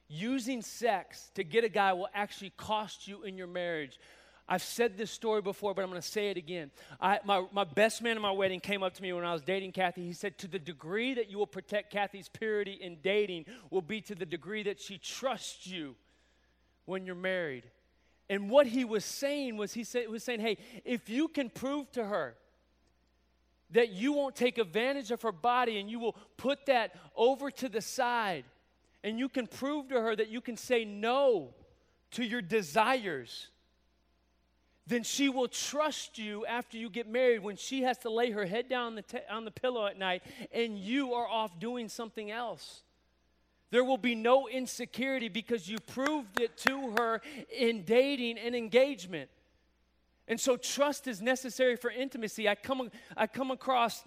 using 0.09 0.61
sex 0.63 1.31
to 1.35 1.43
get 1.43 1.65
a 1.65 1.69
guy 1.69 1.93
will 1.95 2.09
actually 2.15 2.53
cost 2.57 3.09
you 3.09 3.23
in 3.23 3.37
your 3.37 3.47
marriage. 3.47 3.99
I've 4.53 4.63
said 4.63 4.99
this 4.99 5.11
story 5.11 5.41
before, 5.41 5.73
but 5.73 5.81
I'm 5.81 5.89
going 5.89 6.03
to 6.03 6.07
say 6.07 6.29
it 6.29 6.37
again. 6.37 6.71
I, 7.01 7.21
my, 7.25 7.47
my 7.53 7.65
best 7.65 8.03
man 8.03 8.17
at 8.17 8.23
my 8.23 8.33
wedding 8.33 8.61
came 8.61 8.83
up 8.83 8.93
to 8.93 9.03
me 9.03 9.11
when 9.15 9.25
I 9.25 9.33
was 9.33 9.41
dating 9.41 9.73
Kathy. 9.73 10.05
He 10.05 10.13
said, 10.13 10.37
To 10.37 10.47
the 10.47 10.59
degree 10.59 11.15
that 11.15 11.31
you 11.31 11.39
will 11.39 11.47
protect 11.47 11.91
Kathy's 11.91 12.29
purity 12.29 12.73
in 12.73 12.99
dating, 13.03 13.47
will 13.71 13.81
be 13.81 14.03
to 14.03 14.15
the 14.15 14.27
degree 14.27 14.63
that 14.65 14.79
she 14.79 14.99
trusts 14.99 15.67
you 15.67 15.95
when 16.85 17.07
you're 17.07 17.15
married. 17.15 17.65
And 18.29 18.51
what 18.51 18.67
he 18.67 18.85
was 18.85 19.07
saying 19.07 19.57
was, 19.57 19.73
he 19.73 19.87
was 20.07 20.23
saying, 20.23 20.41
Hey, 20.41 20.59
if 20.85 21.09
you 21.09 21.29
can 21.29 21.49
prove 21.49 21.91
to 21.93 22.05
her 22.05 22.37
that 23.71 23.89
you 23.89 24.13
won't 24.13 24.37
take 24.37 24.59
advantage 24.59 25.11
of 25.11 25.23
her 25.23 25.33
body 25.33 25.79
and 25.79 25.91
you 25.91 25.99
will 25.99 26.15
put 26.37 26.67
that 26.67 26.95
over 27.17 27.51
to 27.51 27.71
the 27.71 27.81
side 27.81 28.45
and 29.03 29.19
you 29.19 29.31
can 29.31 29.47
prove 29.47 29.89
to 29.89 29.99
her 29.99 30.15
that 30.15 30.29
you 30.29 30.43
can 30.43 30.59
say 30.59 30.85
no 30.85 31.55
to 32.11 32.23
your 32.23 32.43
desires, 32.43 33.49
then 34.87 35.05
she 35.05 35.29
will 35.29 35.49
trust 35.49 36.19
you 36.19 36.45
after 36.47 36.77
you 36.77 36.91
get 36.91 37.09
married 37.09 37.43
when 37.43 37.57
she 37.57 37.83
has 37.83 37.99
to 37.99 38.11
lay 38.11 38.31
her 38.33 38.47
head 38.47 38.69
down 38.69 38.87
on 38.87 38.95
the, 38.97 39.33
on 39.33 39.45
the 39.45 39.51
pillow 39.51 39.87
at 39.87 39.99
night 39.99 40.23
and 40.53 40.77
you 40.77 41.15
are 41.15 41.27
off 41.27 41.59
doing 41.61 41.89
something 41.89 42.31
else. 42.31 42.83
There 43.71 43.85
will 43.85 43.99
be 43.99 44.15
no 44.15 44.49
insecurity 44.49 45.29
because 45.29 45.69
you 45.69 45.79
proved 45.79 46.41
it 46.41 46.57
to 46.59 46.95
her 46.99 47.23
in 47.57 47.85
dating 47.85 48.39
and 48.39 48.55
engagement. 48.55 49.31
And 50.29 50.39
so 50.39 50.57
trust 50.57 51.07
is 51.07 51.23
necessary 51.23 51.77
for 51.77 51.91
intimacy. 51.91 52.49
I 52.49 52.55
come, 52.55 52.91
I 53.17 53.27
come 53.27 53.51
across 53.51 54.05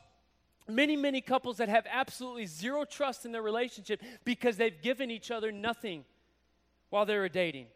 many, 0.68 0.96
many 0.96 1.22
couples 1.22 1.58
that 1.58 1.70
have 1.70 1.86
absolutely 1.90 2.46
zero 2.46 2.86
trust 2.86 3.26
in 3.26 3.32
their 3.32 3.42
relationship 3.42 4.02
because 4.24 4.58
they've 4.58 4.82
given 4.82 5.10
each 5.10 5.32
other 5.32 5.52
nothing 5.52 6.06
while 6.90 7.06
they 7.06 7.18
were 7.18 7.30
dating. 7.30 7.68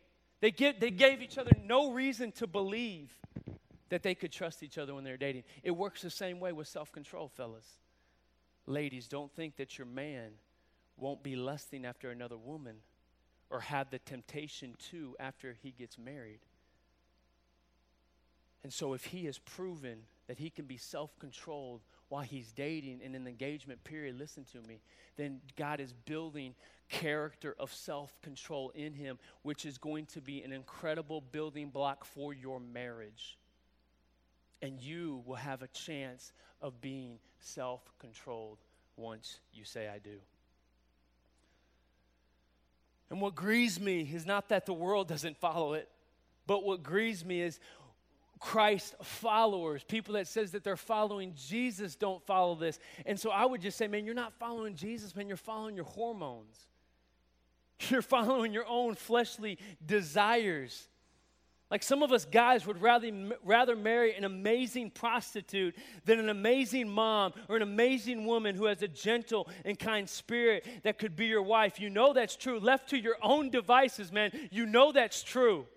They, 0.41 0.52
give, 0.52 0.80
they 0.80 0.91
gave 0.91 1.21
each 1.21 1.38
other 1.38 1.52
no 1.63 1.91
reason 1.91 2.32
to 2.34 2.47
believe 2.47 3.15
that 3.89 4.04
they 4.04 4.15
could 4.15 4.32
trust 4.32 4.63
each 4.63 4.78
other 4.78 4.95
when 4.95 5.04
they're 5.04 5.17
dating. 5.17 5.43
It 5.63 5.71
works 5.71 6.02
the 6.02 6.10
same 6.10 6.39
way 6.39 6.54
with 6.54 6.67
self 6.67 6.91
control, 6.91 7.28
fellas. 7.28 7.67
Ladies, 8.65 9.08
don't 9.08 9.32
think 9.32 9.58
that 9.58 9.78
your 9.78 9.88
man 9.88 10.32
won't 10.95 11.23
be 11.23 11.36
lusting 11.36 11.86
after 11.86 12.12
another 12.12 12.38
woman 12.38 12.78
or 13.49 13.62
have 13.62 13.89
the 13.89 13.99
temptation 13.99 14.75
to 14.91 15.15
after 15.19 15.58
he 15.62 15.71
gets 15.71 15.97
married. 15.97 16.39
And 18.63 18.71
so, 18.71 18.93
if 18.93 19.06
he 19.06 19.25
has 19.25 19.39
proven 19.39 20.04
that 20.28 20.38
he 20.38 20.49
can 20.49 20.65
be 20.65 20.78
self 20.78 21.17
controlled 21.19 21.82
while 22.09 22.23
he's 22.23 22.51
dating 22.51 23.01
and 23.03 23.15
in 23.15 23.21
an 23.21 23.27
engagement 23.27 23.83
period, 23.83 24.17
listen 24.17 24.43
to 24.51 24.67
me, 24.67 24.81
then 25.15 25.39
God 25.55 25.79
is 25.79 25.93
building 25.93 26.55
character 26.89 27.55
of 27.59 27.71
self 27.71 28.19
control 28.21 28.71
in 28.75 28.93
him, 28.93 29.19
which 29.43 29.65
is 29.65 29.77
going 29.77 30.07
to 30.07 30.21
be 30.21 30.41
an 30.41 30.51
incredible 30.51 31.21
building 31.21 31.69
block 31.69 32.03
for 32.03 32.33
your 32.33 32.59
marriage. 32.59 33.37
And 34.61 34.79
you 34.81 35.23
will 35.25 35.35
have 35.35 35.61
a 35.61 35.67
chance 35.67 36.33
of 36.61 36.81
being 36.81 37.19
self 37.39 37.81
controlled 37.99 38.57
once 38.97 39.39
you 39.53 39.63
say, 39.63 39.87
I 39.87 39.99
do. 39.99 40.17
And 43.09 43.21
what 43.21 43.35
grieves 43.35 43.79
me 43.79 44.01
is 44.01 44.25
not 44.25 44.49
that 44.49 44.65
the 44.65 44.73
world 44.73 45.07
doesn't 45.07 45.37
follow 45.37 45.73
it, 45.73 45.89
but 46.45 46.63
what 46.63 46.83
grieves 46.83 47.23
me 47.23 47.41
is 47.41 47.59
Christ 48.39 48.95
followers, 49.04 49.84
people 49.84 50.13
that 50.13 50.28
says 50.28 50.52
that 50.52 50.63
they're 50.63 50.78
following 50.78 51.34
Jesus 51.36 51.95
don't 51.95 52.25
follow 52.25 52.56
this. 52.56 52.80
And 53.06 53.19
so 53.19 53.32
I 53.32 53.45
would 53.45 53.62
just 53.62 53.78
say, 53.78 53.88
man, 53.88 54.06
you're 54.06 54.15
not 54.15 54.34
following 54.34 54.75
Jesus, 54.75 55.15
man, 55.15 55.28
you're 55.28 55.38
following 55.38 55.75
your 55.75 55.86
hormones. 55.86 56.67
You're 57.89 58.02
following 58.02 58.52
your 58.52 58.67
own 58.67 58.95
fleshly 58.95 59.58
desires. 59.86 60.89
Like 61.71 61.84
some 61.84 62.02
of 62.02 62.12
us 62.12 62.25
guys 62.25 62.65
would 62.65 62.82
rather, 62.82 63.10
rather 63.43 63.75
marry 63.75 64.15
an 64.15 64.23
amazing 64.23 64.89
prostitute 64.89 65.75
than 66.04 66.19
an 66.19 66.30
amazing 66.30 66.89
mom 66.89 67.34
or 67.47 67.56
an 67.56 67.62
amazing 67.62 68.25
woman 68.25 68.56
who 68.56 68.65
has 68.65 68.82
a 68.82 68.88
gentle 68.88 69.47
and 69.63 69.78
kind 69.78 70.10
spirit 70.10 70.67
that 70.84 70.97
could 70.97 71.15
be 71.15 71.28
your 71.28 71.43
wife. 71.43 71.80
You 71.80 71.89
know 71.89 72.12
that's 72.12 72.36
true. 72.36 72.60
Left 72.60 72.89
to 72.89 72.97
your 72.97 73.17
own 73.21 73.49
devices, 73.49 74.12
man, 74.12 74.32
you 74.52 74.65
know 74.65 74.91
that's 74.91 75.21
true. 75.21 75.67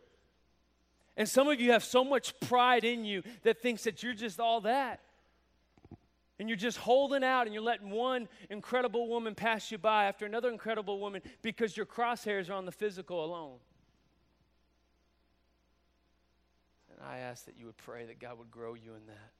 And 1.17 1.29
some 1.29 1.49
of 1.49 1.61
you 1.61 1.73
have 1.73 1.85
so 1.85 2.05
much 2.05 2.39
pride 2.41 2.85
in 2.85 3.05
you 3.05 3.23
that 3.43 3.61
thinks 3.61 3.85
that 3.85 4.03
you're 4.03 4.15
just 4.15 4.41
all 4.41 4.63
that. 4.63 5.01
And 6.39 6.49
you're 6.49 6.57
just 6.57 6.79
holding 6.79 7.23
out 7.23 7.47
and 7.47 7.55
you're 7.55 7.63
letting 7.63 7.91
one 7.91 8.29
incredible 8.51 9.09
woman 9.09 9.35
pass 9.35 9.71
you 9.71 9.79
by 9.79 10.07
after 10.07 10.27
another 10.27 10.51
incredible 10.51 10.99
woman 10.99 11.23
because 11.43 11.77
your 11.77 11.87
crosshairs 11.87 12.51
are 12.51 12.55
on 12.55 12.65
the 12.65 12.73
physical 12.73 13.25
alone. 13.25 13.59
And 16.91 17.07
I 17.07 17.19
ask 17.19 17.45
that 17.45 17.57
you 17.57 17.67
would 17.67 17.77
pray 17.77 18.07
that 18.07 18.19
God 18.19 18.39
would 18.39 18.51
grow 18.51 18.75
you 18.75 18.95
in 18.95 19.07
that. 19.07 19.31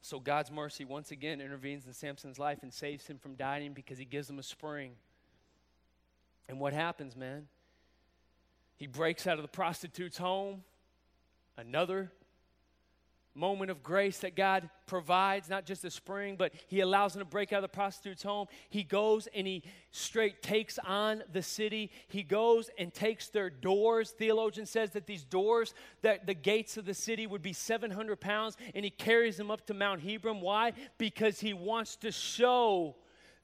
So 0.00 0.18
God's 0.18 0.50
mercy 0.50 0.84
once 0.84 1.10
again 1.10 1.40
intervenes 1.40 1.86
in 1.86 1.92
Samson's 1.92 2.38
life 2.38 2.62
and 2.62 2.72
saves 2.72 3.06
him 3.06 3.18
from 3.18 3.34
dying 3.34 3.72
because 3.74 3.98
he 3.98 4.04
gives 4.04 4.28
him 4.28 4.38
a 4.38 4.42
spring. 4.42 4.92
And 6.48 6.58
what 6.58 6.72
happens, 6.72 7.14
man? 7.14 7.46
He 8.78 8.86
breaks 8.86 9.26
out 9.26 9.36
of 9.36 9.42
the 9.42 9.48
prostitute's 9.48 10.16
home. 10.16 10.62
Another 11.56 12.12
moment 13.34 13.70
of 13.70 13.82
grace 13.82 14.18
that 14.18 14.36
God 14.36 14.68
provides, 14.86 15.48
not 15.48 15.66
just 15.66 15.84
a 15.84 15.90
spring, 15.90 16.36
but 16.36 16.52
He 16.68 16.80
allows 16.80 17.14
him 17.14 17.20
to 17.20 17.24
break 17.24 17.52
out 17.52 17.58
of 17.58 17.70
the 17.70 17.76
prostitute's 17.76 18.22
home. 18.22 18.46
He 18.68 18.84
goes 18.84 19.28
and 19.34 19.46
he 19.46 19.62
straight 19.90 20.42
takes 20.42 20.78
on 20.78 21.22
the 21.32 21.42
city. 21.42 21.90
He 22.08 22.22
goes 22.22 22.70
and 22.78 22.94
takes 22.94 23.28
their 23.28 23.50
doors. 23.50 24.10
Theologian 24.10 24.66
says 24.66 24.92
that 24.92 25.06
these 25.06 25.24
doors, 25.24 25.74
that 26.02 26.26
the 26.26 26.34
gates 26.34 26.76
of 26.76 26.84
the 26.84 26.94
city 26.94 27.26
would 27.26 27.42
be 27.42 27.52
700 27.52 28.20
pounds, 28.20 28.56
and 28.74 28.84
he 28.84 28.90
carries 28.90 29.36
them 29.36 29.50
up 29.50 29.66
to 29.66 29.74
Mount 29.74 30.02
Hebron. 30.02 30.40
Why? 30.40 30.72
Because 30.98 31.40
he 31.40 31.52
wants 31.52 31.96
to 31.96 32.12
show 32.12 32.96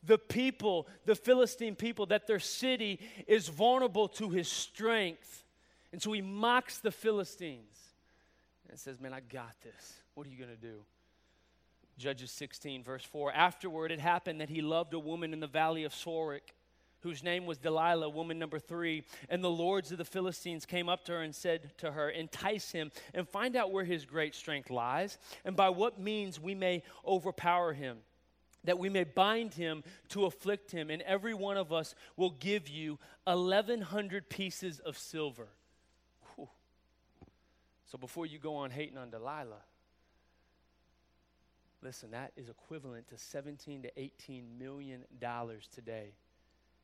the 0.06 0.18
people, 0.18 0.86
the 1.04 1.14
Philistine 1.14 1.74
people, 1.74 2.06
that 2.06 2.26
their 2.26 2.38
city 2.38 3.00
is 3.26 3.48
vulnerable 3.48 4.08
to 4.08 4.30
his 4.30 4.48
strength. 4.48 5.44
And 5.92 6.02
so 6.02 6.12
he 6.12 6.22
mocks 6.22 6.78
the 6.78 6.90
Philistines 6.90 7.78
and 8.68 8.78
says, 8.78 9.00
Man, 9.00 9.12
I 9.12 9.20
got 9.20 9.54
this. 9.62 9.94
What 10.14 10.26
are 10.26 10.30
you 10.30 10.36
going 10.36 10.50
to 10.50 10.56
do? 10.56 10.84
Judges 11.98 12.30
16, 12.32 12.82
verse 12.82 13.04
4. 13.04 13.32
Afterward, 13.32 13.92
it 13.92 14.00
happened 14.00 14.40
that 14.40 14.48
he 14.48 14.62
loved 14.62 14.94
a 14.94 14.98
woman 14.98 15.32
in 15.32 15.40
the 15.40 15.46
valley 15.46 15.84
of 15.84 15.92
Sorek, 15.92 16.52
whose 17.00 17.22
name 17.22 17.46
was 17.46 17.58
Delilah, 17.58 18.08
woman 18.08 18.38
number 18.38 18.58
three. 18.58 19.04
And 19.28 19.44
the 19.44 19.50
lords 19.50 19.92
of 19.92 19.98
the 19.98 20.04
Philistines 20.04 20.66
came 20.66 20.88
up 20.88 21.04
to 21.04 21.12
her 21.12 21.22
and 21.22 21.34
said 21.34 21.70
to 21.78 21.92
her, 21.92 22.10
Entice 22.10 22.72
him 22.72 22.90
and 23.12 23.28
find 23.28 23.54
out 23.54 23.70
where 23.70 23.84
his 23.84 24.04
great 24.04 24.34
strength 24.34 24.70
lies, 24.70 25.18
and 25.44 25.54
by 25.54 25.68
what 25.68 26.00
means 26.00 26.40
we 26.40 26.54
may 26.54 26.82
overpower 27.06 27.74
him, 27.74 27.98
that 28.64 28.78
we 28.78 28.88
may 28.88 29.04
bind 29.04 29.54
him 29.54 29.84
to 30.10 30.26
afflict 30.26 30.70
him. 30.70 30.90
And 30.90 31.02
every 31.02 31.34
one 31.34 31.56
of 31.56 31.72
us 31.72 31.94
will 32.16 32.30
give 32.30 32.68
you 32.68 32.98
1,100 33.24 34.28
pieces 34.28 34.80
of 34.80 34.98
silver. 34.98 35.48
So 37.94 37.98
before 37.98 38.26
you 38.26 38.40
go 38.40 38.56
on 38.56 38.70
hating 38.70 38.98
on 38.98 39.10
Delilah, 39.10 39.62
listen, 41.80 42.10
that 42.10 42.32
is 42.36 42.48
equivalent 42.48 43.06
to 43.10 43.18
17 43.18 43.82
to 43.82 43.90
18 43.96 44.58
million 44.58 45.04
dollars 45.20 45.68
today. 45.72 46.14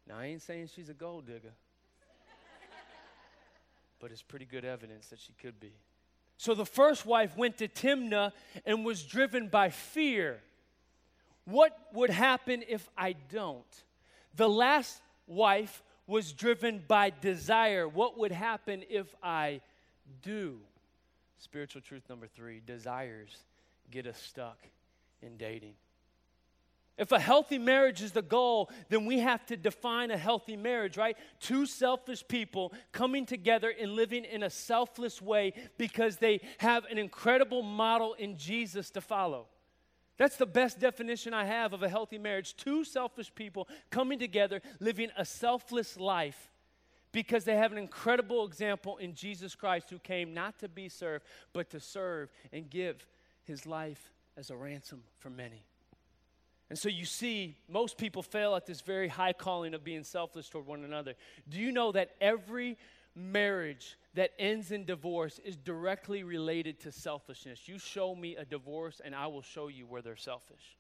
Now, 0.07 0.19
I 0.21 0.27
ain't 0.27 0.41
saying 0.41 0.71
she's 0.73 0.89
a 0.89 0.95
gold 0.95 1.27
digger, 1.27 1.53
but 3.99 4.13
it's 4.13 4.23
pretty 4.23 4.45
good 4.45 4.65
evidence 4.65 5.09
that 5.09 5.19
she 5.19 5.33
could 5.33 5.59
be. 5.59 5.73
So 6.37 6.55
the 6.55 6.65
first 6.65 7.05
wife 7.05 7.37
went 7.37 7.59
to 7.59 7.67
Timnah 7.67 8.33
and 8.65 8.85
was 8.85 9.03
driven 9.03 9.49
by 9.49 9.71
fear. 9.71 10.41
What 11.51 11.77
would 11.93 12.11
happen 12.11 12.63
if 12.69 12.89
I 12.97 13.15
don't? 13.31 13.85
The 14.37 14.49
last 14.49 15.01
wife 15.27 15.83
was 16.07 16.33
driven 16.33 16.83
by 16.87 17.11
desire. 17.11 17.89
What 17.89 18.19
would 18.19 18.33
happen 18.33 18.85
if 18.89 19.15
I 19.23 19.61
do? 20.23 20.61
Spiritual 21.39 21.83
truth 21.83 22.03
number 22.09 22.27
three 22.27 22.61
desires 22.65 23.37
get 23.91 24.07
us 24.07 24.21
stuck 24.21 24.59
in 25.23 25.37
dating. 25.37 25.75
If 26.99 27.13
a 27.13 27.19
healthy 27.19 27.57
marriage 27.57 28.03
is 28.03 28.13
the 28.13 28.21
goal, 28.21 28.71
then 28.91 29.07
we 29.07 29.21
have 29.21 29.47
to 29.47 29.57
define 29.57 30.11
a 30.11 30.19
healthy 30.19 30.55
marriage, 30.55 30.99
right? 30.99 31.17
Two 31.41 31.65
selfish 31.65 32.23
people 32.29 32.75
coming 32.93 33.25
together 33.25 33.73
and 33.81 33.93
living 33.93 34.27
in 34.27 34.43
a 34.43 34.51
selfless 34.51 35.23
way 35.23 35.55
because 35.79 36.19
they 36.19 36.43
have 36.59 36.85
an 36.85 36.99
incredible 36.99 37.63
model 37.63 38.13
in 38.15 38.37
Jesus 38.37 38.91
to 38.91 39.01
follow. 39.01 39.47
That's 40.21 40.37
the 40.37 40.45
best 40.45 40.79
definition 40.79 41.33
I 41.33 41.47
have 41.47 41.73
of 41.73 41.83
a 41.83 41.89
healthy 41.89 42.19
marriage. 42.19 42.55
Two 42.55 42.85
selfish 42.85 43.35
people 43.35 43.67
coming 43.89 44.19
together, 44.19 44.61
living 44.79 45.09
a 45.17 45.25
selfless 45.25 45.99
life 45.99 46.51
because 47.11 47.45
they 47.45 47.57
have 47.57 47.73
an 47.73 47.79
incredible 47.79 48.45
example 48.45 48.99
in 48.99 49.15
Jesus 49.15 49.55
Christ 49.55 49.89
who 49.89 49.99
came 49.99 50.35
not 50.35 50.59
to 50.59 50.69
be 50.69 50.91
served, 50.91 51.25
but 51.55 51.71
to 51.71 51.81
serve 51.81 52.31
and 52.53 52.69
give 52.69 53.07
his 53.45 53.65
life 53.65 54.13
as 54.37 54.51
a 54.51 54.57
ransom 54.57 55.05
for 55.21 55.31
many. 55.31 55.65
And 56.69 56.79
so 56.79 56.91
you 56.91 57.07
see, 57.07 57.57
most 57.67 57.97
people 57.97 58.23
fail 58.23 58.55
at 58.55 58.67
this 58.67 58.83
very 58.83 59.09
high 59.09 59.33
calling 59.33 59.73
of 59.73 59.83
being 59.83 60.05
selfless 60.05 60.51
toward 60.51 60.67
one 60.67 60.85
another. 60.85 61.15
Do 61.49 61.59
you 61.59 61.73
know 61.73 61.93
that 61.93 62.11
every 62.21 62.77
marriage 63.15 63.99
that 64.15 64.33
ends 64.39 64.71
in 64.71 64.85
divorce 64.85 65.39
is 65.45 65.57
directly 65.57 66.23
related 66.23 66.81
to 66.81 66.93
selfishness? 66.93 67.69
You 67.69 67.79
show 67.79 68.15
me 68.15 68.37
a 68.37 68.45
divorce, 68.45 69.01
and 69.05 69.15
I 69.15 69.27
will 69.27 69.43
show 69.43 69.69
you 69.69 69.87
where 69.87 70.03
they're 70.03 70.17
selfish. 70.17 70.77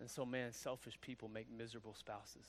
And 0.00 0.10
so, 0.10 0.24
man, 0.24 0.52
selfish 0.52 0.98
people 1.00 1.28
make 1.28 1.46
miserable 1.50 1.94
spouses. 1.94 2.46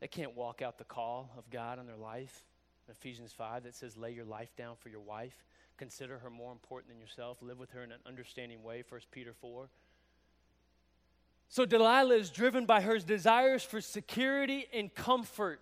They 0.00 0.08
can't 0.08 0.36
walk 0.36 0.62
out 0.62 0.78
the 0.78 0.84
call 0.84 1.30
of 1.36 1.50
God 1.50 1.78
on 1.78 1.86
their 1.86 1.96
life. 1.96 2.44
Ephesians 2.88 3.32
5 3.32 3.64
that 3.64 3.74
says, 3.74 3.96
lay 3.96 4.12
your 4.12 4.24
life 4.24 4.54
down 4.56 4.76
for 4.78 4.88
your 4.88 5.00
wife. 5.00 5.44
Consider 5.76 6.18
her 6.18 6.30
more 6.30 6.52
important 6.52 6.90
than 6.92 7.00
yourself. 7.00 7.42
Live 7.42 7.58
with 7.58 7.70
her 7.72 7.84
in 7.84 7.92
an 7.92 8.00
understanding 8.06 8.62
way. 8.62 8.82
1 8.88 9.00
Peter 9.10 9.32
4. 9.32 9.68
So 11.48 11.64
Delilah 11.64 12.14
is 12.14 12.30
driven 12.30 12.66
by 12.66 12.82
her 12.82 12.98
desires 12.98 13.62
for 13.62 13.80
security 13.80 14.66
and 14.72 14.94
comfort. 14.94 15.60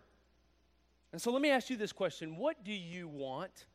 And 1.12 1.22
so 1.22 1.30
let 1.30 1.40
me 1.40 1.50
ask 1.50 1.70
you 1.70 1.76
this 1.76 1.92
question 1.92 2.36
What 2.36 2.64
do 2.64 2.72
you 2.72 3.08
want? 3.08 3.66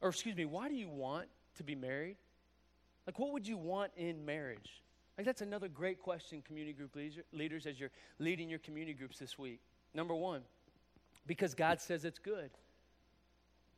Or, 0.00 0.10
excuse 0.10 0.36
me, 0.36 0.44
why 0.44 0.68
do 0.68 0.74
you 0.74 0.88
want 0.88 1.26
to 1.56 1.62
be 1.62 1.74
married? 1.74 2.16
Like, 3.06 3.18
what 3.18 3.32
would 3.32 3.46
you 3.46 3.56
want 3.56 3.92
in 3.96 4.24
marriage? 4.26 4.82
Like, 5.16 5.24
that's 5.24 5.40
another 5.40 5.68
great 5.68 6.02
question, 6.02 6.42
community 6.42 6.74
group 6.74 6.94
leaders, 7.32 7.66
as 7.66 7.80
you're 7.80 7.90
leading 8.18 8.50
your 8.50 8.58
community 8.58 8.92
groups 8.92 9.18
this 9.18 9.38
week. 9.38 9.60
Number 9.94 10.14
one, 10.14 10.42
because 11.26 11.54
God 11.54 11.80
says 11.80 12.04
it's 12.04 12.18
good. 12.18 12.50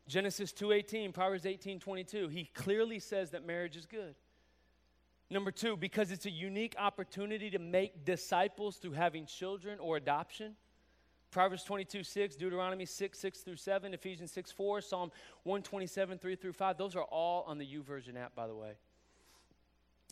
Genesis 0.08 0.52
2:18, 0.52 1.12
Proverbs 1.12 1.44
18:22, 1.44 2.28
he 2.28 2.46
clearly 2.46 2.98
says 2.98 3.30
that 3.30 3.44
marriage 3.44 3.76
is 3.76 3.86
good. 3.86 4.14
Number 5.30 5.50
2, 5.50 5.76
because 5.76 6.10
it's 6.10 6.26
a 6.26 6.30
unique 6.30 6.74
opportunity 6.78 7.50
to 7.50 7.58
make 7.58 8.04
disciples 8.04 8.76
through 8.76 8.92
having 8.92 9.26
children 9.26 9.78
or 9.78 9.96
adoption. 9.96 10.54
Proverbs 11.30 11.64
22, 11.64 12.02
6, 12.02 12.36
Deuteronomy 12.36 12.86
6, 12.86 13.18
6 13.18 13.40
through 13.40 13.56
7, 13.56 13.92
Ephesians 13.92 14.32
6, 14.32 14.50
4, 14.50 14.80
Psalm 14.80 15.10
127, 15.42 16.18
3 16.18 16.36
through 16.36 16.54
5. 16.54 16.78
Those 16.78 16.96
are 16.96 17.02
all 17.02 17.44
on 17.46 17.58
the 17.58 17.66
YouVersion 17.66 18.16
app, 18.16 18.34
by 18.34 18.46
the 18.46 18.54
way. 18.54 18.72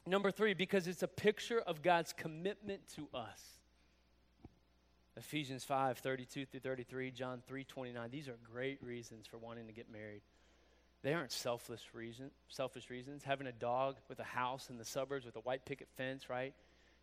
Number 0.07 0.31
three, 0.31 0.55
because 0.55 0.87
it's 0.87 1.03
a 1.03 1.09
picture 1.09 1.61
of 1.61 1.83
God's 1.83 2.13
commitment 2.13 2.83
to 2.95 3.09
us. 3.13 3.43
Ephesians 5.17 5.65
5 5.65 5.99
32 5.99 6.45
through 6.45 6.61
33, 6.61 7.11
John 7.11 7.43
3 7.49 7.65
29. 7.65 8.11
These 8.11 8.29
are 8.29 8.37
great 8.53 8.83
reasons 8.83 9.27
for 9.27 9.39
wanting 9.39 9.67
to 9.67 9.73
get 9.73 9.91
married. 9.91 10.21
They 11.03 11.15
aren't 11.15 11.33
selfless 11.33 11.83
reason, 11.95 12.31
selfish 12.49 12.91
reasons. 12.91 13.23
Having 13.23 13.47
a 13.47 13.53
dog 13.53 13.97
with 14.09 14.19
a 14.19 14.25
house 14.25 14.71
in 14.71 14.79
the 14.79 14.85
suburbs 14.85 15.25
with 15.25 15.37
a 15.37 15.41
white 15.41 15.65
picket 15.65 15.89
fence, 15.97 16.29
right? 16.29 16.53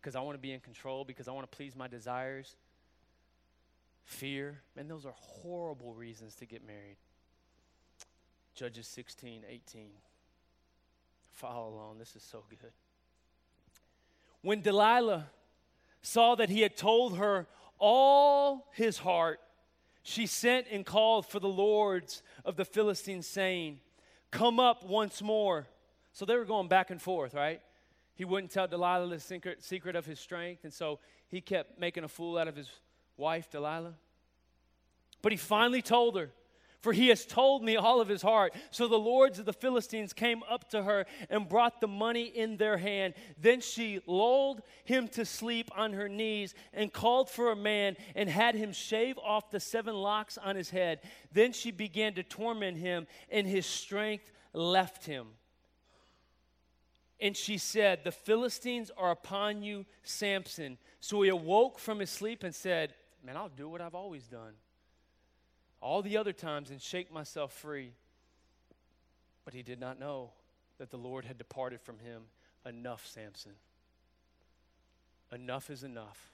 Because 0.00 0.14
I 0.14 0.20
want 0.20 0.34
to 0.34 0.40
be 0.40 0.52
in 0.52 0.60
control, 0.60 1.04
because 1.04 1.28
I 1.28 1.32
want 1.32 1.50
to 1.50 1.56
please 1.56 1.74
my 1.74 1.88
desires. 1.88 2.56
Fear. 4.04 4.60
Man, 4.76 4.88
those 4.88 5.06
are 5.06 5.14
horrible 5.16 5.94
reasons 5.94 6.34
to 6.36 6.46
get 6.46 6.66
married. 6.66 6.96
Judges 8.54 8.86
16, 8.88 9.42
18. 9.48 9.88
Follow 11.32 11.68
along. 11.74 11.98
This 11.98 12.14
is 12.14 12.22
so 12.22 12.44
good. 12.50 12.72
When 14.42 14.60
Delilah 14.60 15.30
saw 16.02 16.34
that 16.34 16.50
he 16.50 16.60
had 16.60 16.76
told 16.76 17.16
her 17.16 17.46
all 17.78 18.68
his 18.72 18.98
heart, 18.98 19.40
she 20.04 20.26
sent 20.26 20.66
and 20.70 20.84
called 20.84 21.26
for 21.26 21.40
the 21.40 21.48
lords 21.48 22.22
of 22.44 22.56
the 22.56 22.64
Philistines, 22.66 23.26
saying, 23.26 23.80
Come 24.30 24.60
up 24.60 24.84
once 24.84 25.22
more. 25.22 25.66
So 26.12 26.26
they 26.26 26.36
were 26.36 26.44
going 26.44 26.68
back 26.68 26.90
and 26.90 27.00
forth, 27.00 27.32
right? 27.32 27.62
He 28.14 28.26
wouldn't 28.26 28.52
tell 28.52 28.68
Delilah 28.68 29.08
the 29.08 29.18
secret, 29.18 29.96
of 29.96 30.04
his 30.04 30.20
strength, 30.20 30.64
and 30.64 30.72
so 30.72 31.00
he 31.28 31.40
kept 31.40 31.80
making 31.80 32.04
a 32.04 32.08
fool 32.08 32.36
out 32.36 32.46
of 32.48 32.54
his 32.54 32.68
wife, 33.16 33.50
Delilah. 33.50 33.94
But 35.22 35.32
he 35.32 35.38
finally 35.38 35.82
told 35.82 36.16
her, 36.16 36.30
for 36.84 36.92
he 36.92 37.08
has 37.08 37.24
told 37.24 37.64
me 37.64 37.76
all 37.76 37.98
of 38.02 38.08
his 38.08 38.20
heart. 38.20 38.52
So 38.70 38.86
the 38.86 38.98
lords 38.98 39.38
of 39.38 39.46
the 39.46 39.54
Philistines 39.54 40.12
came 40.12 40.42
up 40.46 40.68
to 40.68 40.82
her 40.82 41.06
and 41.30 41.48
brought 41.48 41.80
the 41.80 41.88
money 41.88 42.24
in 42.24 42.58
their 42.58 42.76
hand. 42.76 43.14
Then 43.40 43.62
she 43.62 44.02
lulled 44.06 44.60
him 44.84 45.08
to 45.08 45.24
sleep 45.24 45.70
on 45.74 45.94
her 45.94 46.10
knees 46.10 46.54
and 46.74 46.92
called 46.92 47.30
for 47.30 47.50
a 47.50 47.56
man 47.56 47.96
and 48.14 48.28
had 48.28 48.54
him 48.54 48.70
shave 48.74 49.16
off 49.16 49.50
the 49.50 49.60
seven 49.60 49.94
locks 49.94 50.36
on 50.36 50.56
his 50.56 50.68
head. 50.68 51.00
Then 51.32 51.54
she 51.54 51.70
began 51.70 52.12
to 52.16 52.22
torment 52.22 52.76
him, 52.76 53.06
and 53.30 53.46
his 53.46 53.64
strength 53.64 54.30
left 54.52 55.06
him. 55.06 55.28
And 57.18 57.34
she 57.34 57.56
said, 57.56 58.00
The 58.04 58.12
Philistines 58.12 58.90
are 58.98 59.10
upon 59.10 59.62
you, 59.62 59.86
Samson. 60.02 60.76
So 61.00 61.22
he 61.22 61.30
awoke 61.30 61.78
from 61.78 62.00
his 62.00 62.10
sleep 62.10 62.42
and 62.42 62.54
said, 62.54 62.92
Man, 63.24 63.38
I'll 63.38 63.48
do 63.48 63.70
what 63.70 63.80
I've 63.80 63.94
always 63.94 64.26
done 64.26 64.52
all 65.84 66.00
the 66.00 66.16
other 66.16 66.32
times 66.32 66.70
and 66.70 66.80
shake 66.80 67.12
myself 67.12 67.52
free. 67.52 67.92
But 69.44 69.52
he 69.52 69.62
did 69.62 69.78
not 69.78 70.00
know 70.00 70.30
that 70.78 70.90
the 70.90 70.96
Lord 70.96 71.26
had 71.26 71.36
departed 71.36 71.80
from 71.82 71.98
him. 71.98 72.22
Enough, 72.64 73.06
Samson. 73.06 73.52
Enough 75.30 75.68
is 75.68 75.84
enough. 75.84 76.32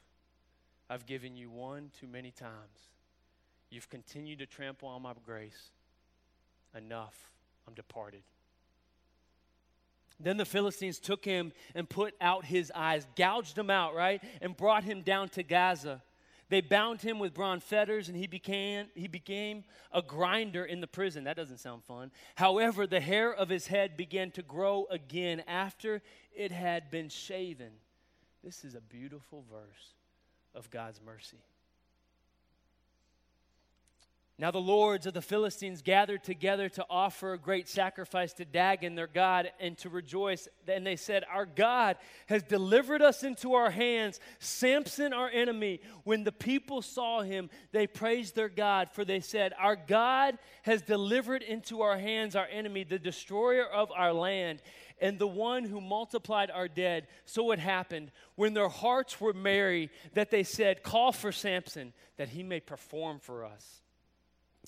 I've 0.89 1.05
given 1.05 1.37
you 1.37 1.51
one 1.51 1.91
too 1.99 2.07
many 2.07 2.31
times. 2.31 2.89
You've 3.71 3.91
continued 3.91 4.39
to 4.39 4.47
trample 4.47 4.89
on 4.89 5.03
my 5.03 5.15
grace. 5.27 5.71
enough. 6.77 7.33
I'm 7.67 7.75
departed. 7.75 8.23
Then 10.21 10.37
the 10.37 10.45
Philistines 10.45 11.01
took 11.01 11.25
him 11.25 11.53
and 11.75 11.89
put 11.89 12.15
out 12.21 12.45
his 12.45 12.71
eyes, 12.75 13.05
gouged 13.17 13.59
him 13.59 13.71
out, 13.71 13.97
right? 13.97 14.23
And 14.41 14.57
brought 14.57 14.85
him 14.85 15.03
down 15.03 15.29
to 15.31 15.43
Gaza. 15.43 16.03
They 16.51 16.61
bound 16.61 17.01
him 17.01 17.21
with 17.21 17.33
bronze 17.33 17.63
fetters, 17.63 18.09
and 18.09 18.17
he 18.17 18.27
became, 18.27 18.89
he 18.95 19.07
became 19.07 19.65
a 19.93 20.03
grinder 20.03 20.65
in 20.65 20.81
the 20.81 20.89
prison. 20.89 21.25
That 21.25 21.37
doesn't 21.37 21.59
sound 21.59 21.85
fun. 21.85 22.11
However, 22.35 22.89
the 22.89 23.01
hair 23.01 23.33
of 23.33 23.49
his 23.49 23.69
head 23.69 23.97
began 23.97 24.33
to 24.33 24.43
grow 24.43 24.87
again 24.91 25.45
after 25.47 26.03
it 26.37 26.51
had 26.51 26.91
been 26.91 27.09
shaven. 27.09 27.71
This 28.43 28.65
is 28.65 28.75
a 28.75 28.81
beautiful 28.81 29.45
verse 29.49 29.95
of 30.53 30.71
God's 30.71 31.01
mercy. 31.01 31.39
Now 34.41 34.51
the 34.51 34.59
lords 34.59 35.05
of 35.05 35.13
the 35.13 35.21
Philistines 35.21 35.83
gathered 35.83 36.25
together 36.25 36.71
to 36.71 36.87
offer 36.89 37.35
a 37.35 37.39
great 37.39 37.69
sacrifice 37.69 38.33
to 38.33 38.47
Dagon, 38.47 38.95
their 38.95 39.07
God, 39.07 39.53
and 39.61 39.77
to 39.79 39.91
rejoice. 39.91 40.49
And 40.67 40.87
they 40.87 40.97
said, 40.97 41.25
Our 41.31 41.45
God 41.45 41.99
has 42.25 42.43
delivered 42.43 43.03
us 43.03 43.23
into 43.23 43.53
our 43.53 43.69
hands, 43.69 44.19
Samson, 44.39 45.13
our 45.13 45.29
enemy. 45.29 45.83
When 46.05 46.25
the 46.25 46.33
people 46.33 46.81
saw 46.81 47.21
him, 47.21 47.51
they 47.73 47.87
praised 47.87 48.35
their 48.35 48.49
God, 48.49 48.89
for 48.91 49.05
they 49.05 49.21
said, 49.21 49.53
Our 49.59 49.77
God 49.77 50.39
has 50.63 50.81
delivered 50.81 51.43
into 51.43 51.83
our 51.83 51.99
hands 51.99 52.35
our 52.35 52.49
enemy, 52.51 52.85
the 52.85 52.99
destroyer 52.99 53.67
of 53.67 53.93
our 53.93 54.15
land, 54.15 54.63
and 55.03 55.19
the 55.19 55.29
one 55.29 55.65
who 55.65 55.83
multiplied 55.83 56.51
our 56.51 56.67
dead. 56.67 57.09
So 57.27 57.53
it 57.53 57.59
happened 57.59 58.11
when 58.37 58.55
their 58.55 58.71
hearts 58.71 59.21
were 59.21 59.35
merry 59.35 59.91
that 60.15 60.31
they 60.31 60.45
said, 60.45 60.83
Call 60.83 61.13
for 61.13 61.31
Samson, 61.31 61.93
that 62.17 62.31
he 62.31 62.43
may 62.43 62.61
perform 62.61 63.19
for 63.19 63.45
us. 63.45 63.80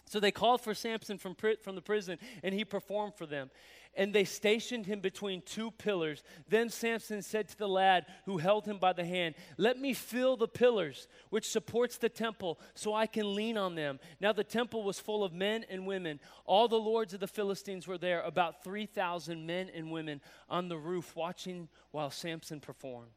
So 0.07 0.21
they 0.21 0.31
called 0.31 0.61
for 0.61 0.75
Samson 0.75 1.19
from, 1.19 1.35
from 1.63 1.75
the 1.75 1.83
prison, 1.83 2.19
and 2.43 2.55
he 2.55 2.65
performed 2.65 3.15
for 3.15 3.27
them. 3.27 3.51
And 3.95 4.15
they 4.15 4.25
stationed 4.25 4.87
him 4.87 5.01
between 5.01 5.43
two 5.43 5.71
pillars. 5.71 6.23
Then 6.49 6.71
Samson 6.71 7.21
said 7.21 7.49
to 7.49 7.59
the 7.59 7.69
lad 7.69 8.07
who 8.25 8.39
held 8.39 8.65
him 8.65 8.79
by 8.79 8.95
the 8.95 9.05
hand, 9.05 9.35
Let 9.59 9.79
me 9.79 9.93
fill 9.93 10.37
the 10.37 10.49
pillars 10.49 11.09
which 11.29 11.51
supports 11.51 11.99
the 11.99 12.09
temple, 12.09 12.59
so 12.75 12.95
I 12.95 13.07
can 13.07 13.35
lean 13.35 13.59
on 13.59 13.75
them. 13.75 14.01
Now 14.19 14.33
the 14.33 14.45
temple 14.45 14.83
was 14.83 14.99
full 14.99 15.23
of 15.25 15.35
men 15.35 15.67
and 15.69 15.87
women. 15.87 16.21
All 16.47 16.69
the 16.69 16.77
lords 16.77 17.13
of 17.13 17.21
the 17.21 17.29
Philistines 17.29 17.87
were 17.87 17.99
there, 17.99 18.23
about 18.23 18.65
3,000 18.65 19.47
men 19.47 19.71
and 19.75 19.91
women 19.91 20.23
on 20.49 20.69
the 20.69 20.79
roof, 20.79 21.15
watching 21.15 21.69
while 21.91 22.11
Samson 22.11 22.61
performed. 22.61 23.11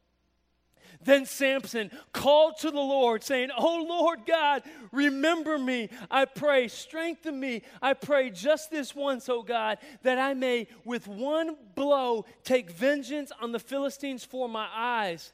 Then 1.04 1.26
Samson 1.26 1.90
called 2.12 2.58
to 2.58 2.70
the 2.70 2.76
Lord, 2.76 3.22
saying, 3.22 3.50
Oh 3.56 3.86
Lord 3.88 4.20
God, 4.26 4.62
remember 4.92 5.58
me, 5.58 5.88
I 6.10 6.24
pray, 6.24 6.68
strengthen 6.68 7.38
me, 7.38 7.62
I 7.80 7.94
pray, 7.94 8.30
just 8.30 8.70
this 8.70 8.94
once, 8.94 9.28
O 9.28 9.42
God, 9.42 9.78
that 10.02 10.18
I 10.18 10.34
may 10.34 10.68
with 10.84 11.06
one 11.06 11.56
blow 11.74 12.24
take 12.44 12.70
vengeance 12.70 13.32
on 13.40 13.52
the 13.52 13.58
Philistines 13.58 14.24
for 14.24 14.48
my 14.48 14.68
eyes. 14.74 15.32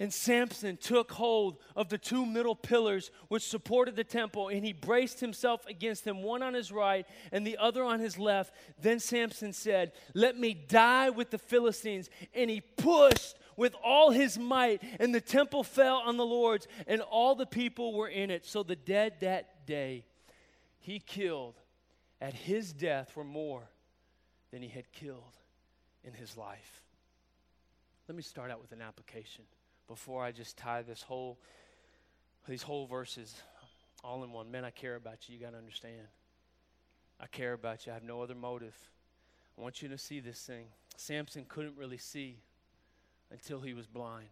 And 0.00 0.12
Samson 0.12 0.76
took 0.76 1.10
hold 1.10 1.56
of 1.74 1.88
the 1.88 1.98
two 1.98 2.24
middle 2.24 2.54
pillars 2.54 3.10
which 3.26 3.42
supported 3.42 3.96
the 3.96 4.04
temple, 4.04 4.48
and 4.48 4.64
he 4.64 4.72
braced 4.72 5.18
himself 5.18 5.66
against 5.66 6.04
them, 6.04 6.22
one 6.22 6.42
on 6.42 6.54
his 6.54 6.70
right 6.70 7.04
and 7.32 7.44
the 7.44 7.56
other 7.56 7.82
on 7.82 7.98
his 7.98 8.16
left. 8.16 8.54
Then 8.80 9.00
Samson 9.00 9.52
said, 9.52 9.92
Let 10.14 10.38
me 10.38 10.54
die 10.54 11.10
with 11.10 11.30
the 11.30 11.38
Philistines. 11.38 12.10
And 12.32 12.48
he 12.48 12.60
pushed 12.60 13.34
with 13.58 13.74
all 13.82 14.12
his 14.12 14.38
might, 14.38 14.80
and 15.00 15.12
the 15.12 15.20
temple 15.20 15.64
fell 15.64 15.96
on 15.96 16.16
the 16.16 16.24
lords, 16.24 16.68
and 16.86 17.02
all 17.02 17.34
the 17.34 17.44
people 17.44 17.92
were 17.92 18.08
in 18.08 18.30
it. 18.30 18.46
So 18.46 18.62
the 18.62 18.76
dead 18.76 19.14
that 19.20 19.66
day 19.66 20.04
he 20.78 21.00
killed 21.00 21.56
at 22.20 22.32
his 22.32 22.72
death 22.72 23.16
were 23.16 23.24
more 23.24 23.64
than 24.52 24.62
he 24.62 24.68
had 24.68 24.90
killed 24.92 25.36
in 26.04 26.12
his 26.12 26.36
life. 26.36 26.82
Let 28.08 28.16
me 28.16 28.22
start 28.22 28.52
out 28.52 28.60
with 28.60 28.70
an 28.70 28.80
application 28.80 29.44
before 29.88 30.24
I 30.24 30.30
just 30.30 30.56
tie 30.56 30.82
this 30.82 31.02
whole 31.02 31.38
these 32.46 32.62
whole 32.62 32.86
verses 32.86 33.34
all 34.02 34.24
in 34.24 34.32
one. 34.32 34.50
Men, 34.50 34.64
I 34.64 34.70
care 34.70 34.94
about 34.94 35.28
you. 35.28 35.34
You 35.34 35.44
got 35.44 35.50
to 35.50 35.58
understand. 35.58 36.06
I 37.20 37.26
care 37.26 37.52
about 37.52 37.84
you. 37.84 37.92
I 37.92 37.94
have 37.94 38.04
no 38.04 38.22
other 38.22 38.36
motive. 38.36 38.74
I 39.58 39.60
want 39.60 39.82
you 39.82 39.88
to 39.88 39.98
see 39.98 40.20
this 40.20 40.40
thing. 40.40 40.66
Samson 40.96 41.44
couldn't 41.46 41.76
really 41.76 41.98
see 41.98 42.38
until 43.30 43.60
he 43.60 43.74
was 43.74 43.86
blind. 43.86 44.28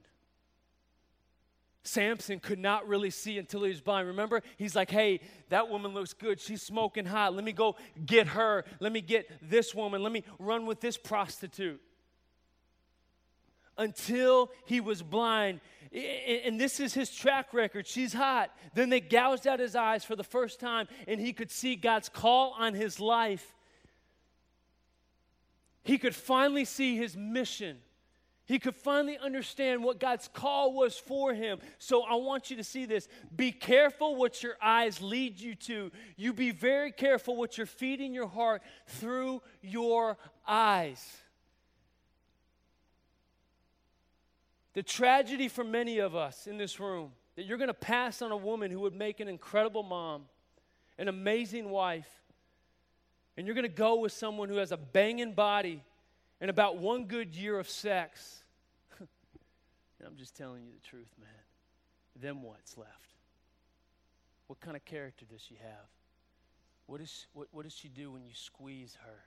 Samson 1.83 2.41
could 2.41 2.59
not 2.59 2.89
really 2.89 3.11
see 3.11 3.39
until 3.39 3.63
he 3.63 3.71
was 3.71 3.81
blind. 3.81 4.09
Remember, 4.09 4.43
he's 4.57 4.75
like, 4.75 4.91
hey, 4.91 5.21
that 5.51 5.69
woman 5.69 5.95
looks 5.95 6.13
good. 6.13 6.41
She's 6.41 6.63
smoking 6.63 7.05
hot. 7.05 7.35
Let 7.35 7.45
me 7.45 7.53
go 7.53 7.77
get 8.05 8.29
her. 8.29 8.65
Let 8.81 8.93
me 8.93 9.01
get 9.01 9.31
this 9.41 9.75
woman. 9.75 10.03
Let 10.03 10.13
me 10.13 10.25
run 10.39 10.67
with 10.67 10.81
this 10.81 10.97
prostitute. 10.97 11.81
Until 13.79 14.51
he 14.65 14.81
was 14.81 15.03
blind. 15.03 15.61
And 15.93 16.61
this 16.61 16.81
is 16.81 16.93
his 16.93 17.15
track 17.15 17.55
record. 17.55 17.87
She's 17.87 18.13
hot. 18.13 18.51
Then 18.75 18.91
they 18.91 19.01
gouged 19.01 19.47
out 19.47 19.61
his 19.61 19.77
eyes 19.77 20.05
for 20.05 20.17
the 20.17 20.25
first 20.25 20.59
time, 20.59 20.89
and 21.07 21.21
he 21.21 21.33
could 21.33 21.51
see 21.51 21.77
God's 21.77 22.09
call 22.09 22.55
on 22.59 22.75
his 22.75 22.99
life. 22.99 23.55
He 25.85 25.99
could 25.99 26.17
finally 26.17 26.65
see 26.65 26.97
his 26.97 27.17
mission. 27.17 27.79
He 28.47 28.61
could 28.61 28.77
finally 28.77 29.19
understand 29.19 29.83
what 29.83 29.99
God's 29.99 30.29
call 30.29 30.73
was 30.73 30.97
for 30.97 31.35
him. 31.35 31.59
So 31.79 32.03
I 32.03 32.15
want 32.15 32.49
you 32.49 32.57
to 32.57 32.65
see 32.65 32.87
this. 32.87 33.09
Be 33.35 33.51
careful 33.51 34.15
what 34.15 34.41
your 34.41 34.57
eyes 34.63 35.03
lead 35.03 35.41
you 35.41 35.57
to. 35.57 35.91
You 36.17 36.33
be 36.33 36.53
very 36.53 36.93
careful 36.93 37.35
what 37.35 37.59
you're 37.59 37.67
feeding 37.67 38.15
your 38.15 38.29
heart 38.29 38.63
through 38.87 39.43
your 39.63 40.17
eyes. 40.47 41.05
The 44.75 44.83
tragedy 44.85 45.49
for 45.49 45.65
many 45.65 45.99
of 45.99 46.15
us 46.15 46.47
in 46.47 46.57
this 46.57 46.79
room 46.79 47.11
that 47.35 47.47
you're 47.47 47.59
going 47.59 47.67
to 47.69 47.75
pass 47.75 48.23
on 48.23 48.31
a 48.31 48.37
woman 48.37 48.71
who 48.71 48.79
would 48.81 48.95
make 48.95 49.19
an 49.19 49.27
incredible 49.27 49.83
mom, 49.83 50.27
an 50.99 51.09
amazing 51.09 51.69
wife, 51.69 52.09
and 53.37 53.45
you're 53.47 53.55
going 53.55 53.69
to 53.69 53.69
go 53.69 53.97
with 53.97 54.13
someone 54.13 54.49
who 54.49 54.57
has 54.57 54.71
a 54.71 54.77
banging 54.77 55.33
body 55.33 55.83
and 56.41 56.51
about 56.51 56.79
one 56.79 57.07
good 57.07 57.35
year 57.35 57.59
of 57.59 57.69
sex. 57.69 58.43
and 58.99 59.09
I'm 60.07 60.17
just 60.17 60.37
telling 60.37 60.65
you 60.65 60.73
the 60.73 60.87
truth, 60.87 61.13
man. 61.19 61.29
Then 62.21 62.43
what's 62.43 62.77
left? 62.77 62.91
What 64.47 64.61
kind 64.61 64.77
of 64.77 64.85
character 64.85 65.25
does 65.31 65.43
she 65.43 65.57
have? 65.57 65.89
What, 66.87 67.01
is, 67.01 67.27
what, 67.33 67.49
what 67.51 67.65
does 67.65 67.75
she 67.75 67.89
do 67.89 68.13
when 68.13 68.25
you 68.25 68.33
squeeze 68.33 68.97
her? 69.05 69.25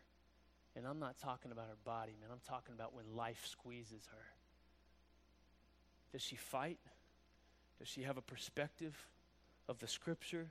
And 0.76 0.88
I'm 0.88 1.00
not 1.00 1.18
talking 1.18 1.52
about 1.52 1.66
her 1.68 1.78
body, 1.84 2.14
man. 2.22 2.30
I'm 2.32 2.42
talking 2.48 2.74
about 2.74 2.96
when 2.96 3.06
life 3.16 3.46
squeezes 3.46 4.08
her. 4.12 4.26
Does 6.14 6.22
she 6.22 6.36
fight? 6.36 6.80
Does 7.80 7.88
she 7.88 8.04
have 8.04 8.18
a 8.18 8.22
perspective 8.22 8.96
of 9.68 9.80
the 9.80 9.88
scripture, 9.88 10.48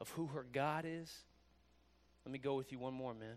of 0.00 0.08
who 0.10 0.26
her 0.28 0.46
God 0.52 0.84
is? 0.86 1.12
Let 2.24 2.32
me 2.32 2.38
go 2.38 2.56
with 2.56 2.72
you 2.72 2.78
one 2.78 2.94
more, 2.94 3.14
man. 3.14 3.36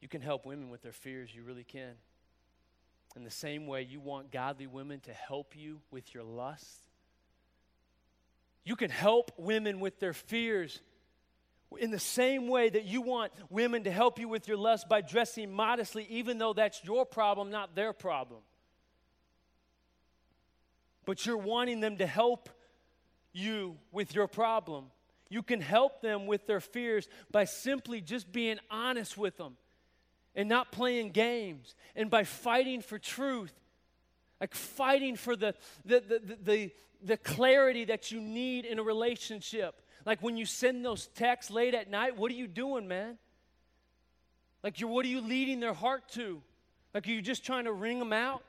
You 0.00 0.08
can 0.08 0.20
help 0.20 0.46
women 0.46 0.70
with 0.70 0.82
their 0.82 0.92
fears, 0.92 1.34
you 1.34 1.42
really 1.42 1.64
can. 1.64 1.94
In 3.16 3.24
the 3.24 3.30
same 3.30 3.66
way, 3.66 3.82
you 3.82 4.00
want 4.00 4.30
godly 4.30 4.66
women 4.66 5.00
to 5.00 5.12
help 5.12 5.56
you 5.56 5.80
with 5.90 6.14
your 6.14 6.22
lust. 6.22 6.88
You 8.64 8.76
can 8.76 8.90
help 8.90 9.32
women 9.38 9.80
with 9.80 9.98
their 9.98 10.12
fears 10.12 10.80
in 11.76 11.90
the 11.90 11.98
same 11.98 12.48
way 12.48 12.68
that 12.68 12.84
you 12.84 13.02
want 13.02 13.32
women 13.50 13.84
to 13.84 13.90
help 13.90 14.18
you 14.18 14.28
with 14.28 14.48
your 14.48 14.56
lust 14.56 14.88
by 14.88 15.00
dressing 15.00 15.50
modestly, 15.52 16.06
even 16.08 16.38
though 16.38 16.52
that's 16.52 16.82
your 16.84 17.04
problem, 17.04 17.50
not 17.50 17.74
their 17.74 17.92
problem. 17.92 18.40
But 21.04 21.26
you're 21.26 21.36
wanting 21.36 21.80
them 21.80 21.96
to 21.98 22.06
help 22.06 22.48
you 23.32 23.76
with 23.92 24.14
your 24.14 24.28
problem. 24.28 24.86
You 25.28 25.42
can 25.42 25.60
help 25.60 26.00
them 26.00 26.26
with 26.26 26.46
their 26.46 26.60
fears 26.60 27.08
by 27.30 27.44
simply 27.44 28.00
just 28.00 28.32
being 28.32 28.58
honest 28.70 29.18
with 29.18 29.36
them 29.36 29.56
and 30.38 30.48
not 30.48 30.70
playing 30.70 31.10
games 31.10 31.74
and 31.96 32.08
by 32.08 32.22
fighting 32.22 32.80
for 32.80 32.96
truth 32.96 33.52
like 34.40 34.54
fighting 34.54 35.16
for 35.16 35.34
the, 35.34 35.52
the, 35.84 36.00
the, 36.00 36.36
the, 36.44 36.70
the, 37.02 37.16
clarity 37.16 37.84
that 37.86 38.12
you 38.12 38.20
need 38.20 38.64
in 38.64 38.78
a 38.78 38.82
relationship. 38.84 39.82
Like 40.06 40.22
when 40.22 40.36
you 40.36 40.46
send 40.46 40.84
those 40.84 41.08
texts 41.08 41.50
late 41.50 41.74
at 41.74 41.90
night 41.90 42.16
what 42.16 42.30
are 42.30 42.36
you 42.36 42.46
doing 42.46 42.86
man? 42.86 43.18
Like 44.62 44.78
you're 44.78 44.88
what 44.88 45.04
are 45.04 45.08
you 45.08 45.20
leading 45.20 45.58
their 45.58 45.74
heart 45.74 46.08
to? 46.10 46.40
Like 46.94 47.08
are 47.08 47.10
you 47.10 47.20
just 47.20 47.44
trying 47.44 47.64
to 47.64 47.72
wring 47.72 47.98
them 47.98 48.12
out? 48.12 48.44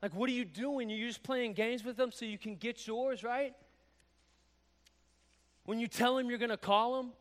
Like 0.00 0.14
what 0.14 0.30
are 0.30 0.32
you 0.32 0.46
doing? 0.46 0.88
You're 0.88 1.06
just 1.06 1.22
playing 1.22 1.52
games 1.52 1.84
with 1.84 1.98
them 1.98 2.12
so 2.12 2.24
you 2.24 2.38
can 2.38 2.56
get 2.56 2.86
yours 2.86 3.22
right? 3.22 3.52
When 5.64 5.78
you 5.78 5.86
tell 5.86 6.16
them 6.16 6.30
you're 6.30 6.38
going 6.38 6.48
to 6.48 6.56
call 6.56 6.96
them 6.96 7.12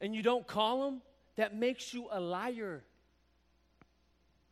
and 0.00 0.14
you 0.14 0.22
don't 0.22 0.46
call 0.46 0.84
them 0.84 1.02
that 1.36 1.54
makes 1.54 1.92
you 1.92 2.06
a 2.10 2.20
liar. 2.20 2.84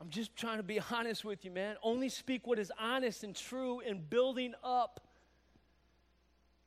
I'm 0.00 0.10
just 0.10 0.34
trying 0.36 0.56
to 0.56 0.62
be 0.62 0.80
honest 0.90 1.24
with 1.24 1.44
you, 1.44 1.50
man. 1.50 1.76
Only 1.82 2.08
speak 2.08 2.46
what 2.46 2.58
is 2.58 2.72
honest 2.78 3.24
and 3.24 3.34
true 3.36 3.80
and 3.80 4.08
building 4.08 4.54
up. 4.64 5.00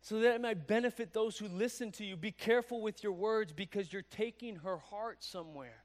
so 0.01 0.19
that 0.19 0.35
it 0.35 0.41
might 0.41 0.67
benefit 0.67 1.13
those 1.13 1.37
who 1.37 1.47
listen 1.47 1.91
to 1.93 2.05
you. 2.05 2.15
Be 2.15 2.31
careful 2.31 2.81
with 2.81 3.03
your 3.03 3.11
words 3.11 3.51
because 3.51 3.91
you're 3.91 4.03
taking 4.03 4.57
her 4.57 4.77
heart 4.77 5.23
somewhere. 5.23 5.83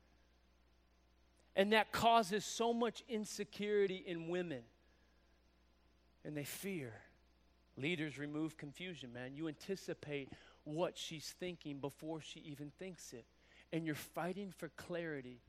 And 1.57 1.73
that 1.73 1.91
causes 1.91 2.45
so 2.45 2.73
much 2.73 3.03
insecurity 3.09 4.03
in 4.07 4.29
women. 4.29 4.63
And 6.25 6.37
they 6.37 6.45
fear. 6.45 6.93
Leaders 7.77 8.19
remove 8.19 8.57
confusion, 8.57 9.13
man. 9.13 9.35
You 9.35 9.49
anticipate 9.49 10.29
what 10.65 10.97
she's 10.99 11.35
thinking 11.41 11.79
before 11.79 12.21
she 12.21 12.41
even 12.41 12.71
thinks 12.79 13.13
it. 13.13 13.25
And 13.73 13.87
you're 13.87 13.95
fighting 13.95 14.53
for 14.57 14.69
clarity. 14.77 15.41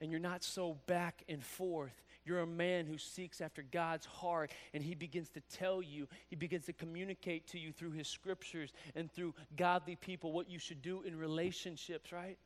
And 0.00 0.10
you're 0.10 0.20
not 0.20 0.42
so 0.42 0.76
back 0.86 1.22
and 1.28 1.42
forth. 1.42 2.02
You're 2.24 2.40
a 2.40 2.46
man 2.46 2.86
who 2.86 2.96
seeks 2.96 3.40
after 3.40 3.62
God's 3.62 4.06
heart, 4.06 4.50
and 4.72 4.82
He 4.82 4.94
begins 4.94 5.28
to 5.30 5.40
tell 5.40 5.82
you, 5.82 6.08
He 6.28 6.36
begins 6.36 6.64
to 6.66 6.72
communicate 6.72 7.48
to 7.48 7.58
you 7.58 7.70
through 7.70 7.92
His 7.92 8.08
scriptures 8.08 8.72
and 8.94 9.12
through 9.12 9.34
godly 9.56 9.96
people 9.96 10.32
what 10.32 10.48
you 10.48 10.58
should 10.58 10.80
do 10.80 11.02
in 11.02 11.18
relationships, 11.18 12.12
right? 12.12 12.38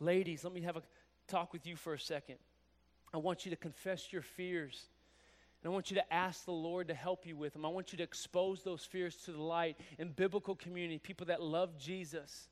Ladies, 0.00 0.44
let 0.44 0.52
me 0.52 0.60
have 0.62 0.76
a 0.76 0.82
talk 1.28 1.52
with 1.52 1.66
you 1.66 1.76
for 1.76 1.94
a 1.94 1.98
second. 1.98 2.36
I 3.14 3.18
want 3.18 3.44
you 3.44 3.50
to 3.50 3.56
confess 3.56 4.12
your 4.12 4.22
fears. 4.22 4.86
And 5.62 5.70
I 5.70 5.72
want 5.72 5.90
you 5.90 5.94
to 5.96 6.12
ask 6.12 6.44
the 6.44 6.50
Lord 6.50 6.88
to 6.88 6.94
help 6.94 7.24
you 7.24 7.36
with 7.36 7.52
them. 7.52 7.64
I 7.64 7.68
want 7.68 7.92
you 7.92 7.98
to 7.98 8.02
expose 8.02 8.62
those 8.62 8.84
fears 8.84 9.16
to 9.24 9.32
the 9.32 9.42
light 9.42 9.76
in 9.98 10.08
biblical 10.08 10.56
community, 10.56 10.98
people 10.98 11.26
that 11.26 11.40
love 11.40 11.78
Jesus. 11.78 12.48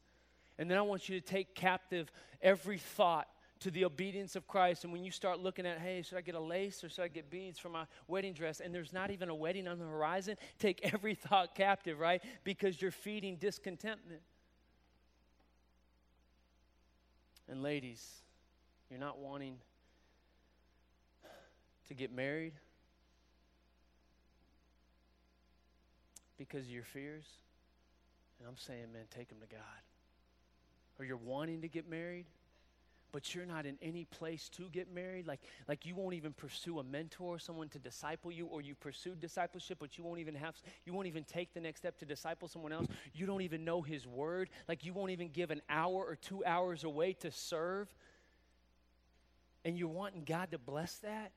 And 0.61 0.71
then 0.71 0.77
I 0.77 0.83
want 0.83 1.09
you 1.09 1.19
to 1.19 1.27
take 1.27 1.55
captive 1.55 2.13
every 2.43 2.77
thought 2.77 3.27
to 3.61 3.71
the 3.71 3.87
obedience 3.87 4.37
of 4.37 4.47
Christ. 4.47 4.85
And 4.85 4.93
when 4.93 5.03
you 5.03 5.11
start 5.11 5.41
looking 5.41 5.65
at, 5.65 5.79
hey, 5.79 6.03
should 6.03 6.19
I 6.19 6.21
get 6.21 6.35
a 6.35 6.41
lace 6.41 6.85
or 6.85 6.91
should 6.91 7.03
I 7.03 7.09
get 7.09 7.31
beads 7.31 7.59
for 7.59 7.71
my 7.71 7.85
wedding 8.09 8.35
dress? 8.35 8.61
And 8.61 8.75
there's 8.75 8.93
not 8.93 9.11
even 9.11 9.31
a 9.31 9.35
wedding 9.35 9.67
on 9.67 9.79
the 9.79 9.87
horizon, 9.87 10.37
take 10.59 10.81
every 10.83 11.15
thought 11.29 11.55
captive, 11.55 11.99
right? 11.99 12.23
Because 12.45 12.81
you're 12.81 12.91
feeding 12.91 13.37
discontentment. 13.37 14.21
And 17.49 17.63
ladies, 17.63 18.07
you're 18.91 19.01
not 19.01 19.19
wanting 19.19 19.57
to 21.89 21.95
get 21.95 22.15
married 22.15 22.53
because 26.37 26.67
of 26.67 26.71
your 26.71 26.85
fears. 26.85 27.25
And 28.39 28.47
I'm 28.47 28.59
saying, 28.59 28.93
man, 28.93 29.05
take 29.11 29.31
them 29.31 29.39
to 29.41 29.47
God. 29.47 29.90
Or 31.01 31.05
you're 31.05 31.17
wanting 31.17 31.63
to 31.63 31.69
get 31.69 31.89
married 31.89 32.27
but 33.13 33.35
you're 33.35 33.47
not 33.47 33.67
in 33.67 33.77
any 33.83 34.05
place 34.05 34.49
to 34.49 34.69
get 34.71 34.93
married 34.93 35.27
like 35.27 35.41
like 35.69 35.85
you 35.85 35.95
won't 35.95 36.15
even 36.15 36.33
pursue 36.33 36.79
a 36.79 36.85
mentor 36.85 37.39
someone 37.39 37.69
to 37.69 37.79
disciple 37.79 38.31
you 38.31 38.47
or 38.47 38.61
you 38.61 38.75
pursue 38.75 39.15
discipleship 39.15 39.79
but 39.81 39.99
you 39.99 40.05
won't 40.05 40.21
even 40.21 40.35
have 40.35 40.55
you 40.85 40.93
won't 40.93 41.07
even 41.07 41.25
take 41.25 41.53
the 41.55 41.61
next 41.61 41.81
step 41.81 41.99
to 41.99 42.05
disciple 42.05 42.49
someone 42.49 42.73
else. 42.73 42.87
You 43.15 43.27
don't 43.27 43.43
even 43.43 43.65
know 43.65 43.83
his 43.83 44.07
word. 44.07 44.51
Like 44.69 44.85
you 44.85 44.93
won't 44.93 45.11
even 45.11 45.29
give 45.29 45.51
an 45.51 45.63
hour 45.69 46.05
or 46.05 46.17
two 46.17 46.45
hours 46.45 46.85
away 46.85 47.13
to 47.15 47.31
serve. 47.31 47.93
And 49.65 49.79
you're 49.79 49.89
wanting 49.89 50.25
god 50.25 50.51
to 50.53 50.59
bless 50.59 50.97
that? 50.99 51.33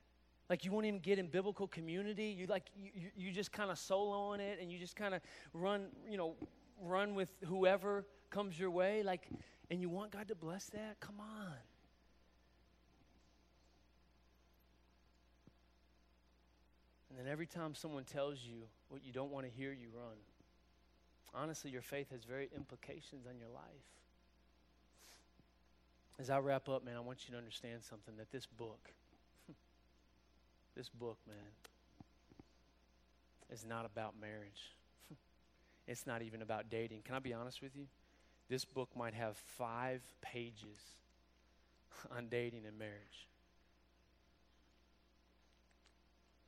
Like 0.49 0.65
you 0.65 0.71
won't 0.71 0.85
even 0.85 0.99
get 0.99 1.19
in 1.19 1.27
biblical 1.27 1.67
community? 1.67 2.25
You 2.25 2.47
like 2.47 2.69
you, 2.75 2.91
you 3.15 3.31
just 3.31 3.51
kind 3.51 3.71
of 3.71 3.77
solo 3.77 4.33
in 4.33 4.39
it 4.39 4.59
and 4.61 4.71
you 4.71 4.79
just 4.79 4.95
kind 4.95 5.13
of 5.13 5.21
run 5.53 5.87
you 6.09 6.17
know 6.17 6.35
run 6.81 7.15
with 7.15 7.31
whoever 7.45 8.05
comes 8.33 8.59
your 8.59 8.71
way 8.71 9.03
like 9.03 9.27
and 9.69 9.79
you 9.79 9.89
want 9.89 10.11
God 10.11 10.27
to 10.27 10.35
bless 10.35 10.65
that? 10.65 10.99
Come 10.99 11.19
on. 11.19 11.53
And 17.09 17.19
then 17.19 17.31
every 17.31 17.45
time 17.45 17.75
someone 17.75 18.03
tells 18.03 18.39
you 18.43 18.63
what 18.89 19.05
you 19.05 19.13
don't 19.13 19.31
want 19.31 19.45
to 19.45 19.51
hear, 19.51 19.71
you 19.71 19.87
run. 19.95 20.17
Honestly, 21.35 21.69
your 21.69 21.83
faith 21.83 22.09
has 22.11 22.23
very 22.23 22.49
implications 22.55 23.27
on 23.27 23.37
your 23.37 23.49
life. 23.49 23.63
As 26.19 26.29
I 26.29 26.39
wrap 26.39 26.69
up, 26.69 26.83
man, 26.83 26.97
I 26.97 27.01
want 27.01 27.27
you 27.27 27.33
to 27.33 27.37
understand 27.37 27.83
something 27.83 28.15
that 28.17 28.31
this 28.31 28.45
book, 28.45 28.93
this 30.75 30.89
book, 30.89 31.17
man, 31.27 31.37
is 33.51 33.63
not 33.63 33.85
about 33.85 34.13
marriage. 34.19 34.75
it's 35.87 36.07
not 36.07 36.23
even 36.23 36.41
about 36.41 36.69
dating. 36.69 37.01
Can 37.03 37.15
I 37.15 37.19
be 37.19 37.33
honest 37.33 37.61
with 37.61 37.75
you? 37.75 37.85
This 38.53 38.65
book 38.65 38.89
might 38.95 39.15
have 39.15 39.35
five 39.57 40.03
pages 40.21 40.77
on 42.15 42.27
dating 42.29 42.67
and 42.67 42.77
marriage. 42.77 43.27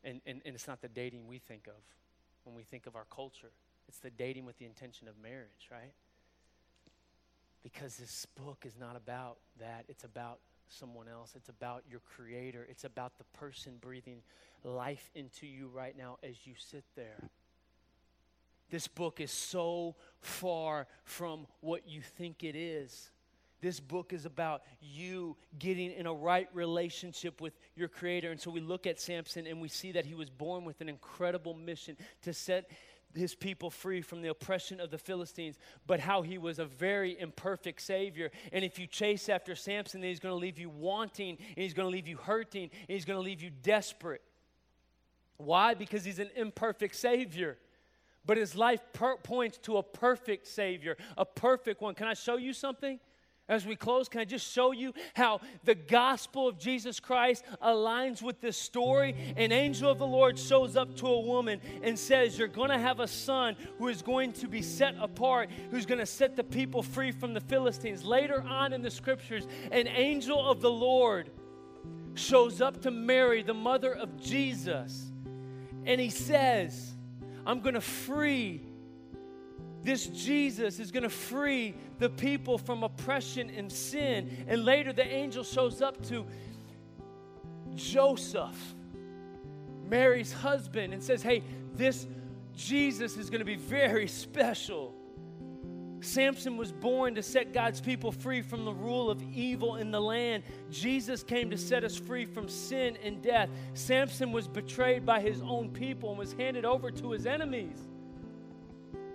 And, 0.04 0.22
and, 0.28 0.40
and 0.46 0.54
it's 0.54 0.68
not 0.68 0.84
the 0.84 0.88
dating 0.88 1.28
we 1.28 1.40
think 1.40 1.66
of 1.66 1.82
when 2.44 2.56
we 2.56 2.62
think 2.62 2.86
of 2.86 2.96
our 2.96 3.08
culture, 3.10 3.50
it's 3.88 3.98
the 3.98 4.12
dating 4.12 4.46
with 4.46 4.60
the 4.60 4.66
intention 4.66 5.08
of 5.08 5.16
marriage, 5.20 5.68
right? 5.72 5.94
Because 7.64 7.98
this 7.98 8.28
book 8.40 8.66
is 8.68 8.74
not 8.80 8.96
about 8.96 9.38
that, 9.60 9.86
it's 9.88 10.04
about 10.04 10.38
someone 10.68 11.08
else. 11.08 11.34
It's 11.36 11.50
about 11.50 11.84
your 11.90 12.02
creator. 12.16 12.66
It's 12.70 12.84
about 12.84 13.18
the 13.18 13.24
person 13.38 13.74
breathing 13.82 14.22
life 14.64 15.12
into 15.16 15.48
you 15.48 15.70
right 15.74 15.98
now 15.98 16.18
as 16.24 16.36
you 16.46 16.54
sit 16.58 16.84
there. 16.96 17.30
This 18.70 18.88
book 18.88 19.20
is 19.20 19.32
so 19.32 19.96
far 20.20 20.88
from 21.04 21.48
what 21.62 21.88
you 21.88 22.02
think 22.02 22.44
it 22.44 22.56
is. 22.56 23.12
This 23.62 23.80
book 23.80 24.14
is 24.14 24.26
about 24.26 24.64
you 24.82 25.38
getting 25.58 25.92
in 25.92 26.06
a 26.06 26.14
right 26.14 26.48
relationship 26.54 27.42
with 27.42 27.54
your 27.76 27.88
Creator. 27.88 28.32
And 28.32 28.40
so 28.40 28.52
we 28.52 28.60
look 28.60 28.86
at 28.86 29.00
Samson 29.00 29.48
and 29.48 29.62
we 29.62 29.70
see 29.70 29.92
that 29.94 30.06
he 30.06 30.14
was 30.14 30.30
born 30.30 30.66
with 30.66 30.82
an 30.82 30.90
incredible 30.90 31.54
mission 31.54 31.96
to 32.24 32.34
set 32.34 32.70
his 33.14 33.34
people 33.34 33.70
free 33.70 34.02
from 34.02 34.22
the 34.22 34.28
oppression 34.28 34.80
of 34.80 34.92
the 34.92 34.98
Philistines, 34.98 35.58
but 35.88 36.00
how 36.02 36.22
he 36.22 36.38
was 36.38 36.60
a 36.60 36.66
very 36.66 37.18
imperfect 37.20 37.82
Savior. 37.82 38.30
And 38.52 38.66
if 38.66 38.78
you 38.78 38.88
chase 38.88 39.30
after 39.30 39.56
Samson, 39.56 40.02
then 40.02 40.10
he's 40.10 40.20
going 40.20 40.34
to 40.34 40.40
leave 40.40 40.60
you 40.60 40.70
wanting, 40.70 41.38
and 41.40 41.64
he's 41.64 41.74
going 41.74 41.88
to 41.88 41.92
leave 41.92 42.08
you 42.08 42.18
hurting, 42.18 42.64
and 42.64 42.90
he's 42.90 43.06
going 43.06 43.18
to 43.18 43.24
leave 43.24 43.42
you 43.42 43.50
desperate. 43.50 44.22
Why? 45.38 45.76
Because 45.76 46.04
he's 46.04 46.20
an 46.20 46.30
imperfect 46.36 46.96
Savior 46.96 47.58
but 48.26 48.38
his 48.38 48.56
life 48.56 48.82
per- 48.94 49.18
points 49.18 49.58
to 49.60 49.78
a 49.78 49.84
perfect 49.84 50.48
Savior, 50.48 50.98
a 51.18 51.26
perfect 51.26 51.82
one. 51.82 51.96
Can 51.96 52.08
I 52.08 52.14
show 52.14 52.38
you 52.38 52.54
something? 52.54 53.00
As 53.48 53.64
we 53.64 53.76
close, 53.76 54.10
can 54.10 54.22
I 54.22 54.26
just 54.26 54.52
show 54.52 54.72
you 54.72 54.92
how 55.14 55.40
the 55.64 55.76
gospel 55.76 56.48
of 56.48 56.58
Jesus 56.58 57.00
Christ 57.00 57.46
aligns 57.62 58.24
with 58.24 58.42
this 58.42 58.58
story? 58.58 59.16
An 59.38 59.52
angel 59.52 59.92
of 59.92 60.00
the 60.00 60.08
Lord 60.08 60.40
shows 60.40 60.76
up 60.76 60.96
to 60.96 61.08
a 61.08 61.20
woman 61.20 61.62
and 61.84 61.98
says, 61.98 62.40
You're 62.40 62.48
going 62.48 62.72
to 62.72 62.80
have 62.80 63.00
a 63.00 63.08
son 63.08 63.56
who 63.78 63.88
is 63.90 64.02
going 64.02 64.34
to 64.34 64.48
be 64.48 64.64
set 64.64 64.96
apart, 65.00 65.52
who's 65.70 65.86
going 65.86 66.00
to 66.00 66.08
set 66.08 66.36
the 66.36 66.44
people 66.44 66.82
free 66.82 67.12
from 67.12 67.36
the 67.36 67.42
Philistines. 67.42 68.04
Later 68.04 68.42
on 68.42 68.74
in 68.74 68.82
the 68.82 68.90
scriptures, 68.90 69.46
an 69.72 69.88
angel 69.90 70.50
of 70.50 70.60
the 70.62 70.72
Lord 70.72 71.30
shows 72.16 72.62
up 72.62 72.82
to 72.82 72.90
Mary, 72.90 73.44
the 73.44 73.54
mother 73.54 73.94
of 73.94 74.20
Jesus, 74.20 75.12
and 75.86 76.02
he 76.02 76.10
says, 76.10 76.95
I'm 77.46 77.60
going 77.62 77.76
to 77.76 77.82
free. 77.82 78.62
This 79.84 80.08
Jesus 80.08 80.80
is 80.80 80.92
going 80.92 81.04
to 81.04 81.10
free 81.10 81.76
the 82.00 82.10
people 82.10 82.58
from 82.58 82.84
oppression 82.84 83.52
and 83.52 83.72
sin. 83.72 84.46
And 84.48 84.66
later, 84.66 84.92
the 84.92 85.06
angel 85.06 85.44
shows 85.44 85.82
up 85.82 86.04
to 86.08 86.26
Joseph, 87.76 88.76
Mary's 89.88 90.34
husband, 90.34 90.94
and 90.94 91.04
says, 91.04 91.22
Hey, 91.22 91.44
this 91.76 92.08
Jesus 92.56 93.18
is 93.18 93.30
going 93.30 93.40
to 93.40 93.46
be 93.46 93.56
very 93.56 94.08
special. 94.26 94.96
Samson 96.06 96.56
was 96.58 96.72
born 96.72 97.16
to 97.16 97.24
set 97.24 97.54
God's 97.54 97.82
people 97.82 98.12
free 98.12 98.42
from 98.42 98.64
the 98.64 98.74
rule 98.74 99.10
of 99.10 99.22
evil 99.24 99.78
in 99.78 99.92
the 99.92 100.00
land. 100.00 100.44
Jesus 100.70 101.24
came 101.24 101.50
to 101.50 101.58
set 101.58 101.84
us 101.84 101.98
free 101.98 102.26
from 102.26 102.48
sin 102.48 102.98
and 103.04 103.22
death. 103.22 103.50
Samson 103.74 104.32
was 104.32 104.48
betrayed 104.48 105.06
by 105.06 105.20
his 105.20 105.42
own 105.42 105.70
people 105.70 106.10
and 106.10 106.20
was 106.20 106.34
handed 106.34 106.66
over 106.66 106.92
to 106.92 107.12
his 107.12 107.26
enemies. 107.26 107.88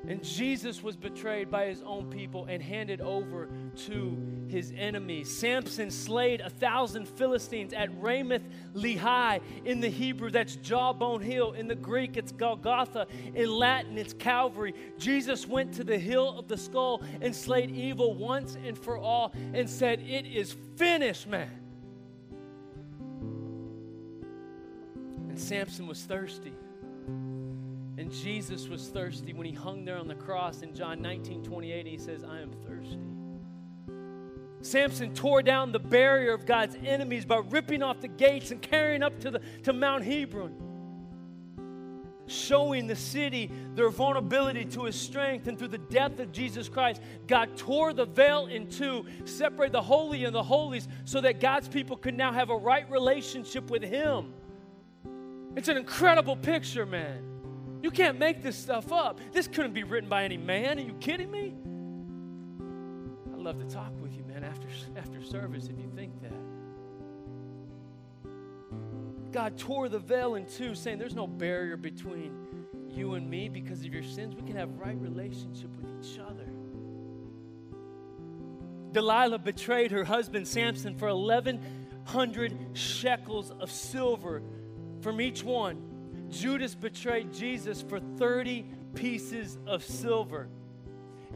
And 0.08 0.24
Jesus 0.24 0.82
was 0.82 0.96
betrayed 0.96 1.50
by 1.50 1.66
his 1.66 1.82
own 1.82 2.06
people 2.10 2.46
and 2.46 2.62
handed 2.62 3.02
over 3.02 3.50
to 3.86 4.18
his 4.48 4.72
enemies. 4.74 5.30
Samson 5.30 5.90
slayed 5.90 6.40
a 6.40 6.48
thousand 6.48 7.06
Philistines 7.06 7.74
at 7.74 7.90
Ramoth 8.00 8.42
Lehi. 8.74 9.42
In 9.66 9.80
the 9.80 9.90
Hebrew, 9.90 10.30
that's 10.30 10.56
Jawbone 10.56 11.20
Hill. 11.20 11.52
In 11.52 11.68
the 11.68 11.74
Greek, 11.74 12.16
it's 12.16 12.32
Golgotha. 12.32 13.06
In 13.34 13.50
Latin, 13.50 13.98
it's 13.98 14.14
Calvary. 14.14 14.74
Jesus 14.98 15.46
went 15.46 15.74
to 15.74 15.84
the 15.84 15.98
hill 15.98 16.38
of 16.38 16.48
the 16.48 16.56
skull 16.56 17.02
and 17.20 17.36
slayed 17.36 17.70
evil 17.70 18.14
once 18.14 18.56
and 18.64 18.78
for 18.78 18.96
all 18.96 19.34
and 19.52 19.68
said, 19.68 20.00
It 20.00 20.26
is 20.26 20.56
finished, 20.76 21.26
man. 21.26 21.50
And 25.28 25.38
Samson 25.38 25.86
was 25.86 26.02
thirsty. 26.04 26.54
And 28.00 28.10
Jesus 28.10 28.66
was 28.66 28.88
thirsty 28.88 29.34
when 29.34 29.46
he 29.46 29.52
hung 29.52 29.84
there 29.84 29.98
on 29.98 30.08
the 30.08 30.14
cross 30.14 30.62
in 30.62 30.74
John 30.74 31.02
19 31.02 31.42
28. 31.42 31.86
He 31.86 31.98
says, 31.98 32.24
I 32.24 32.40
am 32.40 32.50
thirsty. 32.50 32.98
Samson 34.62 35.12
tore 35.12 35.42
down 35.42 35.70
the 35.70 35.78
barrier 35.78 36.32
of 36.32 36.46
God's 36.46 36.78
enemies 36.82 37.26
by 37.26 37.42
ripping 37.50 37.82
off 37.82 38.00
the 38.00 38.08
gates 38.08 38.52
and 38.52 38.62
carrying 38.62 39.02
up 39.02 39.20
to, 39.20 39.32
the, 39.32 39.42
to 39.64 39.74
Mount 39.74 40.02
Hebron. 40.02 40.54
showing 42.26 42.86
the 42.86 42.96
city 42.96 43.52
their 43.74 43.90
vulnerability 43.90 44.64
to 44.64 44.84
his 44.84 44.96
strength. 44.96 45.46
And 45.46 45.58
through 45.58 45.68
the 45.68 45.76
death 45.76 46.18
of 46.20 46.32
Jesus 46.32 46.70
Christ, 46.70 47.02
God 47.26 47.54
tore 47.58 47.92
the 47.92 48.06
veil 48.06 48.46
in 48.46 48.66
two, 48.70 49.04
separated 49.26 49.72
the 49.72 49.82
holy 49.82 50.24
and 50.24 50.34
the 50.34 50.42
holies, 50.42 50.88
so 51.04 51.20
that 51.20 51.38
God's 51.38 51.68
people 51.68 51.98
could 51.98 52.16
now 52.16 52.32
have 52.32 52.48
a 52.48 52.56
right 52.56 52.90
relationship 52.90 53.68
with 53.68 53.82
him. 53.82 54.32
It's 55.54 55.68
an 55.68 55.76
incredible 55.76 56.36
picture, 56.36 56.86
man. 56.86 57.29
You 57.82 57.90
can't 57.90 58.18
make 58.18 58.42
this 58.42 58.56
stuff 58.56 58.92
up. 58.92 59.20
This 59.32 59.48
couldn't 59.48 59.72
be 59.72 59.84
written 59.84 60.08
by 60.08 60.24
any 60.24 60.36
man. 60.36 60.78
Are 60.78 60.82
you 60.82 60.94
kidding 60.94 61.30
me? 61.30 61.54
I'd 63.32 63.40
love 63.40 63.58
to 63.58 63.74
talk 63.74 63.92
with 64.00 64.14
you, 64.14 64.24
man, 64.24 64.44
after, 64.44 64.68
after 64.96 65.22
service 65.22 65.68
if 65.68 65.78
you 65.78 65.90
think 65.94 66.20
that. 66.22 66.32
God 69.32 69.56
tore 69.56 69.88
the 69.88 69.98
veil 69.98 70.34
in 70.34 70.44
two, 70.44 70.74
saying 70.74 70.98
there's 70.98 71.14
no 71.14 71.26
barrier 71.26 71.76
between 71.76 72.66
you 72.90 73.14
and 73.14 73.30
me 73.30 73.48
because 73.48 73.80
of 73.80 73.94
your 73.94 74.02
sins. 74.02 74.34
We 74.34 74.42
can 74.42 74.56
have 74.56 74.70
right 74.78 75.00
relationship 75.00 75.70
with 75.76 75.86
each 76.04 76.18
other. 76.18 76.46
Delilah 78.92 79.38
betrayed 79.38 79.92
her 79.92 80.04
husband 80.04 80.48
Samson 80.48 80.96
for 80.96 81.14
1,100 81.14 82.58
shekels 82.72 83.52
of 83.52 83.70
silver 83.70 84.42
from 85.00 85.20
each 85.20 85.44
one. 85.44 85.89
Judas 86.30 86.74
betrayed 86.74 87.32
Jesus 87.32 87.82
for 87.82 88.00
30 88.00 88.64
pieces 88.94 89.58
of 89.66 89.84
silver. 89.84 90.48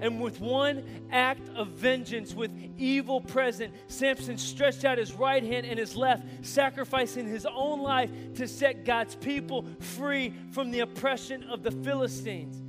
And 0.00 0.20
with 0.20 0.40
one 0.40 0.84
act 1.12 1.48
of 1.54 1.68
vengeance, 1.68 2.34
with 2.34 2.52
evil 2.76 3.20
present, 3.20 3.72
Samson 3.86 4.36
stretched 4.38 4.84
out 4.84 4.98
his 4.98 5.12
right 5.12 5.42
hand 5.42 5.66
and 5.66 5.78
his 5.78 5.94
left, 5.94 6.24
sacrificing 6.44 7.28
his 7.28 7.46
own 7.46 7.80
life 7.80 8.10
to 8.34 8.48
set 8.48 8.84
God's 8.84 9.14
people 9.14 9.64
free 9.78 10.34
from 10.50 10.72
the 10.72 10.80
oppression 10.80 11.44
of 11.44 11.62
the 11.62 11.70
Philistines. 11.70 12.60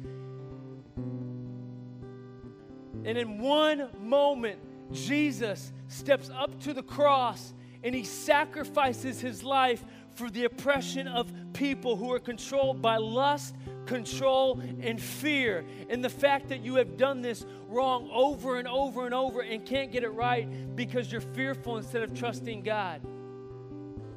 And 3.06 3.18
in 3.18 3.40
one 3.40 3.90
moment, 4.00 4.60
Jesus 4.92 5.72
steps 5.88 6.30
up 6.30 6.60
to 6.62 6.74
the 6.74 6.84
cross 6.84 7.54
and 7.84 7.94
he 7.94 8.04
sacrifices 8.04 9.20
his 9.20 9.44
life 9.44 9.86
for 10.16 10.30
the 10.30 10.46
oppression 10.46 11.08
of 11.08 11.32
people 11.54 11.96
who 11.96 12.12
are 12.12 12.20
controlled 12.20 12.82
by 12.82 12.98
lust, 12.98 13.56
control, 13.86 14.62
and 14.82 15.00
fear. 15.00 15.66
And 15.90 16.04
the 16.04 16.10
fact 16.10 16.50
that 16.50 16.62
you 16.62 16.76
have 16.76 16.98
done 16.98 17.22
this 17.22 17.46
wrong 17.68 18.10
over 18.12 18.58
and 18.58 18.68
over 18.68 19.06
and 19.06 19.14
over 19.14 19.42
and 19.42 19.66
can't 19.66 19.92
get 19.92 20.04
it 20.04 20.10
right 20.10 20.76
because 20.76 21.12
you're 21.12 21.22
fearful 21.22 21.78
instead 21.78 22.02
of 22.02 22.14
trusting 22.14 22.64
God. 22.64 23.02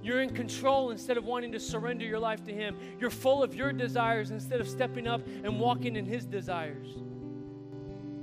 You're 0.01 0.23
in 0.23 0.31
control 0.31 0.91
instead 0.91 1.17
of 1.17 1.25
wanting 1.25 1.53
to 1.53 1.61
surrender 1.61 2.05
your 2.05 2.21
life 2.21 2.45
to 2.45 2.53
Him. 2.53 2.77
You're 3.01 3.11
full 3.11 3.43
of 3.43 3.55
your 3.55 3.73
desires 3.73 4.31
instead 4.31 4.61
of 4.61 4.69
stepping 4.69 5.09
up 5.09 5.27
and 5.27 5.59
walking 5.59 5.97
in 5.97 6.07
His 6.07 6.25
desires. 6.25 6.89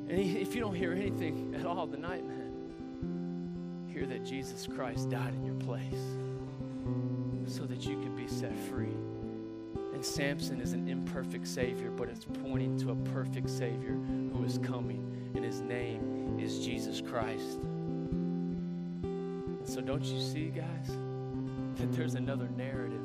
And 0.07 0.19
if 0.19 0.55
you 0.55 0.61
don't 0.61 0.75
hear 0.75 0.93
anything 0.93 1.53
at 1.59 1.65
all 1.65 1.87
tonight, 1.87 2.25
man, 2.25 3.85
hear 3.91 4.05
that 4.05 4.25
Jesus 4.25 4.65
Christ 4.65 5.09
died 5.09 5.33
in 5.33 5.45
your 5.45 5.55
place 5.55 6.24
so 7.47 7.65
that 7.65 7.85
you 7.85 7.99
could 8.01 8.15
be 8.15 8.27
set 8.27 8.57
free. 8.69 8.95
And 9.93 10.03
Samson 10.03 10.59
is 10.59 10.73
an 10.73 10.87
imperfect 10.87 11.47
Savior, 11.47 11.89
but 11.89 12.09
it's 12.09 12.25
pointing 12.43 12.77
to 12.79 12.91
a 12.91 12.95
perfect 13.13 13.49
Savior 13.49 13.93
who 14.33 14.43
is 14.43 14.57
coming, 14.57 15.31
and 15.35 15.43
his 15.43 15.61
name 15.61 16.37
is 16.39 16.65
Jesus 16.65 17.01
Christ. 17.01 17.59
So, 19.63 19.81
don't 19.81 20.03
you 20.03 20.21
see, 20.21 20.49
guys, 20.49 20.91
that 21.75 21.91
there's 21.93 22.15
another 22.15 22.49
narrative? 22.55 23.01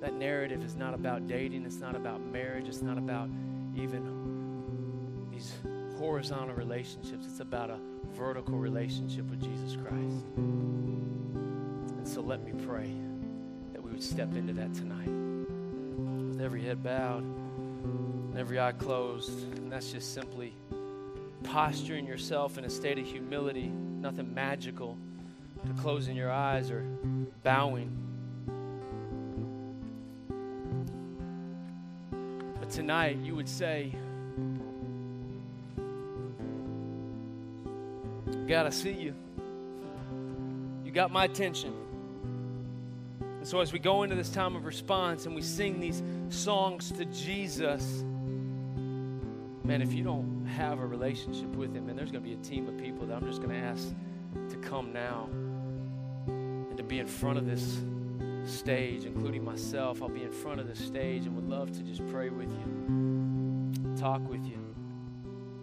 That 0.00 0.14
narrative 0.14 0.64
is 0.64 0.76
not 0.76 0.94
about 0.94 1.26
dating, 1.26 1.64
it's 1.64 1.80
not 1.80 1.94
about 1.96 2.20
marriage, 2.20 2.68
it's 2.68 2.82
not 2.82 2.98
about 2.98 3.28
even 3.74 5.28
these 5.30 5.52
horizontal 5.98 6.54
relationships, 6.54 7.26
it's 7.28 7.40
about 7.40 7.70
a 7.70 7.78
vertical 8.14 8.58
relationship 8.58 9.28
with 9.30 9.40
Jesus 9.42 9.76
Christ. 9.76 10.85
So 12.16 12.22
let 12.22 12.42
me 12.42 12.52
pray 12.64 12.90
that 13.74 13.82
we 13.82 13.90
would 13.90 14.02
step 14.02 14.34
into 14.36 14.54
that 14.54 14.72
tonight. 14.72 15.06
With 15.06 16.40
every 16.40 16.62
head 16.62 16.82
bowed 16.82 17.22
and 17.22 18.38
every 18.38 18.58
eye 18.58 18.72
closed. 18.72 19.54
And 19.58 19.70
that's 19.70 19.92
just 19.92 20.14
simply 20.14 20.54
posturing 21.42 22.06
yourself 22.06 22.56
in 22.56 22.64
a 22.64 22.70
state 22.70 22.98
of 22.98 23.04
humility, 23.04 23.66
nothing 23.66 24.32
magical 24.32 24.96
to 25.66 25.82
closing 25.82 26.16
your 26.16 26.32
eyes 26.32 26.70
or 26.70 26.86
bowing. 27.42 27.90
But 32.58 32.70
tonight 32.70 33.18
you 33.18 33.36
would 33.36 33.46
say, 33.46 33.92
God, 38.48 38.64
I 38.64 38.70
see 38.70 38.92
you. 38.92 39.14
You 40.82 40.90
got 40.90 41.12
my 41.12 41.26
attention. 41.26 41.74
And 43.46 43.50
so, 43.52 43.60
as 43.60 43.72
we 43.72 43.78
go 43.78 44.02
into 44.02 44.16
this 44.16 44.30
time 44.30 44.56
of 44.56 44.64
response 44.64 45.24
and 45.24 45.32
we 45.32 45.40
sing 45.40 45.78
these 45.78 46.02
songs 46.30 46.90
to 46.90 47.04
Jesus, 47.04 48.02
man, 49.62 49.80
if 49.80 49.92
you 49.92 50.02
don't 50.02 50.44
have 50.46 50.80
a 50.80 50.84
relationship 50.84 51.54
with 51.54 51.72
Him, 51.72 51.88
and 51.88 51.96
there's 51.96 52.10
going 52.10 52.24
to 52.24 52.28
be 52.28 52.34
a 52.34 52.38
team 52.38 52.66
of 52.66 52.76
people 52.76 53.06
that 53.06 53.14
I'm 53.14 53.24
just 53.24 53.40
going 53.40 53.54
to 53.54 53.64
ask 53.64 53.94
to 54.50 54.56
come 54.56 54.92
now 54.92 55.28
and 56.26 56.76
to 56.76 56.82
be 56.82 56.98
in 56.98 57.06
front 57.06 57.38
of 57.38 57.46
this 57.46 57.84
stage, 58.52 59.04
including 59.04 59.44
myself. 59.44 60.02
I'll 60.02 60.08
be 60.08 60.24
in 60.24 60.32
front 60.32 60.58
of 60.58 60.66
this 60.66 60.84
stage 60.84 61.26
and 61.26 61.36
would 61.36 61.48
love 61.48 61.70
to 61.70 61.84
just 61.84 62.04
pray 62.08 62.30
with 62.30 62.50
you, 62.50 63.72
talk 63.96 64.28
with 64.28 64.44
you, 64.44 64.58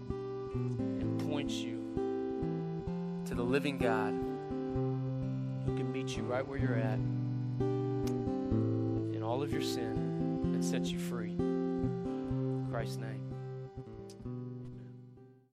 and 0.09 1.19
point 1.27 1.51
you 1.51 1.83
to 3.25 3.35
the 3.35 3.43
living 3.43 3.77
God 3.77 4.13
who 5.65 5.75
can 5.75 5.91
meet 5.91 6.15
you 6.15 6.23
right 6.23 6.47
where 6.47 6.57
you're 6.57 6.77
at 6.77 6.97
of 9.43 9.51
your 9.51 9.61
sin 9.61 10.41
and 10.53 10.63
set 10.63 10.85
you 10.85 10.97
free. 10.97 11.31
In 11.37 12.65
Christ's 12.71 12.97
name. 12.97 13.32